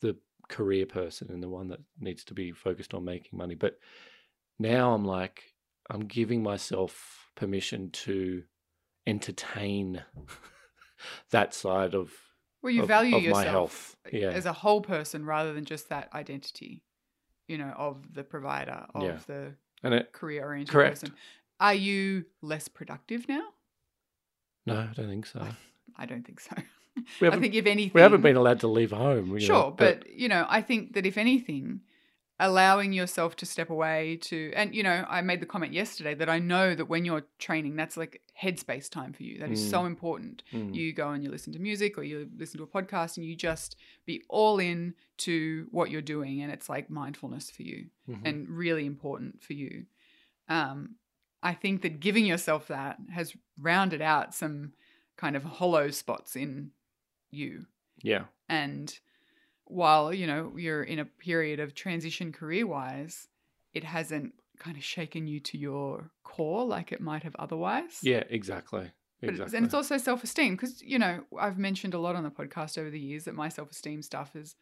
the 0.00 0.16
career 0.48 0.84
person 0.86 1.30
and 1.30 1.40
the 1.42 1.48
one 1.48 1.68
that 1.68 1.80
needs 2.00 2.24
to 2.24 2.34
be 2.34 2.50
focused 2.50 2.92
on 2.94 3.04
making 3.04 3.38
money. 3.38 3.54
But 3.54 3.78
now 4.58 4.94
I'm 4.94 5.04
like 5.04 5.54
I'm 5.90 6.06
giving 6.06 6.42
myself 6.42 7.28
permission 7.36 7.90
to 7.90 8.42
entertain 9.06 10.02
that 11.30 11.54
side 11.54 11.94
of 11.94 12.12
well, 12.62 12.72
you 12.72 12.82
of- 12.82 12.88
value 12.88 13.16
of 13.16 13.22
my 13.22 13.28
yourself 13.28 13.46
health. 13.50 13.96
Yeah. 14.12 14.30
as 14.30 14.46
a 14.46 14.52
whole 14.52 14.80
person 14.80 15.24
rather 15.26 15.52
than 15.52 15.64
just 15.64 15.88
that 15.88 16.08
identity, 16.14 16.82
you 17.48 17.58
know, 17.58 17.72
of 17.76 18.14
the 18.14 18.24
provider, 18.24 18.86
of 18.94 19.02
Yeah. 19.02 19.18
the 19.26 19.54
and 19.82 19.94
it 19.94 20.12
career 20.12 20.44
oriented 20.44 20.72
Correct. 20.72 21.00
person. 21.00 21.14
Are 21.60 21.74
you 21.74 22.24
less 22.40 22.68
productive 22.68 23.28
now? 23.28 23.42
no, 24.66 24.76
I 24.76 24.92
don't 24.94 25.08
think 25.08 25.26
so. 25.26 25.44
I 25.96 26.06
don't 26.06 26.24
think 26.24 26.40
so. 26.40 26.54
We 26.56 27.02
I 27.28 27.30
haven't, 27.30 27.40
think 27.40 27.54
if 27.54 27.66
anything, 27.66 27.92
we 27.94 28.00
haven't 28.00 28.20
been 28.20 28.36
allowed 28.36 28.60
to 28.60 28.68
leave 28.68 28.92
home. 28.92 29.26
you 29.28 29.32
know, 29.34 29.38
sure, 29.40 29.70
but, 29.76 30.08
you 30.10 30.28
know, 30.28 30.46
I 30.48 30.60
think 30.62 30.92
that 30.94 31.04
if 31.06 31.18
anything, 31.18 31.80
allowing 32.48 32.92
yourself 32.92 33.36
to 33.36 33.46
step 33.46 33.70
away 33.70 34.16
to 34.16 34.52
and 34.54 34.74
you 34.74 34.82
know 34.82 35.06
i 35.08 35.20
made 35.20 35.40
the 35.40 35.46
comment 35.46 35.72
yesterday 35.72 36.12
that 36.14 36.28
i 36.28 36.38
know 36.38 36.74
that 36.74 36.86
when 36.92 37.04
you're 37.04 37.24
training 37.38 37.76
that's 37.76 37.96
like 37.96 38.20
headspace 38.42 38.88
time 38.90 39.12
for 39.12 39.22
you 39.22 39.38
That 39.38 39.50
is 39.52 39.70
so 39.70 39.84
important 39.84 40.42
Mm. 40.52 40.74
you 40.74 40.92
go 40.92 41.10
and 41.10 41.22
you 41.24 41.30
listen 41.30 41.52
to 41.52 41.58
music 41.60 41.96
or 41.98 42.02
you 42.02 42.28
listen 42.36 42.58
to 42.58 42.64
a 42.64 42.66
podcast 42.66 43.16
and 43.16 43.24
you 43.24 43.36
just 43.36 43.76
be 44.06 44.22
all 44.28 44.58
in 44.58 44.94
to 45.18 45.68
what 45.70 45.90
you're 45.90 46.02
doing 46.16 46.42
and 46.42 46.52
it's 46.52 46.68
like 46.68 46.90
mindfulness 46.90 47.50
for 47.50 47.62
you 47.62 47.86
Mhm. 48.08 48.20
and 48.24 48.48
really 48.48 48.86
important 48.86 49.42
for 49.42 49.52
you 49.52 49.86
um 50.48 50.96
i 51.42 51.52
think 51.54 51.82
that 51.82 52.00
giving 52.00 52.26
yourself 52.26 52.66
that 52.68 52.96
has 53.14 53.34
rounded 53.60 54.02
out 54.02 54.34
some 54.34 54.72
kind 55.16 55.36
of 55.36 55.44
hollow 55.44 55.90
spots 55.90 56.34
in 56.34 56.70
you 57.30 57.66
yeah. 58.02 58.24
and 58.48 58.98
while, 59.72 60.12
you 60.12 60.26
know, 60.26 60.52
you're 60.56 60.82
in 60.82 60.98
a 60.98 61.04
period 61.04 61.60
of 61.60 61.74
transition 61.74 62.32
career 62.32 62.66
wise, 62.66 63.28
it 63.72 63.84
hasn't 63.84 64.34
kind 64.58 64.76
of 64.76 64.84
shaken 64.84 65.26
you 65.26 65.40
to 65.40 65.58
your 65.58 66.10
core 66.24 66.64
like 66.64 66.92
it 66.92 67.00
might 67.00 67.22
have 67.22 67.34
otherwise. 67.38 67.98
Yeah, 68.02 68.24
exactly. 68.28 68.90
But 69.20 69.34
it's- 69.34 69.52
and 69.54 69.64
it's 69.64 69.74
also 69.74 69.98
self 69.98 70.24
esteem 70.24 70.56
because, 70.56 70.82
you 70.82 70.98
know, 70.98 71.24
I've 71.38 71.58
mentioned 71.58 71.94
a 71.94 71.98
lot 71.98 72.16
on 72.16 72.24
the 72.24 72.30
podcast 72.30 72.76
over 72.76 72.90
the 72.90 72.98
years 73.00 73.24
that 73.24 73.34
my 73.34 73.48
self 73.48 73.70
esteem 73.70 74.02
stuff 74.02 74.32
has 74.34 74.56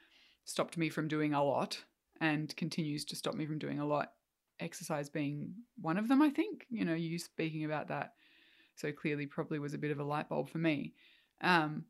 stopped 0.44 0.76
me 0.76 0.88
from 0.90 1.08
doing 1.08 1.32
a 1.34 1.42
lot 1.42 1.84
and 2.20 2.54
continues 2.56 3.04
to 3.06 3.16
stop 3.16 3.34
me 3.34 3.46
from 3.46 3.58
doing 3.58 3.78
a 3.78 3.86
lot. 3.86 4.12
Exercise 4.58 5.08
being 5.08 5.54
one 5.80 5.96
of 5.96 6.08
them, 6.08 6.20
I 6.20 6.28
think. 6.30 6.66
You 6.70 6.84
know, 6.84 6.94
you 6.94 7.18
speaking 7.18 7.64
about 7.64 7.88
that 7.88 8.12
so 8.76 8.92
clearly 8.92 9.26
probably 9.26 9.58
was 9.58 9.74
a 9.74 9.78
bit 9.78 9.90
of 9.90 9.98
a 9.98 10.04
light 10.04 10.28
bulb 10.28 10.48
for 10.50 10.58
me. 10.58 10.94
Um, 11.40 11.84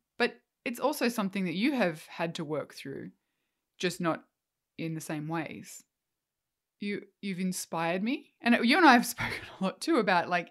it's 0.65 0.79
also 0.79 1.07
something 1.07 1.45
that 1.45 1.55
you 1.55 1.73
have 1.73 2.05
had 2.07 2.35
to 2.35 2.45
work 2.45 2.73
through, 2.73 3.11
just 3.77 3.99
not 3.99 4.23
in 4.77 4.93
the 4.93 5.01
same 5.01 5.27
ways. 5.27 5.83
You 6.79 7.03
you've 7.21 7.39
inspired 7.39 8.03
me, 8.03 8.33
and 8.41 8.57
you 8.63 8.77
and 8.77 8.85
I 8.85 8.93
have 8.93 9.05
spoken 9.17 9.41
a 9.59 9.63
lot 9.63 9.81
too 9.81 9.97
about 9.97 10.29
like 10.29 10.49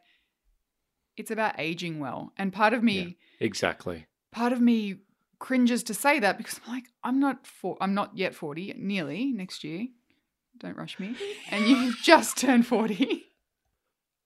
it's 1.17 1.31
about 1.31 1.59
aging 1.59 1.99
well, 1.99 2.33
and 2.37 2.53
part 2.53 2.73
of 2.73 2.83
me 2.83 3.19
exactly. 3.41 4.07
part 4.33 4.53
of 4.53 4.61
me 4.61 4.97
cringes 5.39 5.83
to 5.83 5.95
say 5.95 6.21
that 6.21 6.39
because 6.39 6.61
I'm 6.67 6.73
like 6.73 6.85
I'm 7.03 7.19
not 7.19 7.47
for 7.47 7.77
I'm 7.81 7.95
not 7.95 8.17
yet 8.17 8.35
40, 8.35 8.75
nearly 8.79 9.33
next 9.33 9.65
year. 9.65 9.89
Don't 10.59 10.77
rush 10.77 10.99
me. 11.01 11.17
And 11.51 11.67
you've 11.67 11.97
just 12.03 12.37
turned 12.37 12.67
40. 12.67 13.25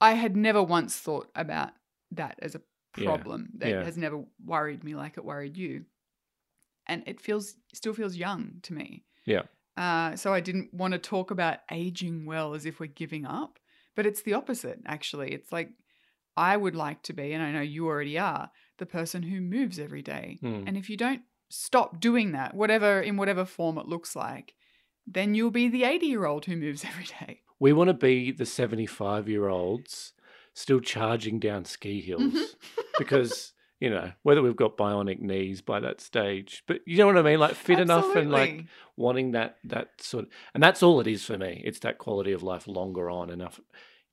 I 0.01 0.14
had 0.14 0.37
never 0.37 0.62
once 0.62 0.97
thought 0.97 1.30
about 1.35 1.70
that 2.11 2.37
as 2.43 2.55
a 2.55 2.61
Yeah. 2.97 3.05
problem 3.07 3.51
that 3.59 3.68
Yeah. 3.70 3.84
has 3.84 3.97
never 3.97 4.24
worried 4.45 4.84
me 4.84 4.95
like 4.95 5.16
it 5.18 5.24
worried 5.24 5.57
you. 5.57 5.84
And 6.86 7.03
it 7.07 7.20
feels 7.20 7.55
still 7.72 7.95
feels 7.95 8.16
young 8.16 8.61
to 8.62 8.74
me. 8.74 9.05
Yeah. 9.24 9.42
Uh, 9.76 10.14
so 10.16 10.32
I 10.32 10.40
didn't 10.40 10.72
want 10.72 10.92
to 10.92 10.99
talk 10.99 11.30
about 11.30 11.59
aging 11.70 12.26
well 12.26 12.55
as 12.55 12.64
if 12.66 12.78
we're 12.78 12.86
giving 12.86 13.24
up, 13.26 13.59
but 13.97 14.07
it's 14.07 14.22
the 14.22 14.34
opposite 14.34 14.80
actually. 14.86 15.32
It's 15.32 15.51
like 15.51 15.70
I 16.36 16.57
would 16.57 16.74
like 16.76 17.03
to 17.05 17.12
be, 17.12 17.32
and 17.32 17.42
I 17.42 17.53
know 17.53 17.61
you 17.61 17.86
already 17.86 18.18
are, 18.18 18.51
the 18.78 18.86
person 18.86 19.22
who 19.22 19.40
moves 19.40 19.78
every 19.78 20.03
day. 20.03 20.38
Mm. 20.42 20.64
And 20.66 20.76
if 20.76 20.90
you 20.90 20.97
don't 20.97 21.22
stop 21.49 22.01
doing 22.01 22.32
that, 22.32 22.55
whatever 22.55 23.01
in 23.01 23.16
whatever 23.16 23.45
form 23.45 23.78
it 23.78 23.86
looks 23.86 24.14
like, 24.16 24.55
then 25.07 25.34
you'll 25.34 25.51
be 25.51 25.68
the 25.68 25.84
80 25.84 26.07
year 26.07 26.24
old 26.26 26.45
who 26.47 26.57
moves 26.57 26.84
every 26.90 27.05
day. 27.20 27.40
We 27.61 27.72
want 27.72 27.88
to 27.88 27.95
be 27.95 28.30
the 28.32 28.47
75 28.47 29.28
year 29.28 29.49
olds 29.49 30.12
still 30.55 30.80
charging 30.80 31.38
down 31.40 31.64
ski 31.64 32.00
hills 32.00 32.22
Mhm. 32.32 32.44
because, 32.98 33.52
you 33.80 33.90
know, 33.90 34.12
whether 34.22 34.40
we've 34.42 34.57
got 34.57 34.76
bionic 34.76 35.20
knees 35.20 35.61
by 35.61 35.80
that 35.80 36.00
stage, 36.00 36.62
but 36.66 36.80
you 36.86 36.96
know 36.96 37.07
what 37.07 37.18
I 37.18 37.22
mean? 37.22 37.38
Like 37.40 37.55
fit 37.55 37.78
enough 37.80 38.14
and 38.16 38.30
like 38.30 38.64
wanting 38.96 39.32
that, 39.32 39.57
that 39.64 39.88
sort 40.00 40.26
and 40.55 40.62
that's 40.62 40.82
all 40.82 41.00
it 41.00 41.07
is 41.07 41.24
for 41.24 41.36
me. 41.36 41.61
It's 41.64 41.80
that 41.80 41.98
quality 41.98 42.32
of 42.32 42.42
life 42.42 42.66
longer 42.68 43.11
on 43.11 43.30
enough. 43.30 43.61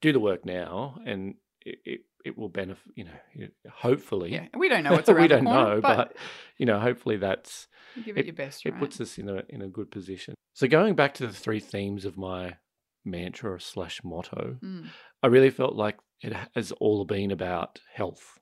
Do 0.02 0.12
the 0.12 0.20
work 0.20 0.46
now 0.46 1.00
and 1.06 1.36
it, 1.64 1.80
it, 1.86 2.00
it 2.26 2.38
will 2.38 2.50
benefit, 2.50 2.92
you 2.96 3.06
know, 3.06 3.48
hopefully. 3.72 4.34
Yeah, 4.34 4.48
we 4.58 4.68
don't 4.70 4.84
know 4.84 4.92
what's 4.98 5.10
around 5.10 5.22
we 5.22 5.28
the 5.28 5.36
don't 5.36 5.46
corner, 5.46 5.76
know, 5.76 5.82
but, 5.82 5.98
but, 5.98 6.18
you 6.58 6.66
know, 6.66 6.80
hopefully 6.80 7.18
that's 7.18 7.68
you 7.96 8.04
give 8.04 8.18
it, 8.18 8.26
your 8.26 8.34
best, 8.36 8.66
it 8.66 8.72
right? 8.72 8.80
puts 8.80 9.00
us 9.00 9.18
in 9.20 9.30
a 9.30 9.44
in 9.50 9.62
a 9.62 9.68
good 9.68 9.92
position. 9.92 10.34
So 10.54 10.68
going 10.68 10.96
back 10.96 11.14
to 11.16 11.28
the 11.28 11.34
three 11.34 11.60
themes 11.60 12.04
of 12.06 12.18
my 12.18 12.58
mantra 13.06 13.60
slash 13.60 14.04
motto, 14.04 14.58
Mm. 14.64 14.88
I 15.24 15.28
really 15.28 15.50
felt 15.50 15.76
like 15.76 15.98
it 16.22 16.34
has 16.56 16.72
all 16.74 17.06
been 17.06 17.32
about 17.32 17.80
health 17.94 18.40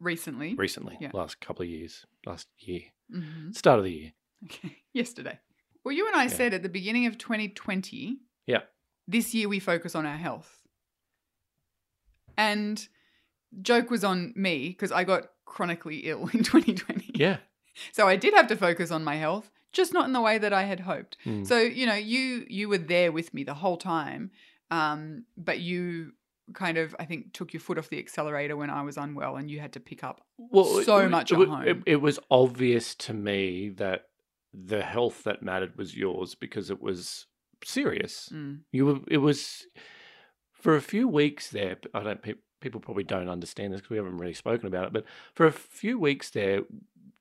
Recently. 0.00 0.54
recently, 0.54 0.96
Yeah. 1.00 1.10
last 1.12 1.40
couple 1.40 1.62
of 1.62 1.68
years, 1.68 2.06
last 2.24 2.48
year, 2.58 2.82
Mhm. 3.12 3.54
start 3.54 3.78
of 3.78 3.84
the 3.84 3.92
year. 3.92 4.12
Okay. 4.44 4.84
Yesterday. 4.92 5.38
Well, 5.84 5.94
you 5.94 6.06
and 6.06 6.14
I 6.16 6.24
Yeah. 6.24 6.28
said 6.28 6.54
at 6.54 6.62
the 6.62 6.68
beginning 6.68 7.06
of 7.06 7.18
2020, 7.18 8.20
Yeah. 8.46 8.62
this 9.06 9.34
year 9.34 9.48
we 9.48 9.58
focus 9.58 9.94
on 9.94 10.06
our 10.06 10.16
health. 10.16 10.66
And 12.36 12.86
joke 13.62 13.90
was 13.90 14.04
on 14.04 14.32
me 14.36 14.68
because 14.68 14.92
I 14.92 15.04
got 15.04 15.30
chronically 15.44 15.98
ill 16.00 16.28
in 16.32 16.42
2020. 16.44 17.12
Yeah. 17.14 17.38
So 17.92 18.06
I 18.06 18.16
did 18.16 18.34
have 18.34 18.46
to 18.48 18.56
focus 18.56 18.90
on 18.90 19.04
my 19.04 19.16
health, 19.16 19.50
just 19.72 19.92
not 19.92 20.06
in 20.06 20.12
the 20.12 20.20
way 20.20 20.38
that 20.38 20.52
I 20.52 20.64
had 20.64 20.80
hoped. 20.80 21.16
Mm. 21.24 21.46
So, 21.46 21.58
you 21.60 21.86
know, 21.86 21.94
you 21.94 22.46
you 22.48 22.68
were 22.68 22.78
there 22.78 23.10
with 23.12 23.32
me 23.34 23.42
the 23.44 23.54
whole 23.54 23.76
time. 23.76 24.30
Um, 24.70 25.24
but 25.36 25.60
you 25.60 26.12
kind 26.54 26.78
of 26.78 26.94
I 26.98 27.04
think 27.04 27.32
took 27.32 27.52
your 27.52 27.60
foot 27.60 27.78
off 27.78 27.88
the 27.90 27.98
accelerator 27.98 28.56
when 28.56 28.70
I 28.70 28.82
was 28.82 28.96
unwell 28.96 29.36
and 29.36 29.50
you 29.50 29.60
had 29.60 29.72
to 29.74 29.80
pick 29.80 30.02
up. 30.04 30.22
well, 30.38 30.82
so 30.82 30.98
it- 30.98 31.08
much 31.10 31.32
it, 31.32 31.38
at 31.40 31.48
home. 31.48 31.66
It, 31.66 31.76
it 31.86 31.96
was 31.96 32.18
obvious 32.30 32.94
to 32.96 33.12
me 33.14 33.70
that 33.70 34.04
the 34.54 34.82
health 34.82 35.24
that 35.24 35.42
mattered 35.42 35.76
was 35.76 35.94
yours 35.96 36.34
because 36.34 36.70
it 36.70 36.80
was 36.82 37.26
serious. 37.64 38.30
Mm, 38.32 38.60
You 38.72 38.86
were. 38.86 38.98
It 39.08 39.18
was 39.18 39.66
for 40.52 40.74
a 40.74 40.80
few 40.82 41.06
weeks 41.08 41.50
there. 41.50 41.76
I 41.94 42.02
don't. 42.02 42.22
pe- 42.22 42.34
People 42.60 42.80
probably 42.80 43.04
don't 43.04 43.28
understand 43.28 43.72
this 43.72 43.80
because 43.80 43.90
we 43.90 43.98
haven't 43.98 44.18
really 44.18 44.34
spoken 44.34 44.66
about 44.66 44.86
it. 44.86 44.92
But 44.92 45.04
for 45.34 45.46
a 45.46 45.52
few 45.52 45.96
weeks 45.96 46.30
there, 46.30 46.62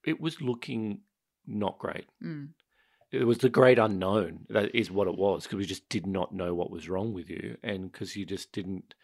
it 0.03 0.19
was 0.19 0.41
looking 0.41 1.01
not 1.45 1.77
great. 1.77 2.05
mm, 2.23 2.47
It 3.11 3.23
was 3.25 3.37
the 3.37 3.49
great 3.49 3.79
unknown. 3.79 4.45
That 4.49 4.75
is 4.75 4.91
what 4.91 5.07
it 5.07 5.17
was 5.17 5.43
because 5.43 5.57
we 5.57 5.65
just 5.65 5.87
did 5.89 6.05
not 6.05 6.33
know 6.33 6.53
what 6.53 6.69
was 6.71 6.89
wrong 6.89 7.13
with 7.13 7.29
you, 7.29 7.57
and 7.63 7.91
because 7.91 8.15
you 8.15 8.25
just 8.25 8.51
didn't. 8.51 8.95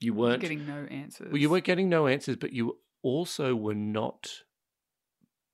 You 0.00 0.12
weren't 0.12 0.42
getting 0.42 0.66
no 0.66 0.84
answers. 0.90 1.28
well, 1.32 1.40
you 1.40 1.48
weren't 1.48 1.64
getting 1.64 1.88
no 1.88 2.06
answers, 2.06 2.36
but 2.36 2.52
you 2.52 2.78
also 3.02 3.54
were 3.54 3.74
not 3.74 4.42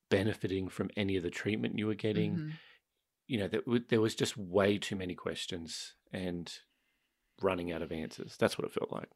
benefiting 0.09 0.67
from 0.69 0.89
any 0.97 1.15
of 1.15 1.23
the 1.23 1.29
treatment 1.29 1.77
you 1.77 1.87
were 1.87 1.95
getting 1.95 2.37
Mhm. 2.37 2.51
you 3.27 3.37
know, 3.39 3.47
w- 3.47 3.83
there 3.87 4.01
was 4.01 4.15
just 4.15 4.35
way 4.35 4.77
too 4.77 4.95
many 4.97 5.15
questions 5.15 5.95
and 6.11 6.59
running 7.41 7.71
out 7.71 7.81
of 7.81 7.91
answers. 7.91 8.35
That's 8.37 8.57
what 8.57 8.65
it 8.67 8.73
felt 8.73 8.91
like. 8.91 9.09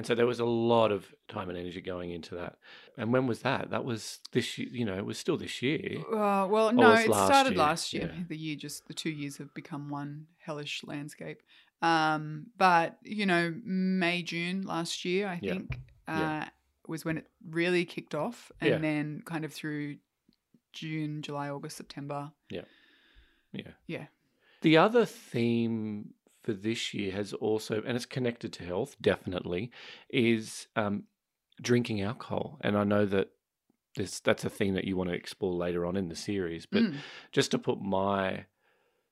And 0.00 0.06
so 0.06 0.14
there 0.14 0.24
was 0.24 0.40
a 0.40 0.46
lot 0.46 0.92
of 0.92 1.04
time 1.28 1.50
and 1.50 1.58
energy 1.58 1.82
going 1.82 2.10
into 2.10 2.34
that. 2.36 2.56
And 2.96 3.12
when 3.12 3.26
was 3.26 3.40
that? 3.42 3.68
That 3.68 3.84
was 3.84 4.20
this 4.32 4.56
year, 4.56 4.68
you 4.72 4.86
know, 4.86 4.96
it 4.96 5.04
was 5.04 5.18
still 5.18 5.36
this 5.36 5.60
year. 5.60 5.98
Uh, 6.10 6.46
well, 6.48 6.72
no, 6.72 6.94
it 6.94 7.06
last 7.06 7.26
started 7.26 7.50
year, 7.50 7.58
last 7.58 7.92
year. 7.92 8.10
yeah. 8.16 8.22
The 8.26 8.36
year 8.38 8.56
just 8.56 8.88
the 8.88 8.94
two 8.94 9.10
years 9.10 9.36
have 9.36 9.52
become 9.52 9.90
one 9.90 10.24
hellish 10.38 10.82
landscape. 10.84 11.42
Um, 11.82 12.46
but 12.56 12.96
you 13.02 13.26
know, 13.26 13.54
May 13.62 14.22
June 14.22 14.62
last 14.62 15.04
year, 15.04 15.28
I 15.28 15.38
Yeah. 15.42 15.52
think, 15.52 15.78
uh, 16.08 16.12
Yeah. 16.18 16.48
was 16.88 17.04
when 17.04 17.18
it 17.18 17.26
really 17.46 17.84
kicked 17.84 18.14
off, 18.14 18.50
and 18.58 18.82
then 18.82 19.20
kind 19.26 19.44
of 19.44 19.52
through 19.52 19.98
June, 20.72 21.20
July, 21.20 21.50
August, 21.50 21.76
September. 21.76 22.32
Yeah. 22.48 22.64
Yeah. 23.52 23.72
Yeah. 23.86 24.06
The 24.62 24.78
other 24.78 25.04
theme 25.04 26.14
for 26.42 26.52
this 26.52 26.94
year 26.94 27.12
has 27.12 27.32
also, 27.32 27.82
and 27.86 27.96
it's 27.96 28.06
connected 28.06 28.52
to 28.54 28.64
health, 28.64 28.96
definitely, 29.00 29.70
is 30.08 30.66
um, 30.76 31.04
drinking 31.60 32.00
alcohol. 32.02 32.58
And 32.62 32.76
I 32.76 32.84
know 32.84 33.06
that 33.06 33.28
this 33.96 34.20
that's 34.20 34.44
a 34.44 34.50
theme 34.50 34.74
that 34.74 34.84
you 34.84 34.96
want 34.96 35.10
to 35.10 35.16
explore 35.16 35.52
later 35.52 35.84
on 35.84 35.96
in 35.96 36.08
the 36.08 36.16
series. 36.16 36.64
But 36.66 36.82
Mm. 36.84 36.96
just 37.32 37.50
to 37.50 37.58
put 37.58 37.80
my 37.80 38.46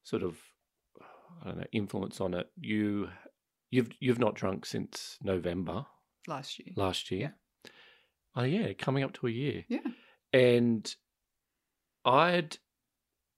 sort 0.04 0.22
of 0.22 0.38
I 1.42 1.48
don't 1.48 1.58
know 1.58 1.64
influence 1.72 2.20
on 2.20 2.34
it, 2.34 2.48
you 2.56 3.08
you've 3.70 3.90
you've 4.00 4.18
not 4.20 4.34
drunk 4.34 4.64
since 4.66 5.18
November 5.22 5.84
last 6.26 6.58
year. 6.58 6.72
last 6.76 7.10
year. 7.10 7.34
Oh 8.36 8.44
yeah, 8.44 8.72
coming 8.74 9.02
up 9.04 9.12
to 9.14 9.26
a 9.26 9.30
year. 9.30 9.64
Yeah. 9.68 9.80
And 10.32 10.94
I'd 12.04 12.56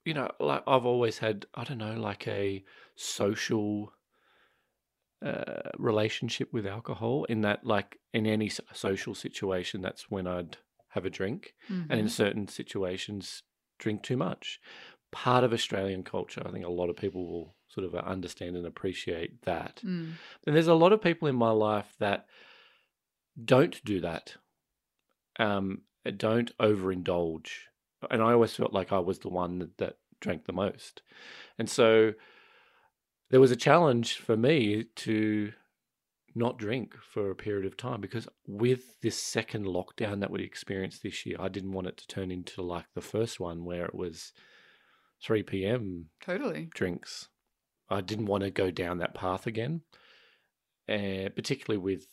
you 0.05 0.15
know, 0.15 0.31
like 0.41 0.63
I've 0.67 0.87
always 0.87 1.19
had 1.19 1.47
I 1.55 1.65
don't 1.65 1.79
know, 1.79 1.95
like 2.01 2.27
a 2.29 2.65
social 2.97 3.93
uh, 5.23 5.71
relationship 5.77 6.53
with 6.53 6.67
alcohol 6.67 7.25
in 7.25 7.43
that 7.43 7.65
like 7.65 7.99
in 8.15 8.27
any 8.27 8.49
social 8.49 9.15
situation 9.15 9.83
that's 9.83 10.11
when 10.11 10.27
I'd 10.27 10.57
have 10.89 11.05
a 11.05 11.11
drink 11.11 11.55
and 11.91 12.01
in 12.01 12.07
Mhm. 12.07 12.09
certain 12.09 12.49
situations 12.49 13.43
drink 13.79 14.03
too 14.03 14.17
much. 14.17 14.61
Part 15.13 15.45
of 15.45 15.53
Australian 15.53 16.05
culture, 16.05 16.43
I 16.45 16.51
think 16.51 16.65
a 16.65 16.71
lot 16.71 16.89
of 16.89 16.97
people 16.97 17.27
will 17.27 17.57
sort 17.69 17.85
of 17.85 17.95
understand 17.95 18.57
and 18.57 18.67
appreciate 18.67 19.43
that. 19.43 19.85
Mm. 19.85 20.19
And 20.47 20.57
there's 20.57 20.69
a 20.69 20.75
lot 20.75 20.93
of 20.93 21.03
people 21.03 21.29
in 21.29 21.37
my 21.37 21.51
life 21.51 21.97
that 21.99 22.27
don't 23.43 23.83
do 23.85 24.01
that, 24.01 24.37
um, 25.39 25.83
don't 26.17 26.57
overindulge. 26.59 27.69
And 28.11 28.23
I 28.23 28.33
always 28.33 28.55
felt 28.55 28.73
like 28.73 28.93
I 28.93 28.99
was 28.99 29.19
the 29.19 29.29
one 29.29 29.59
that, 29.59 29.79
that 29.79 29.97
drank 30.21 30.47
the 30.47 30.53
most. 30.53 31.03
And 31.59 31.69
so 31.69 32.13
there 33.31 33.41
was 33.41 33.51
a 33.51 33.57
challenge 33.57 34.17
for 34.17 34.37
me 34.37 34.85
to 34.97 35.53
not 36.35 36.59
drink 36.59 36.95
for 37.03 37.31
a 37.31 37.37
period 37.37 37.67
of 37.67 37.77
time 37.77 38.01
because 38.01 38.29
with 38.47 39.01
this 39.01 39.21
second 39.21 39.67
lockdown 39.67 40.21
that 40.21 40.31
we 40.31 40.43
experienced 40.43 41.03
this 41.03 41.27
year, 41.27 41.37
I 41.41 41.49
didn't 41.49 41.73
want 41.73 41.89
it 41.89 41.97
to 41.99 42.07
turn 42.07 42.31
into 42.31 42.63
like 42.63 42.87
the 42.95 43.01
first 43.01 43.41
one 43.41 43.65
where 43.65 43.85
it 43.85 43.95
was 43.95 44.33
3 45.23 45.43
p.m. 45.43 46.07
Totally. 46.21 46.71
drinks. 46.75 47.29
I 47.89 48.01
didn't 48.01 48.27
want 48.27 48.45
to 48.45 48.51
go 48.51 48.71
down 48.71 48.99
that 48.99 49.15
path 49.15 49.47
again, 49.47 49.83
uh, 50.89 51.29
particularly 51.35 51.83
with 51.83 52.07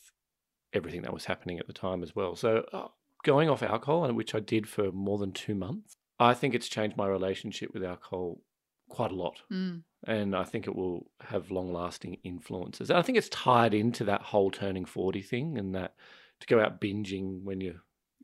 everything 0.74 1.04
that 1.04 1.14
was 1.14 1.26
happening 1.26 1.60
at 1.60 1.68
the 1.68 1.74
time 1.74 2.02
as 2.02 2.16
well. 2.16 2.36
So, 2.36 2.66
uh, 2.74 2.88
going 3.24 3.50
off 3.50 3.64
alcohol, 3.64 4.06
and 4.06 4.16
which 4.16 4.34
I 4.36 4.40
did 4.40 4.68
for 4.68 4.92
more 4.92 5.18
than 5.18 5.32
two 5.32 5.56
months, 5.56 5.96
I 6.20 6.34
think 6.34 6.54
it's 6.56 6.68
changed 6.68 6.98
my 6.98 7.08
relationship 7.08 7.74
with 7.74 7.84
alcohol 7.84 8.42
quite 8.90 9.12
a 9.12 9.16
lot. 9.16 9.42
Mm. 9.52 9.84
And 10.06 10.36
I 10.36 10.44
think 10.44 10.68
it 10.68 10.76
will 10.76 11.10
have 11.22 11.52
long 11.52 11.74
lasting 11.74 12.18
influences. 12.24 12.90
And 12.90 12.98
I 12.98 13.02
think 13.02 13.18
it's 13.18 13.30
tied 13.30 13.74
into 13.74 14.04
that 14.06 14.22
whole 14.22 14.50
turning 14.52 14.86
40 14.86 15.22
thing 15.22 15.58
and 15.58 15.76
that 15.76 15.96
to 16.40 16.48
go 16.48 16.60
out 16.62 16.80
binging 16.80 17.44
when 17.44 17.62
you, 17.62 17.80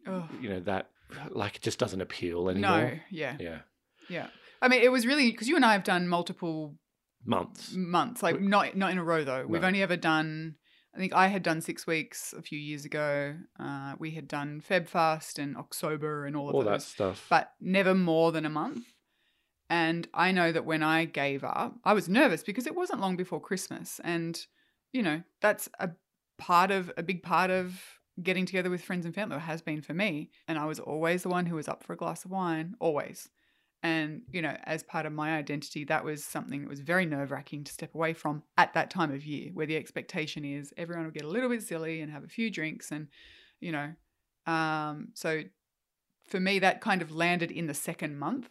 Oh, 0.08 0.28
you 0.42 0.50
know, 0.50 0.60
that 0.62 0.90
like 1.30 1.56
it 1.58 1.62
just 1.62 1.80
doesn't 1.80 2.02
appeal 2.02 2.50
anymore. 2.50 2.82
no. 2.82 3.00
Yeah. 3.10 3.36
Yeah. 3.40 3.60
Yeah. 4.10 4.28
I 4.62 4.68
mean, 4.68 4.82
it 4.82 4.92
was 4.92 5.06
really 5.08 5.32
because 5.32 5.48
you 5.50 5.56
and 5.56 5.66
I 5.66 5.74
have 5.74 5.84
done 5.84 6.08
multiple 6.08 6.76
Months. 7.26 7.74
months, 7.74 8.22
like 8.24 8.40
not 8.42 8.76
not 8.76 8.92
in 8.92 8.98
a 8.98 9.04
row 9.04 9.24
though. 9.24 9.46
We've 9.48 9.62
No. 9.62 9.68
only 9.68 9.82
ever 9.82 9.96
done. 9.98 10.56
I 10.96 11.00
think 11.00 11.14
I 11.14 11.28
had 11.28 11.42
done 11.42 11.62
six 11.62 11.88
weeks 11.88 12.34
a 12.38 12.42
few 12.42 12.60
years 12.60 12.86
ago. 12.86 13.36
Uh, 13.60 13.96
we 13.98 14.12
had 14.12 14.28
done 14.28 14.62
FebFast 14.68 15.40
and 15.40 15.58
October 15.58 16.26
and 16.26 16.36
all 16.36 16.50
of 16.50 16.56
All 16.56 16.64
that 16.64 16.84
stuff. 16.84 17.26
but 17.30 17.52
never 17.60 17.96
more 17.96 18.32
than 18.32 18.46
a 18.46 18.50
month. 18.50 18.86
And 19.70 20.08
I 20.14 20.32
know 20.32 20.52
that 20.52 20.66
when 20.66 20.84
I 20.84 21.06
gave 21.06 21.44
up, 21.44 21.76
I 21.84 21.94
was 21.94 22.08
nervous 22.08 22.44
because 22.44 22.68
it 22.68 22.76
wasn't 22.76 23.02
long 23.02 23.16
before 23.16 23.40
Christmas, 23.42 24.00
and 24.04 24.40
you 24.92 25.02
know 25.02 25.24
that's 25.42 25.68
a 25.80 25.92
part 26.38 26.70
of 26.70 26.92
a 26.96 27.02
big 27.02 27.24
part 27.24 27.50
of 27.50 27.82
getting 28.22 28.46
together 28.46 28.70
with 28.70 28.84
friends 28.84 29.04
and 29.06 29.16
family. 29.16 29.40
Has 29.40 29.64
been 29.64 29.82
for 29.82 29.96
me, 29.96 30.30
and 30.48 30.60
I 30.60 30.66
was 30.66 30.80
always 30.80 31.24
the 31.24 31.30
one 31.30 31.48
who 31.48 31.56
was 31.56 31.68
up 31.68 31.84
for 31.84 31.94
a 31.94 31.98
glass 31.98 32.24
of 32.24 32.30
wine, 32.30 32.76
always. 32.80 33.30
And, 33.84 34.22
you 34.32 34.42
know, 34.42 34.56
as 34.64 34.82
part 34.82 35.06
of 35.06 35.12
my 35.12 35.36
identity, 35.38 35.84
that 35.86 36.06
was 36.06 36.24
something 36.24 36.62
that 36.62 36.70
was 36.70 36.80
very 36.80 37.06
nerve 37.06 37.32
wracking 37.32 37.66
to 37.66 37.74
step 37.74 37.94
away 37.94 38.14
from 38.14 38.42
at 38.58 38.74
that 38.74 38.90
time 38.90 39.12
of 39.12 39.26
year, 39.26 39.52
where 39.54 39.66
the 39.66 39.76
expectation 39.76 40.46
is 40.46 40.74
everyone 40.78 41.04
will 41.04 41.12
get 41.12 41.26
a 41.26 41.28
little 41.28 41.50
bit 41.50 41.62
silly 41.62 42.00
and 42.00 42.10
have 42.10 42.24
a 42.24 42.30
few 42.30 42.50
drinks. 42.50 42.92
And, 42.92 43.10
you 43.60 43.74
know, 43.74 43.92
um, 44.46 45.10
so 45.14 45.44
for 46.26 46.40
me, 46.40 46.60
that 46.60 46.80
kind 46.80 47.02
of 47.02 47.12
landed 47.12 47.52
in 47.52 47.68
the 47.68 47.74
second 47.74 48.18
month. 48.18 48.50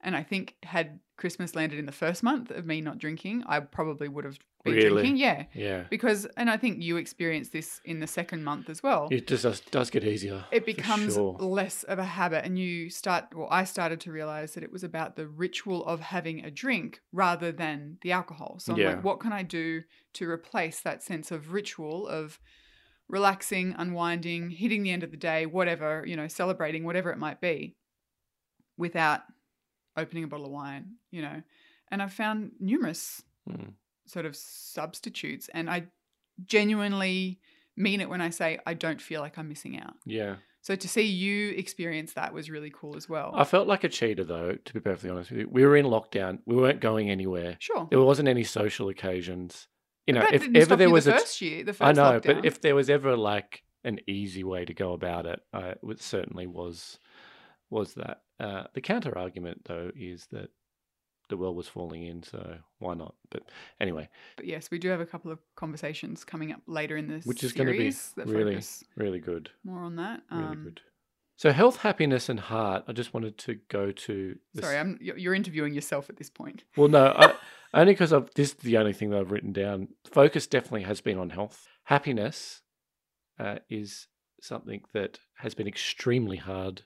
And 0.00 0.16
I 0.16 0.22
think 0.22 0.56
had 0.62 1.00
Christmas 1.18 1.54
landed 1.54 1.78
in 1.78 1.86
the 1.86 1.92
first 1.92 2.22
month 2.22 2.50
of 2.50 2.64
me 2.64 2.80
not 2.80 2.98
drinking, 2.98 3.44
I 3.46 3.60
probably 3.60 4.08
would 4.08 4.24
have 4.24 4.38
been 4.64 4.74
Really? 4.74 5.02
drinking. 5.02 5.16
Yeah. 5.16 5.44
yeah. 5.54 5.84
Because, 5.90 6.24
and 6.36 6.48
I 6.48 6.56
think 6.56 6.82
you 6.82 6.96
experienced 6.96 7.52
this 7.52 7.80
in 7.84 7.98
the 8.00 8.06
second 8.06 8.44
month 8.44 8.70
as 8.70 8.82
well 8.82 9.08
It 9.10 9.26
just 9.26 9.42
does, 9.42 9.60
does 9.60 9.90
get 9.90 10.04
easier. 10.04 10.44
it 10.52 10.64
becomes 10.64 11.14
sure. 11.14 11.36
less 11.40 11.82
of 11.84 11.98
a 11.98 12.04
habit 12.04 12.44
and 12.44 12.58
you 12.58 12.88
start 12.90 13.24
well 13.34 13.48
i 13.50 13.64
started 13.64 13.98
to 14.00 14.12
realize 14.12 14.54
that 14.54 14.62
it 14.62 14.70
was 14.72 14.84
about 14.84 15.16
the 15.16 15.26
ritual 15.26 15.84
of 15.86 15.98
having 16.00 16.44
a 16.44 16.50
drink 16.50 17.00
rather 17.12 17.50
than 17.52 17.98
the 18.02 18.12
alcohol 18.12 18.56
so 18.60 18.72
i'm 18.72 18.78
Yeah. 18.78 18.90
like 18.90 19.04
what 19.04 19.18
can 19.20 19.32
i 19.32 19.42
do 19.42 19.82
to 20.14 20.28
replace 20.30 20.80
that 20.80 21.02
sense 21.02 21.30
of 21.32 21.52
ritual 21.52 22.06
of 22.06 22.38
relaxing 23.08 23.74
unwinding 23.76 24.50
hitting 24.50 24.82
the 24.84 24.90
end 24.92 25.02
of 25.02 25.10
the 25.10 25.16
day 25.16 25.44
whatever 25.44 26.04
you 26.06 26.14
know 26.16 26.28
celebrating 26.28 26.84
whatever 26.84 27.10
it 27.10 27.18
might 27.18 27.40
be 27.40 27.74
without 28.76 29.20
opening 29.96 30.24
a 30.24 30.26
bottle 30.28 30.46
of 30.46 30.52
wine 30.52 30.92
you 31.10 31.20
know 31.20 31.42
and 31.90 32.00
i've 32.02 32.12
found 32.12 32.52
numerous 32.60 33.22
Mm. 33.50 33.72
Sort 34.06 34.26
of 34.26 34.34
substitutes 34.36 35.48
and 35.54 35.70
i 35.70 35.84
genuinely 36.46 37.38
mean 37.76 38.00
it 38.00 38.08
when 38.08 38.20
i 38.20 38.30
say 38.30 38.58
i 38.66 38.74
don't 38.74 39.00
feel 39.00 39.20
like 39.20 39.38
i'm 39.38 39.48
missing 39.48 39.78
out 39.78 39.94
Yeah. 40.06 40.36
so 40.60 40.74
to 40.74 40.88
see 40.88 41.02
you 41.06 41.50
experience 41.50 42.12
that 42.14 42.32
was 42.34 42.50
really 42.50 42.70
cool 42.74 42.96
as 42.96 43.08
well. 43.08 43.32
I 43.34 43.44
felt 43.44 43.66
like 43.66 43.84
a 43.84 43.88
cheater, 43.88 44.24
though, 44.24 44.56
to 44.64 44.72
be 44.72 44.80
perfectly 44.80 45.10
honest 45.10 45.30
with 45.30 45.40
you. 45.40 45.48
We 45.50 45.64
were 45.66 45.76
in 45.76 45.86
lockdown. 45.86 46.38
We 46.46 46.54
weren't 46.56 46.80
going 46.80 47.10
anywhere. 47.10 47.56
sure. 47.58 47.88
There 47.90 48.00
wasn't 48.00 48.28
any 48.28 48.44
social 48.44 48.88
occasions. 48.88 49.66
You 50.06 50.14
know, 50.14 50.20
that 50.20 50.34
if 50.34 50.54
ever 50.54 50.76
there 50.76 50.90
was 50.90 51.06
the 51.06 51.14
a. 51.16 51.18
first 51.18 51.40
year, 51.40 51.64
the 51.64 51.72
first 51.72 51.82
I 51.88 51.92
know, 51.92 52.20
lockdown. 52.20 52.26
but 52.36 52.44
if 52.44 52.60
there 52.60 52.74
was 52.74 52.88
ever 52.90 53.16
like 53.16 53.62
an 53.84 53.98
easy 54.06 54.44
way 54.44 54.64
to 54.64 54.74
go 54.74 54.92
about 54.92 55.26
it, 55.26 55.40
I, 55.52 55.74
it 55.82 56.00
certainly 56.00 56.46
was 56.46 56.98
was 57.70 57.94
that. 57.94 58.22
Uh, 58.38 58.64
the 58.74 58.80
counter 58.80 59.16
argument, 59.16 59.62
though, 59.64 59.90
is 59.96 60.26
that 60.32 60.50
the 61.28 61.36
world 61.36 61.56
was 61.56 61.68
falling 61.68 62.02
in, 62.02 62.22
so 62.22 62.56
why 62.78 62.94
not? 62.94 63.14
But 63.30 63.42
anyway, 63.80 64.08
But 64.36 64.46
yes, 64.46 64.70
we 64.70 64.78
do 64.78 64.88
have 64.88 65.00
a 65.00 65.06
couple 65.06 65.30
of 65.30 65.38
conversations 65.56 66.24
coming 66.24 66.52
up 66.52 66.60
later 66.66 66.96
in 66.96 67.08
this 67.08 67.24
Which 67.24 67.42
is 67.44 67.52
gonna 67.52 67.72
be 67.72 67.92
really 68.16 68.60
really 68.96 69.20
good, 69.20 69.50
more 69.64 69.82
on 69.82 69.96
that. 69.96 70.22
really 70.30 70.44
Um, 70.44 70.64
good. 70.64 70.80
So 71.36 71.50
health, 71.50 71.78
happiness, 71.78 72.28
and 72.28 72.38
heart. 72.38 72.84
I 72.86 72.92
just 72.92 73.12
wanted 73.14 73.36
to 73.38 73.56
go 73.68 73.90
to. 73.90 74.38
the 74.54 74.62
Sorry, 74.62 74.78
I'm 74.78 74.98
you're 75.00 75.16
you're 75.18 75.34
interviewing 75.34 75.74
yourself 75.74 76.08
at 76.10 76.16
this 76.16 76.30
point. 76.30 76.62
Well, 76.76 76.88
no, 76.88 77.06
I, 77.16 77.34
only 77.74 77.94
because 77.94 78.12
I've 78.12 78.32
this 78.34 78.50
is 78.50 78.54
the 78.56 78.76
only 78.76 78.92
thing 78.92 79.10
that 79.10 79.18
I've 79.20 79.32
written 79.32 79.52
down. 79.52 79.88
Focus 80.04 80.46
definitely 80.46 80.82
has 80.82 81.00
been 81.00 81.18
on 81.18 81.30
health. 81.30 81.66
Happiness 81.84 82.60
uh, 83.40 83.58
is 83.68 84.06
something 84.40 84.82
that 84.92 85.18
has 85.38 85.54
been 85.54 85.66
extremely 85.66 86.36
hard 86.36 86.82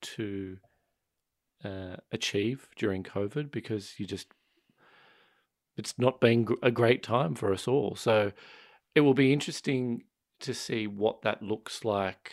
to 0.00 0.56
uh, 1.64 1.96
achieve 2.12 2.68
during 2.76 3.02
COVID 3.02 3.50
because 3.50 3.94
you 3.98 4.06
just 4.06 4.28
it's 5.76 5.98
not 5.98 6.20
been 6.20 6.46
a 6.62 6.70
great 6.70 7.02
time 7.02 7.34
for 7.34 7.52
us 7.52 7.66
all. 7.66 7.96
So 7.96 8.32
it 8.94 9.00
will 9.00 9.14
be 9.14 9.32
interesting 9.32 10.04
to 10.40 10.54
see 10.54 10.86
what 10.86 11.22
that 11.22 11.42
looks 11.42 11.84
like 11.84 12.32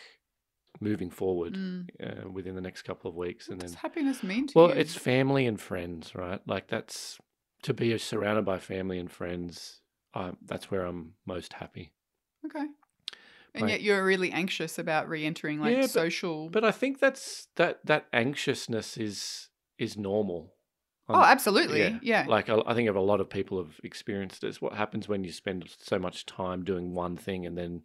moving 0.80 1.10
forward 1.10 1.54
Mm. 1.54 1.88
uh, 2.02 2.28
within 2.30 2.54
the 2.54 2.60
next 2.60 2.82
couple 2.82 3.08
of 3.10 3.16
weeks, 3.16 3.48
What 3.48 3.52
and 3.54 3.60
does 3.62 3.72
then 3.72 3.78
happiness 3.82 4.22
mean 4.22 4.46
to 4.48 4.52
you. 4.54 4.60
well, 4.66 4.74
you? 4.74 4.80
it's 4.80 4.94
family 4.94 5.46
and 5.46 5.60
friends, 5.60 6.14
right? 6.14 6.40
Like 6.46 6.68
that's 6.68 7.18
to 7.62 7.74
be 7.74 7.96
surrounded 7.98 8.44
by 8.44 8.58
family 8.58 8.98
and 8.98 9.10
friends. 9.10 9.80
Um, 10.14 10.36
that's 10.44 10.70
where 10.70 10.84
I'm 10.84 11.14
most 11.26 11.52
happy. 11.54 11.92
okay. 12.44 12.66
And 13.54 13.62
Like- 13.62 13.70
yet 13.72 13.82
you're 13.82 14.04
really 14.04 14.30
anxious 14.32 14.78
about 14.78 15.08
re-entering 15.08 15.60
like 15.60 15.74
Yeah, 15.74 15.82
but- 15.82 15.90
social. 15.90 16.48
But 16.48 16.64
I 16.64 16.70
think 16.70 16.98
that's 17.00 17.48
that 17.56 17.84
that 17.86 18.06
anxiousness 18.12 18.96
is 18.96 19.48
is 19.78 19.96
normal. 19.96 20.54
oh, 21.08 21.14
Um, 21.16 21.22
absolutely. 21.24 21.98
Yeah. 22.02 22.24
Like 22.28 22.48
I, 22.48 22.62
I 22.66 22.74
think 22.74 22.88
a 22.88 22.92
lot 23.00 23.20
of 23.20 23.28
people 23.28 23.58
have 23.62 23.80
experienced 23.84 24.40
this. 24.40 24.62
What 24.62 24.74
happens 24.74 25.08
when 25.08 25.24
you 25.24 25.32
spend 25.32 25.68
so 25.78 25.98
much 25.98 26.24
time 26.24 26.64
doing 26.64 26.94
one 26.94 27.16
thing 27.16 27.44
and 27.44 27.58
then 27.58 27.84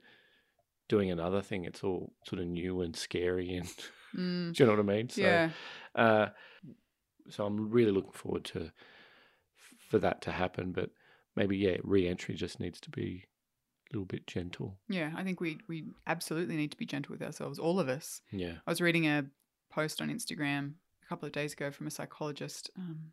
doing 0.87 1.09
another 1.11 1.41
thing? 1.41 1.65
It's 1.65 1.83
all 1.83 2.13
sort 2.25 2.39
of 2.41 2.47
new 2.47 2.81
and 2.81 2.95
scary, 2.95 3.55
and 3.55 3.67
Mm, 4.15 4.53
do 4.55 4.63
you 4.63 4.67
know 4.67 4.75
what 4.77 4.79
I 4.91 4.95
mean? 4.95 5.09
So, 5.09 5.21
yeah. 5.21 5.49
Uh, 5.95 6.29
so 7.29 7.45
I'm 7.45 7.69
really 7.69 7.91
looking 7.91 8.13
forward 8.13 8.45
to 8.45 8.71
for 9.89 9.99
that 9.99 10.21
to 10.21 10.31
happen. 10.31 10.71
But 10.71 10.91
maybe 11.35 11.57
yeah, 11.57 11.77
re-entry 11.83 12.35
just 12.35 12.59
needs 12.59 12.79
to 12.81 12.89
be 12.89 13.25
little 13.91 14.05
bit 14.05 14.27
gentle. 14.27 14.77
Yeah. 14.89 15.11
I 15.15 15.23
think 15.23 15.39
we 15.39 15.59
we 15.67 15.85
absolutely 16.05 16.55
need 16.55 16.71
to 16.71 16.77
be 16.77 16.85
gentle 16.85 17.13
with 17.13 17.21
ourselves, 17.21 17.59
all 17.59 17.79
of 17.79 17.89
us. 17.89 18.21
Yeah. 18.31 18.55
I 18.65 18.71
was 18.71 18.81
reading 18.81 19.07
a 19.07 19.25
post 19.69 20.01
on 20.01 20.09
Instagram 20.09 20.73
a 21.03 21.07
couple 21.07 21.25
of 21.25 21.31
days 21.31 21.53
ago 21.53 21.71
from 21.71 21.87
a 21.87 21.91
psychologist, 21.91 22.69
um, 22.77 23.11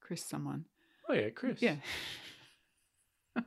Chris 0.00 0.24
someone. 0.24 0.66
Oh 1.08 1.14
yeah, 1.14 1.30
Chris. 1.30 1.60
Yeah. 1.60 1.76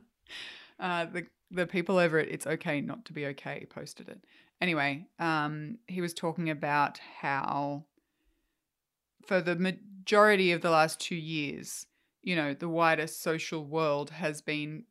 uh, 0.80 1.06
the 1.06 1.26
the 1.50 1.66
people 1.66 1.98
over 1.98 2.18
at 2.18 2.28
It's 2.28 2.46
Okay 2.46 2.80
Not 2.80 3.04
to 3.06 3.12
Be 3.12 3.26
Okay 3.26 3.66
posted 3.68 4.08
it. 4.08 4.24
Anyway, 4.60 5.06
um, 5.18 5.78
he 5.86 6.00
was 6.00 6.14
talking 6.14 6.50
about 6.50 6.98
how 7.20 7.84
for 9.26 9.40
the 9.40 9.56
majority 9.56 10.52
of 10.52 10.62
the 10.62 10.70
last 10.70 10.98
two 11.00 11.16
years, 11.16 11.86
you 12.22 12.34
know, 12.34 12.54
the 12.54 12.68
wider 12.68 13.06
social 13.06 13.64
world 13.64 14.10
has 14.10 14.40
been 14.40 14.84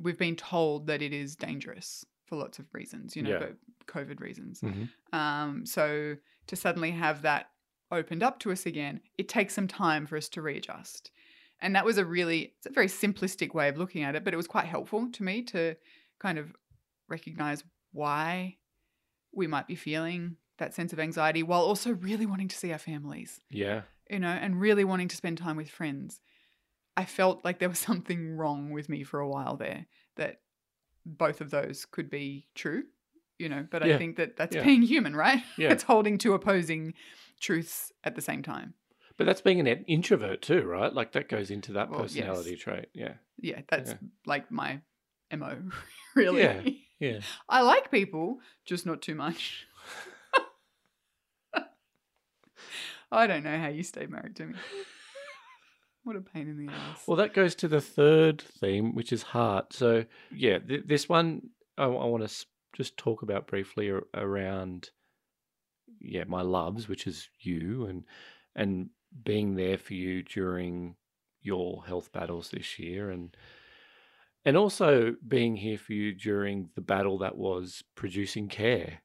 we've 0.00 0.18
been 0.18 0.36
told 0.36 0.86
that 0.86 1.02
it 1.02 1.12
is 1.12 1.36
dangerous 1.36 2.04
for 2.26 2.36
lots 2.36 2.58
of 2.58 2.66
reasons, 2.72 3.16
you 3.16 3.22
know, 3.22 3.30
Yeah. 3.30 3.38
but 3.38 3.56
COVID 3.86 4.20
reasons. 4.20 4.60
Mhm. 4.60 4.88
Um, 5.12 5.64
so 5.66 6.16
to 6.46 6.56
suddenly 6.56 6.90
have 6.90 7.22
that 7.22 7.50
opened 7.90 8.22
up 8.22 8.38
to 8.40 8.52
us 8.52 8.66
again, 8.66 9.00
it 9.16 9.28
takes 9.28 9.54
some 9.54 9.66
time 9.68 10.06
for 10.06 10.16
us 10.16 10.28
to 10.30 10.42
readjust. 10.42 11.10
And 11.60 11.74
that 11.74 11.84
was 11.84 11.98
a 11.98 12.04
really, 12.04 12.54
it's 12.58 12.66
a 12.66 12.70
very 12.70 12.86
simplistic 12.86 13.54
way 13.54 13.68
of 13.68 13.78
looking 13.78 14.02
at 14.02 14.14
it, 14.14 14.24
but 14.24 14.34
it 14.34 14.36
was 14.36 14.46
quite 14.46 14.66
helpful 14.66 15.10
to 15.10 15.22
me 15.22 15.42
to 15.44 15.74
kind 16.20 16.38
of 16.38 16.54
recognize 17.08 17.64
why 17.92 18.58
we 19.32 19.46
might 19.46 19.66
be 19.66 19.74
feeling 19.74 20.36
that 20.58 20.74
sense 20.74 20.92
of 20.92 21.00
anxiety 21.00 21.42
while 21.42 21.62
also 21.62 21.92
really 21.94 22.26
wanting 22.26 22.48
to 22.48 22.56
see 22.56 22.72
our 22.72 22.78
families, 22.78 23.40
Yeah. 23.50 23.82
you 24.10 24.18
know, 24.18 24.28
and 24.28 24.60
really 24.60 24.84
wanting 24.84 25.08
to 25.08 25.16
spend 25.16 25.38
time 25.38 25.56
with 25.56 25.70
friends. 25.70 26.20
I 26.98 27.04
felt 27.04 27.44
like 27.44 27.58
there 27.60 27.68
was 27.68 27.78
something 27.90 28.36
wrong 28.36 28.70
with 28.72 28.88
me 28.88 29.04
for 29.04 29.20
a 29.20 29.28
while 29.28 29.56
there 29.56 29.86
that 30.16 30.40
both 31.06 31.40
of 31.40 31.50
those 31.50 31.84
could 31.86 32.10
be 32.10 32.48
true, 32.54 32.82
you 33.38 33.48
know, 33.48 33.66
but 33.70 33.82
I 33.82 33.96
think 33.98 34.16
that 34.16 34.36
that's 34.36 34.54
Yeah. 34.56 34.64
being 34.64 34.82
human, 34.82 35.14
right? 35.16 35.42
Yeah. 35.56 35.70
it's 35.72 35.84
holding 35.84 36.18
two 36.18 36.34
opposing 36.34 36.94
truths 37.40 37.92
at 38.04 38.14
the 38.16 38.20
same 38.20 38.42
time. 38.42 38.74
But 39.16 39.26
that's 39.26 39.40
being 39.40 39.60
an 39.60 39.84
introvert 39.86 40.42
too, 40.42 40.62
right? 40.62 40.92
Like 40.92 41.12
that 41.12 41.28
goes 41.28 41.50
into 41.50 41.72
that 41.72 41.90
Well, 41.90 42.00
yes. 42.02 42.12
personality 42.14 42.56
trait. 42.56 42.86
Yeah. 42.94 43.14
Yeah, 43.40 43.60
that's 43.68 43.90
Yeah. 43.92 43.98
like 44.26 44.50
my 44.50 44.80
mo. 45.34 45.56
really. 46.16 46.42
Yeah. 46.42 46.62
Yeah. 47.00 47.20
I 47.48 47.62
like 47.62 47.90
people, 47.92 48.40
just 48.64 48.86
not 48.86 49.02
too 49.02 49.14
much. 49.14 49.66
I 53.10 53.26
don't 53.26 53.42
know 53.44 53.58
how 53.58 53.68
you 53.68 53.82
stay 53.82 54.06
married 54.06 54.36
to 54.36 54.46
me. 54.46 54.54
What 56.04 56.16
a 56.16 56.20
pain 56.20 56.48
in 56.48 56.66
the 56.66 56.72
ass. 56.72 57.04
Well, 57.06 57.16
that 57.16 57.34
goes 57.34 57.54
to 57.56 57.68
the 57.68 57.80
third 57.80 58.40
theme, 58.40 58.94
which 58.94 59.12
is 59.12 59.22
heart. 59.22 59.72
So, 59.72 60.04
yeah, 60.30 60.58
th- 60.58 60.84
this 60.86 61.08
one 61.08 61.50
I, 61.76 61.86
want 61.86 62.28
to 62.28 62.46
just 62.74 62.96
talk 62.96 63.22
about 63.22 63.46
briefly 63.46 63.90
ar- 63.90 64.04
around, 64.14 64.90
yeah, 66.00 66.24
my 66.26 66.42
loves, 66.42 66.88
which 66.88 67.06
is 67.06 67.28
you, 67.40 67.86
and 67.86 68.04
and 68.54 68.90
being 69.24 69.54
there 69.54 69.78
for 69.78 69.94
you 69.94 70.22
during 70.22 70.96
your 71.40 71.84
health 71.86 72.12
battles 72.12 72.50
this 72.50 72.78
year, 72.78 73.10
and 73.10 73.36
and 74.44 74.56
also 74.56 75.14
being 75.26 75.56
here 75.56 75.78
for 75.78 75.92
you 75.92 76.14
during 76.14 76.70
the 76.74 76.80
battle 76.80 77.18
that 77.18 77.36
was 77.36 77.82
producing 77.94 78.48
care, 78.48 79.02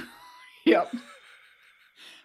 yep. 0.64 0.92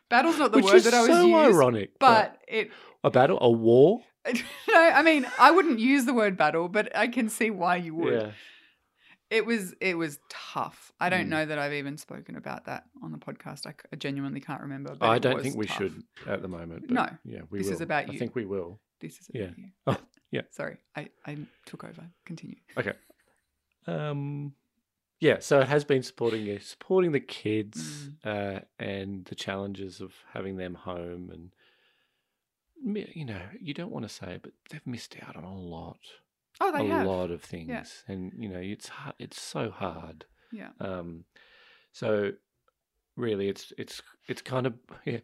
Battle's 0.10 0.38
not 0.38 0.52
the 0.52 0.58
which 0.60 0.66
word 0.66 0.76
is 0.76 0.84
that 0.86 0.94
I 0.94 1.00
was 1.02 1.08
so 1.10 1.26
used, 1.26 1.56
ironic. 1.56 1.92
but 2.00 2.38
it. 2.48 2.72
a 3.04 3.10
battle, 3.12 3.38
a 3.42 3.50
war. 3.52 4.02
No, 4.68 4.76
I 4.76 5.02
mean 5.04 5.26
I 5.40 5.52
wouldn't 5.52 5.80
use 5.80 6.06
the 6.06 6.14
word 6.14 6.36
battle, 6.38 6.68
but 6.70 6.96
I 6.96 7.08
can 7.08 7.30
see 7.30 7.50
why 7.50 7.78
you 7.78 7.96
would. 7.96 8.14
Yeah. 8.14 8.32
It 9.30 9.46
was 9.46 9.74
it 9.82 9.96
was 9.98 10.20
tough. 10.30 10.92
I 11.00 11.10
don't 11.10 11.26
Mm. 11.28 11.30
know 11.30 11.46
that 11.46 11.60
I've 11.60 11.74
even 11.74 11.98
spoken 11.98 12.36
about 12.38 12.66
that 12.66 12.84
on 13.04 13.12
the 13.12 13.18
podcast. 13.18 13.66
I 13.68 13.96
genuinely 13.98 14.40
can't 14.40 14.62
remember. 14.62 14.96
I 15.02 15.20
don't 15.20 15.42
think 15.42 15.56
we 15.58 15.66
tough. 15.66 15.78
should 15.78 16.04
at 16.28 16.42
the 16.42 16.48
moment. 16.48 16.84
But 16.88 16.92
No, 16.94 17.10
yeah, 17.26 17.42
we 17.50 17.60
this 17.60 17.68
will. 17.68 17.74
is 17.76 17.82
about 17.82 18.08
you. 18.08 18.14
I 18.16 18.18
think 18.18 18.36
we 18.36 18.46
will. 18.46 18.80
This 19.02 19.18
is 19.20 19.30
Yeah. 19.34 19.44
about 19.46 19.58
you. 19.58 19.70
Oh, 19.88 19.98
yeah. 20.32 20.42
Sorry, 20.52 20.78
I, 20.96 21.08
I 21.26 21.38
took 21.66 21.84
over. 21.86 22.04
Continue. 22.26 22.58
Okay. 22.78 22.94
Um, 23.88 24.54
yeah, 25.20 25.40
so 25.40 25.60
it 25.62 25.68
has 25.68 25.84
been 25.84 26.04
supporting 26.04 26.46
you, 26.46 26.60
supporting 26.60 27.12
the 27.12 27.20
kids 27.20 28.10
Mm. 28.24 28.58
uh, 28.58 28.60
and 28.80 29.26
the 29.26 29.36
challenges 29.36 30.00
of 30.02 30.14
having 30.34 30.58
them 30.58 30.76
home, 30.76 31.30
and 31.32 31.52
you 33.16 33.26
know, 33.26 33.42
you 33.60 33.74
don't 33.74 33.92
want 33.92 34.08
to 34.08 34.14
say, 34.14 34.34
it, 34.36 34.42
but 34.44 34.52
they've 34.70 34.86
missed 34.86 35.16
out 35.28 35.36
on 35.36 35.44
a 35.44 35.56
lot, 35.56 35.98
Oh, 36.62 36.72
they 36.72 36.88
a 36.88 36.92
have. 36.94 37.08
lot 37.08 37.32
of 37.32 37.42
things, 37.44 38.04
and 38.08 38.32
you 38.38 38.50
know, 38.50 38.60
it's 38.60 38.88
hard, 38.90 39.16
it's 39.20 39.40
so 39.42 39.70
hard. 39.70 40.26
Yeah. 40.52 40.70
Um, 40.80 41.26
so 41.92 42.32
really, 43.16 43.48
it's 43.50 43.74
it's 43.78 44.02
it's 44.28 44.42
kind 44.42 44.66
of 44.68 44.74
yeah, 45.06 45.20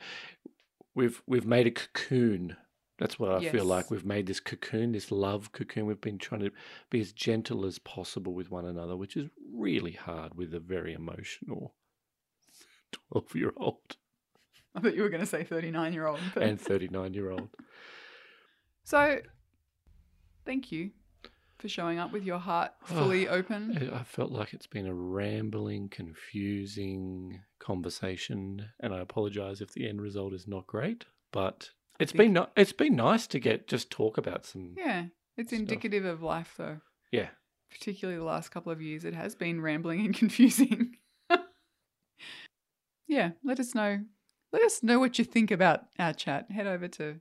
we've 0.96 1.22
we've 1.28 1.46
made 1.46 1.68
a 1.68 1.72
cocoon. 1.72 2.56
That's 3.04 3.20
what 3.20 3.32
I 3.32 3.49
feel 3.49 3.66
like. 3.66 3.91
We've 3.91 4.06
made 4.06 4.28
this 4.28 4.39
cocoon, 4.39 4.93
this 4.93 5.12
love 5.12 5.51
cocoon. 5.51 5.86
We've 5.86 5.99
been 5.99 6.18
trying 6.18 6.41
to 6.41 6.51
be 6.89 7.01
as 7.01 7.12
gentle 7.12 7.66
as 7.66 7.78
possible 7.78 8.34
with 8.34 8.49
one 8.49 8.66
another, 8.66 8.95
which 8.95 9.18
is 9.18 9.30
really 9.54 9.91
hard 9.91 10.36
with 10.36 10.54
a 10.54 10.60
very 10.60 10.93
emotional 10.93 11.76
twelve-year-old 12.91 13.97
I 14.76 14.80
thought 14.80 14.95
you 14.95 15.04
were 15.04 15.10
going 15.10 15.22
to 15.22 15.28
say 15.28 15.43
39 15.43 15.93
year 15.93 16.08
old. 16.08 16.20
and 16.36 16.60
thirty-nine-year-old. 16.60 17.49
So, 18.84 19.20
thank 20.45 20.72
you 20.72 20.91
for 21.58 21.70
showing 21.70 21.99
up 21.99 22.12
with 22.12 22.24
your 22.24 22.39
heart 22.39 22.72
oh, 22.89 22.95
fully 22.95 23.28
open. 23.28 23.91
I 23.93 24.04
felt 24.04 24.32
like 24.32 24.54
it's 24.54 24.68
been 24.68 24.88
a 24.88 24.93
rambling, 24.93 25.89
confusing 25.89 27.41
conversation, 27.60 28.66
and 28.80 28.93
I 28.93 28.99
apologise 28.99 29.62
if 29.62 29.74
the 29.74 29.88
end 29.88 30.01
result 30.01 30.34
is 30.34 30.47
not 30.47 30.68
great. 30.68 31.06
But 31.32 31.70
it's 32.04 32.12
been 32.14 32.34
ni- 32.34 32.45
it's 32.56 32.74
been 32.74 32.95
nice 32.95 33.26
to 33.28 33.39
get 33.39 33.68
just 33.68 33.89
talk 33.89 34.18
about 34.18 34.45
some 34.45 34.76
Yeah, 34.78 35.06
it's 35.38 35.49
Stuff. 35.49 35.60
indicative 35.60 36.06
of 36.06 36.22
life, 36.22 36.54
though. 36.58 36.80
yeah 37.12 37.30
Particularly 37.72 38.20
the 38.20 38.26
last 38.26 38.49
couple 38.49 38.72
of 38.72 38.82
years, 38.82 39.04
it 39.04 39.16
has 39.16 39.34
been 39.36 39.60
rambling 39.60 40.06
and 40.06 40.14
confusing. 40.24 40.97
yeah, 43.08 43.32
let 43.43 43.60
us 43.60 43.74
know. 43.76 43.99
Let 44.51 44.62
us 44.64 44.84
know 44.84 44.99
what 44.99 45.18
you 45.18 45.26
think 45.26 45.51
about 45.51 45.86
our 45.99 46.14
chat. 46.14 46.51
Head 46.51 46.68
over 46.68 46.88
to 46.89 47.16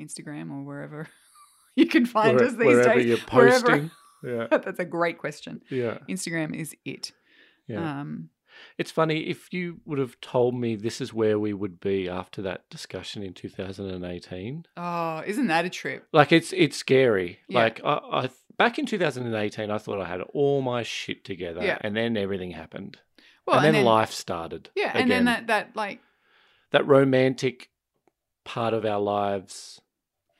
Instagram 0.00 0.50
or 0.50 0.64
wherever 0.64 1.08
you 1.76 1.86
can 1.86 2.06
find 2.06 2.40
us 2.40 2.52
these 2.52 2.58
wherever 2.66 2.94
days. 2.94 3.06
you're 3.06 3.18
Wherever- 3.18 3.60
posting. 3.66 3.90
Yeah, 4.24 4.46
That's 4.50 4.80
a 4.80 4.84
great 4.84 5.18
question. 5.18 5.62
yeah, 5.70 5.98
Instagram 6.08 6.54
is 6.54 6.74
it. 6.84 7.12
yeah. 7.68 8.00
Um, 8.00 8.30
It's 8.76 8.90
funny 8.90 9.20
if 9.28 9.52
you 9.52 9.80
would 9.84 9.98
have 9.98 10.20
told 10.20 10.54
me 10.54 10.76
this 10.76 11.00
is 11.00 11.12
where 11.12 11.38
we 11.38 11.52
would 11.52 11.80
be 11.80 12.08
after 12.08 12.42
that 12.42 12.68
discussion 12.70 13.22
in 13.22 13.34
2018. 13.34 14.66
oh, 14.76 15.22
isn't 15.26 15.46
that 15.48 15.64
a 15.64 15.70
trip? 15.70 16.06
Like 16.12 16.32
it's 16.32 16.52
it's 16.52 16.76
scary. 16.76 17.40
Yeah. 17.48 17.58
Like 17.60 17.80
I, 17.84 18.00
I 18.12 18.30
back 18.56 18.78
in 18.78 18.86
2018, 18.86 19.70
I 19.70 19.78
thought 19.78 20.00
I 20.00 20.06
had 20.08 20.20
all 20.34 20.62
my 20.62 20.82
shit 20.82 21.24
together, 21.24 21.62
Yeah. 21.62 21.78
and 21.80 21.96
then 21.96 22.16
everything 22.16 22.50
happened, 22.52 22.98
Well, 23.46 23.60
and, 23.60 23.74
then, 23.74 23.84
life 23.84 24.10
started. 24.12 24.70
Yeah, 24.74 24.92
and 24.94 25.10
then 25.10 25.24
that 25.26 25.46
that 25.48 25.76
like 25.76 26.00
that 26.70 26.86
romantic 26.86 27.70
part 28.44 28.74
of 28.74 28.84
our 28.84 29.00
lives 29.00 29.80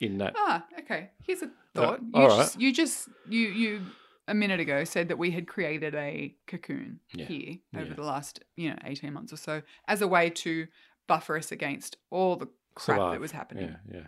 in 0.00 0.18
that. 0.18 0.34
ah 0.36 0.64
okay. 0.80 1.10
Here's 1.26 1.42
a 1.42 1.50
thought. 1.74 2.00
you 2.02 2.22
all 2.22 2.36
just 2.36 2.60
you 2.60 2.72
just 2.72 3.08
you 3.28 3.48
you 3.48 3.80
a 4.28 4.34
minute 4.34 4.60
ago 4.60 4.84
said 4.84 5.08
that 5.08 5.18
we 5.18 5.30
had 5.32 5.46
created 5.48 5.94
a 5.94 6.34
cocoon 6.46 7.00
Yeah, 7.12 7.24
here 7.26 7.56
over 7.74 7.86
yeah. 7.86 7.94
the 7.94 8.02
last 8.02 8.44
you 8.56 8.70
know 8.70 8.76
eighteen 8.84 9.12
months 9.12 9.32
or 9.32 9.36
so 9.36 9.62
as 9.88 10.00
a 10.02 10.08
way 10.08 10.30
to 10.30 10.66
buffer 11.08 11.36
us 11.36 11.50
against 11.50 11.96
all 12.10 12.36
the 12.36 12.48
crap 12.74 12.98
that 13.12 13.20
was 13.20 13.32
happening. 13.32 13.76
Yeah, 13.90 13.96
yeah. 13.98 14.06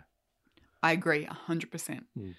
I 0.83 0.93
agree 0.93 1.25
hundred 1.25 1.71
percent. 1.71 2.05
Mm. 2.17 2.35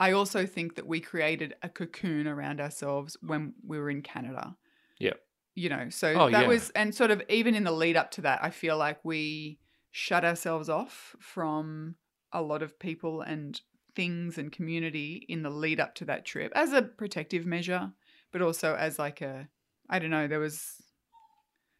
I 0.00 0.12
also 0.12 0.46
think 0.46 0.76
that 0.76 0.86
we 0.86 1.00
created 1.00 1.54
a 1.62 1.68
cocoon 1.68 2.26
around 2.28 2.60
ourselves 2.60 3.16
when 3.20 3.54
we 3.66 3.78
were 3.78 3.90
in 3.90 4.02
Canada. 4.02 4.56
yeah 4.98 5.14
You 5.56 5.68
know, 5.70 5.90
so 5.90 6.08
Oh, 6.16 6.30
that 6.30 6.42
yeah. 6.42 6.46
was, 6.48 6.70
and 6.70 6.94
sort 6.94 7.10
of 7.10 7.20
even 7.28 7.54
in 7.56 7.64
the 7.64 7.72
lead 7.72 7.96
up 7.96 8.12
to 8.12 8.20
that, 8.22 8.38
I 8.42 8.50
feel 8.50 8.76
like 8.78 9.04
we 9.04 9.58
shut 9.90 10.24
ourselves 10.24 10.68
off 10.68 11.16
from 11.18 11.96
a 12.32 12.40
lot 12.42 12.62
of 12.62 12.78
people 12.78 13.22
and 13.22 13.60
things 13.98 14.38
and 14.38 14.52
community 14.52 15.26
in 15.28 15.42
the 15.42 15.50
lead 15.50 15.80
up 15.80 15.92
to 15.96 16.04
that 16.04 16.24
trip 16.24 16.52
as 16.54 16.72
a 16.72 16.80
protective 16.82 17.44
measure, 17.44 17.90
but 18.30 18.40
also 18.40 18.76
as 18.76 18.96
like 18.96 19.20
a, 19.20 19.48
I 19.90 19.98
don't 19.98 20.10
know, 20.10 20.28
there 20.28 20.38
was 20.38 20.74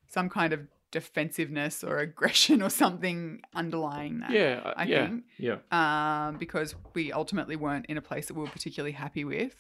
some 0.08 0.28
kind 0.28 0.52
of 0.52 0.66
defensiveness 0.90 1.84
or 1.84 1.98
aggression 1.98 2.60
or 2.66 2.70
something 2.70 3.40
underlying 3.54 4.18
that 4.18 4.32
Yeah, 4.32 4.60
uh, 4.64 4.74
I 4.76 4.84
yeah, 4.86 5.06
think. 5.06 5.24
yeah. 5.38 5.58
um, 5.70 6.38
because 6.38 6.74
we 6.92 7.12
ultimately 7.12 7.54
weren't 7.54 7.86
in 7.86 7.96
a 7.96 8.02
place 8.02 8.26
that 8.26 8.34
we 8.34 8.42
were 8.42 8.50
particularly 8.50 8.92
happy 9.04 9.24
with. 9.24 9.54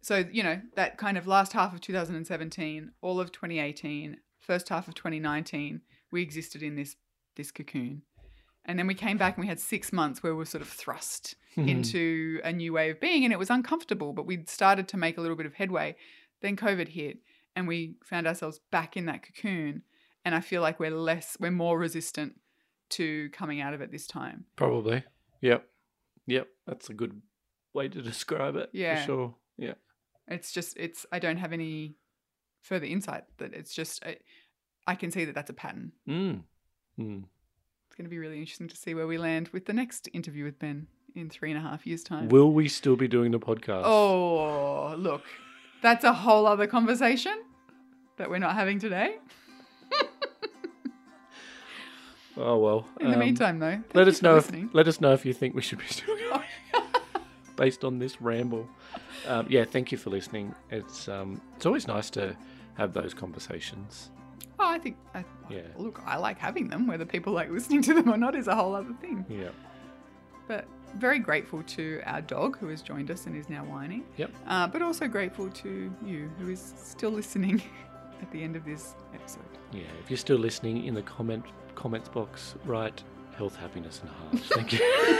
So, 0.00 0.24
you 0.32 0.42
know, 0.42 0.62
that 0.76 0.96
kind 0.96 1.18
of 1.18 1.26
last 1.26 1.52
half 1.52 1.74
of 1.74 1.82
2017, 1.82 2.90
all 3.02 3.20
of 3.20 3.32
2018, 3.32 4.16
first 4.40 4.70
half 4.70 4.88
of 4.88 4.94
2019, 4.94 5.82
we 6.10 6.22
existed 6.22 6.62
in 6.62 6.74
this 6.74 6.96
this 7.36 7.50
cocoon. 7.50 8.02
And 8.64 8.78
then 8.78 8.86
we 8.86 8.94
came 8.94 9.16
back 9.18 9.36
and 9.36 9.42
we 9.42 9.48
had 9.48 9.58
six 9.58 9.92
months 9.92 10.22
where 10.22 10.32
we 10.32 10.38
were 10.38 10.44
sort 10.44 10.62
of 10.62 10.68
thrust 10.68 11.34
into 11.56 12.40
a 12.44 12.52
new 12.52 12.72
way 12.72 12.90
of 12.90 13.00
being 13.00 13.24
and 13.24 13.32
it 13.32 13.38
was 13.38 13.50
uncomfortable, 13.50 14.12
but 14.12 14.24
we'd 14.24 14.48
started 14.48 14.88
to 14.88 14.96
make 14.96 15.18
a 15.18 15.20
little 15.20 15.36
bit 15.36 15.46
of 15.46 15.54
headway. 15.54 15.96
Then 16.40 16.56
COVID 16.56 16.88
hit 16.88 17.18
and 17.54 17.68
we 17.68 17.96
found 18.04 18.26
ourselves 18.26 18.60
back 18.70 18.96
in 18.96 19.06
that 19.06 19.22
cocoon. 19.22 19.82
And 20.24 20.34
I 20.34 20.40
feel 20.40 20.62
like 20.62 20.78
we're 20.78 20.90
less, 20.90 21.36
we're 21.40 21.50
more 21.50 21.78
resistant 21.78 22.40
to 22.90 23.28
coming 23.30 23.60
out 23.60 23.74
of 23.74 23.80
it 23.80 23.90
this 23.90 24.06
time. 24.06 24.44
Probably. 24.56 25.04
Yep. 25.40 25.66
Yep. 26.26 26.48
That's 26.66 26.88
a 26.88 26.94
good 26.94 27.20
way 27.74 27.88
to 27.88 28.00
describe 28.02 28.56
it. 28.56 28.70
Yeah. 28.72 29.00
For 29.00 29.06
sure. 29.06 29.34
Yeah. 29.58 29.74
It's 30.28 30.52
just, 30.52 30.76
it's, 30.76 31.04
I 31.10 31.18
don't 31.18 31.38
have 31.38 31.52
any 31.52 31.96
further 32.62 32.86
insight 32.86 33.24
that 33.38 33.52
it's 33.52 33.74
just, 33.74 34.04
I, 34.04 34.18
I 34.86 34.94
can 34.94 35.10
see 35.10 35.24
that 35.24 35.34
that's 35.34 35.50
a 35.50 35.54
pattern. 35.54 35.92
Mm. 36.08 36.42
Mm. 36.98 37.24
It's 37.92 37.98
going 37.98 38.06
to 38.06 38.10
be 38.10 38.18
really 38.18 38.38
interesting 38.38 38.68
to 38.68 38.76
see 38.76 38.94
where 38.94 39.06
we 39.06 39.18
land 39.18 39.50
with 39.52 39.66
the 39.66 39.74
next 39.74 40.08
interview 40.14 40.44
with 40.44 40.58
Ben 40.58 40.86
in 41.14 41.28
three 41.28 41.50
and 41.50 41.58
a 41.58 41.60
half 41.60 41.86
years' 41.86 42.02
time. 42.02 42.30
Will 42.30 42.50
we 42.50 42.66
still 42.66 42.96
be 42.96 43.06
doing 43.06 43.32
the 43.32 43.38
podcast? 43.38 43.82
oh, 43.84 44.94
look, 44.96 45.24
that's 45.82 46.02
a 46.02 46.14
whole 46.14 46.46
other 46.46 46.66
conversation 46.66 47.38
that 48.16 48.30
we're 48.30 48.38
not 48.38 48.54
having 48.54 48.78
today. 48.78 49.16
Oh 52.34 52.56
well. 52.56 52.88
In 52.98 53.08
the 53.08 53.12
um, 53.12 53.20
meantime, 53.20 53.58
though, 53.58 53.82
let 53.92 54.08
us 54.08 54.22
know 54.22 54.36
if 54.38 54.50
let 54.72 54.88
us 54.88 55.02
know 55.02 55.12
if 55.12 55.26
you 55.26 55.34
think 55.34 55.54
we 55.54 55.60
should 55.60 55.80
be 55.80 55.84
doing 56.06 56.18
it 56.32 56.82
based 57.56 57.84
on 57.84 57.98
this 57.98 58.22
ramble. 58.22 58.66
Um, 59.26 59.44
yeah, 59.50 59.66
thank 59.66 59.92
you 59.92 59.98
for 59.98 60.08
listening. 60.08 60.54
It's 60.70 61.08
um, 61.08 61.42
it's 61.56 61.66
always 61.66 61.86
nice 61.86 62.08
to 62.08 62.34
have 62.78 62.94
those 62.94 63.12
conversations. 63.12 64.08
Oh, 64.64 64.68
I 64.70 64.78
think, 64.78 64.96
I, 65.12 65.24
Yeah. 65.50 65.62
look, 65.76 66.00
I 66.06 66.16
like 66.16 66.38
having 66.38 66.68
them. 66.68 66.86
Whether 66.86 67.04
people 67.04 67.32
like 67.32 67.50
listening 67.58 67.82
to 67.82 67.94
them 67.94 68.08
or 68.08 68.16
not 68.16 68.36
is 68.36 68.46
a 68.46 68.54
whole 68.54 68.74
other 68.76 68.94
thing. 69.00 69.26
Yeah. 69.28 69.48
But 70.46 70.66
very 70.94 71.18
grateful 71.18 71.62
to 71.64 72.00
our 72.06 72.20
dog 72.20 72.58
who 72.58 72.68
has 72.68 72.80
joined 72.80 73.10
us 73.10 73.26
and 73.26 73.34
is 73.36 73.48
now 73.48 73.64
whining. 73.64 74.04
Yep. 74.18 74.30
Uh, 74.46 74.66
but 74.68 74.80
also 74.82 75.08
grateful 75.08 75.48
to 75.50 75.92
you 76.04 76.30
who 76.38 76.48
is 76.50 76.74
still 76.76 77.10
listening 77.10 77.60
at 78.22 78.30
the 78.30 78.40
end 78.42 78.54
of 78.54 78.64
this 78.64 78.94
episode. 79.14 79.42
Yeah. 79.72 79.82
If 80.02 80.10
you're 80.10 80.16
still 80.16 80.38
listening 80.38 80.84
in 80.84 80.94
the 80.94 81.02
comment 81.02 81.44
comments 81.74 82.08
box, 82.08 82.54
write 82.64 83.02
health, 83.36 83.56
happiness, 83.56 84.00
and 84.02 84.10
heart. 84.10 84.38
Thank 84.54 84.72
you. 84.74 85.18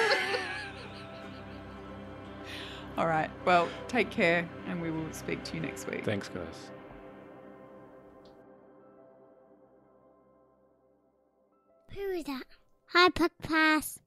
All 2.98 3.06
right. 3.08 3.30
Well, 3.44 3.66
take 3.88 4.10
care, 4.10 4.46
and 4.68 4.80
we 4.80 4.90
will 4.92 5.10
speak 5.12 5.42
to 5.44 5.54
you 5.56 5.62
next 5.62 5.88
week. 5.90 6.04
Thanks, 6.04 6.28
guys. 6.28 6.70
Who 11.94 12.10
is 12.10 12.24
that? 12.24 12.44
Hi, 12.86 13.10
Puck 13.10 13.32
Pass. 13.42 14.01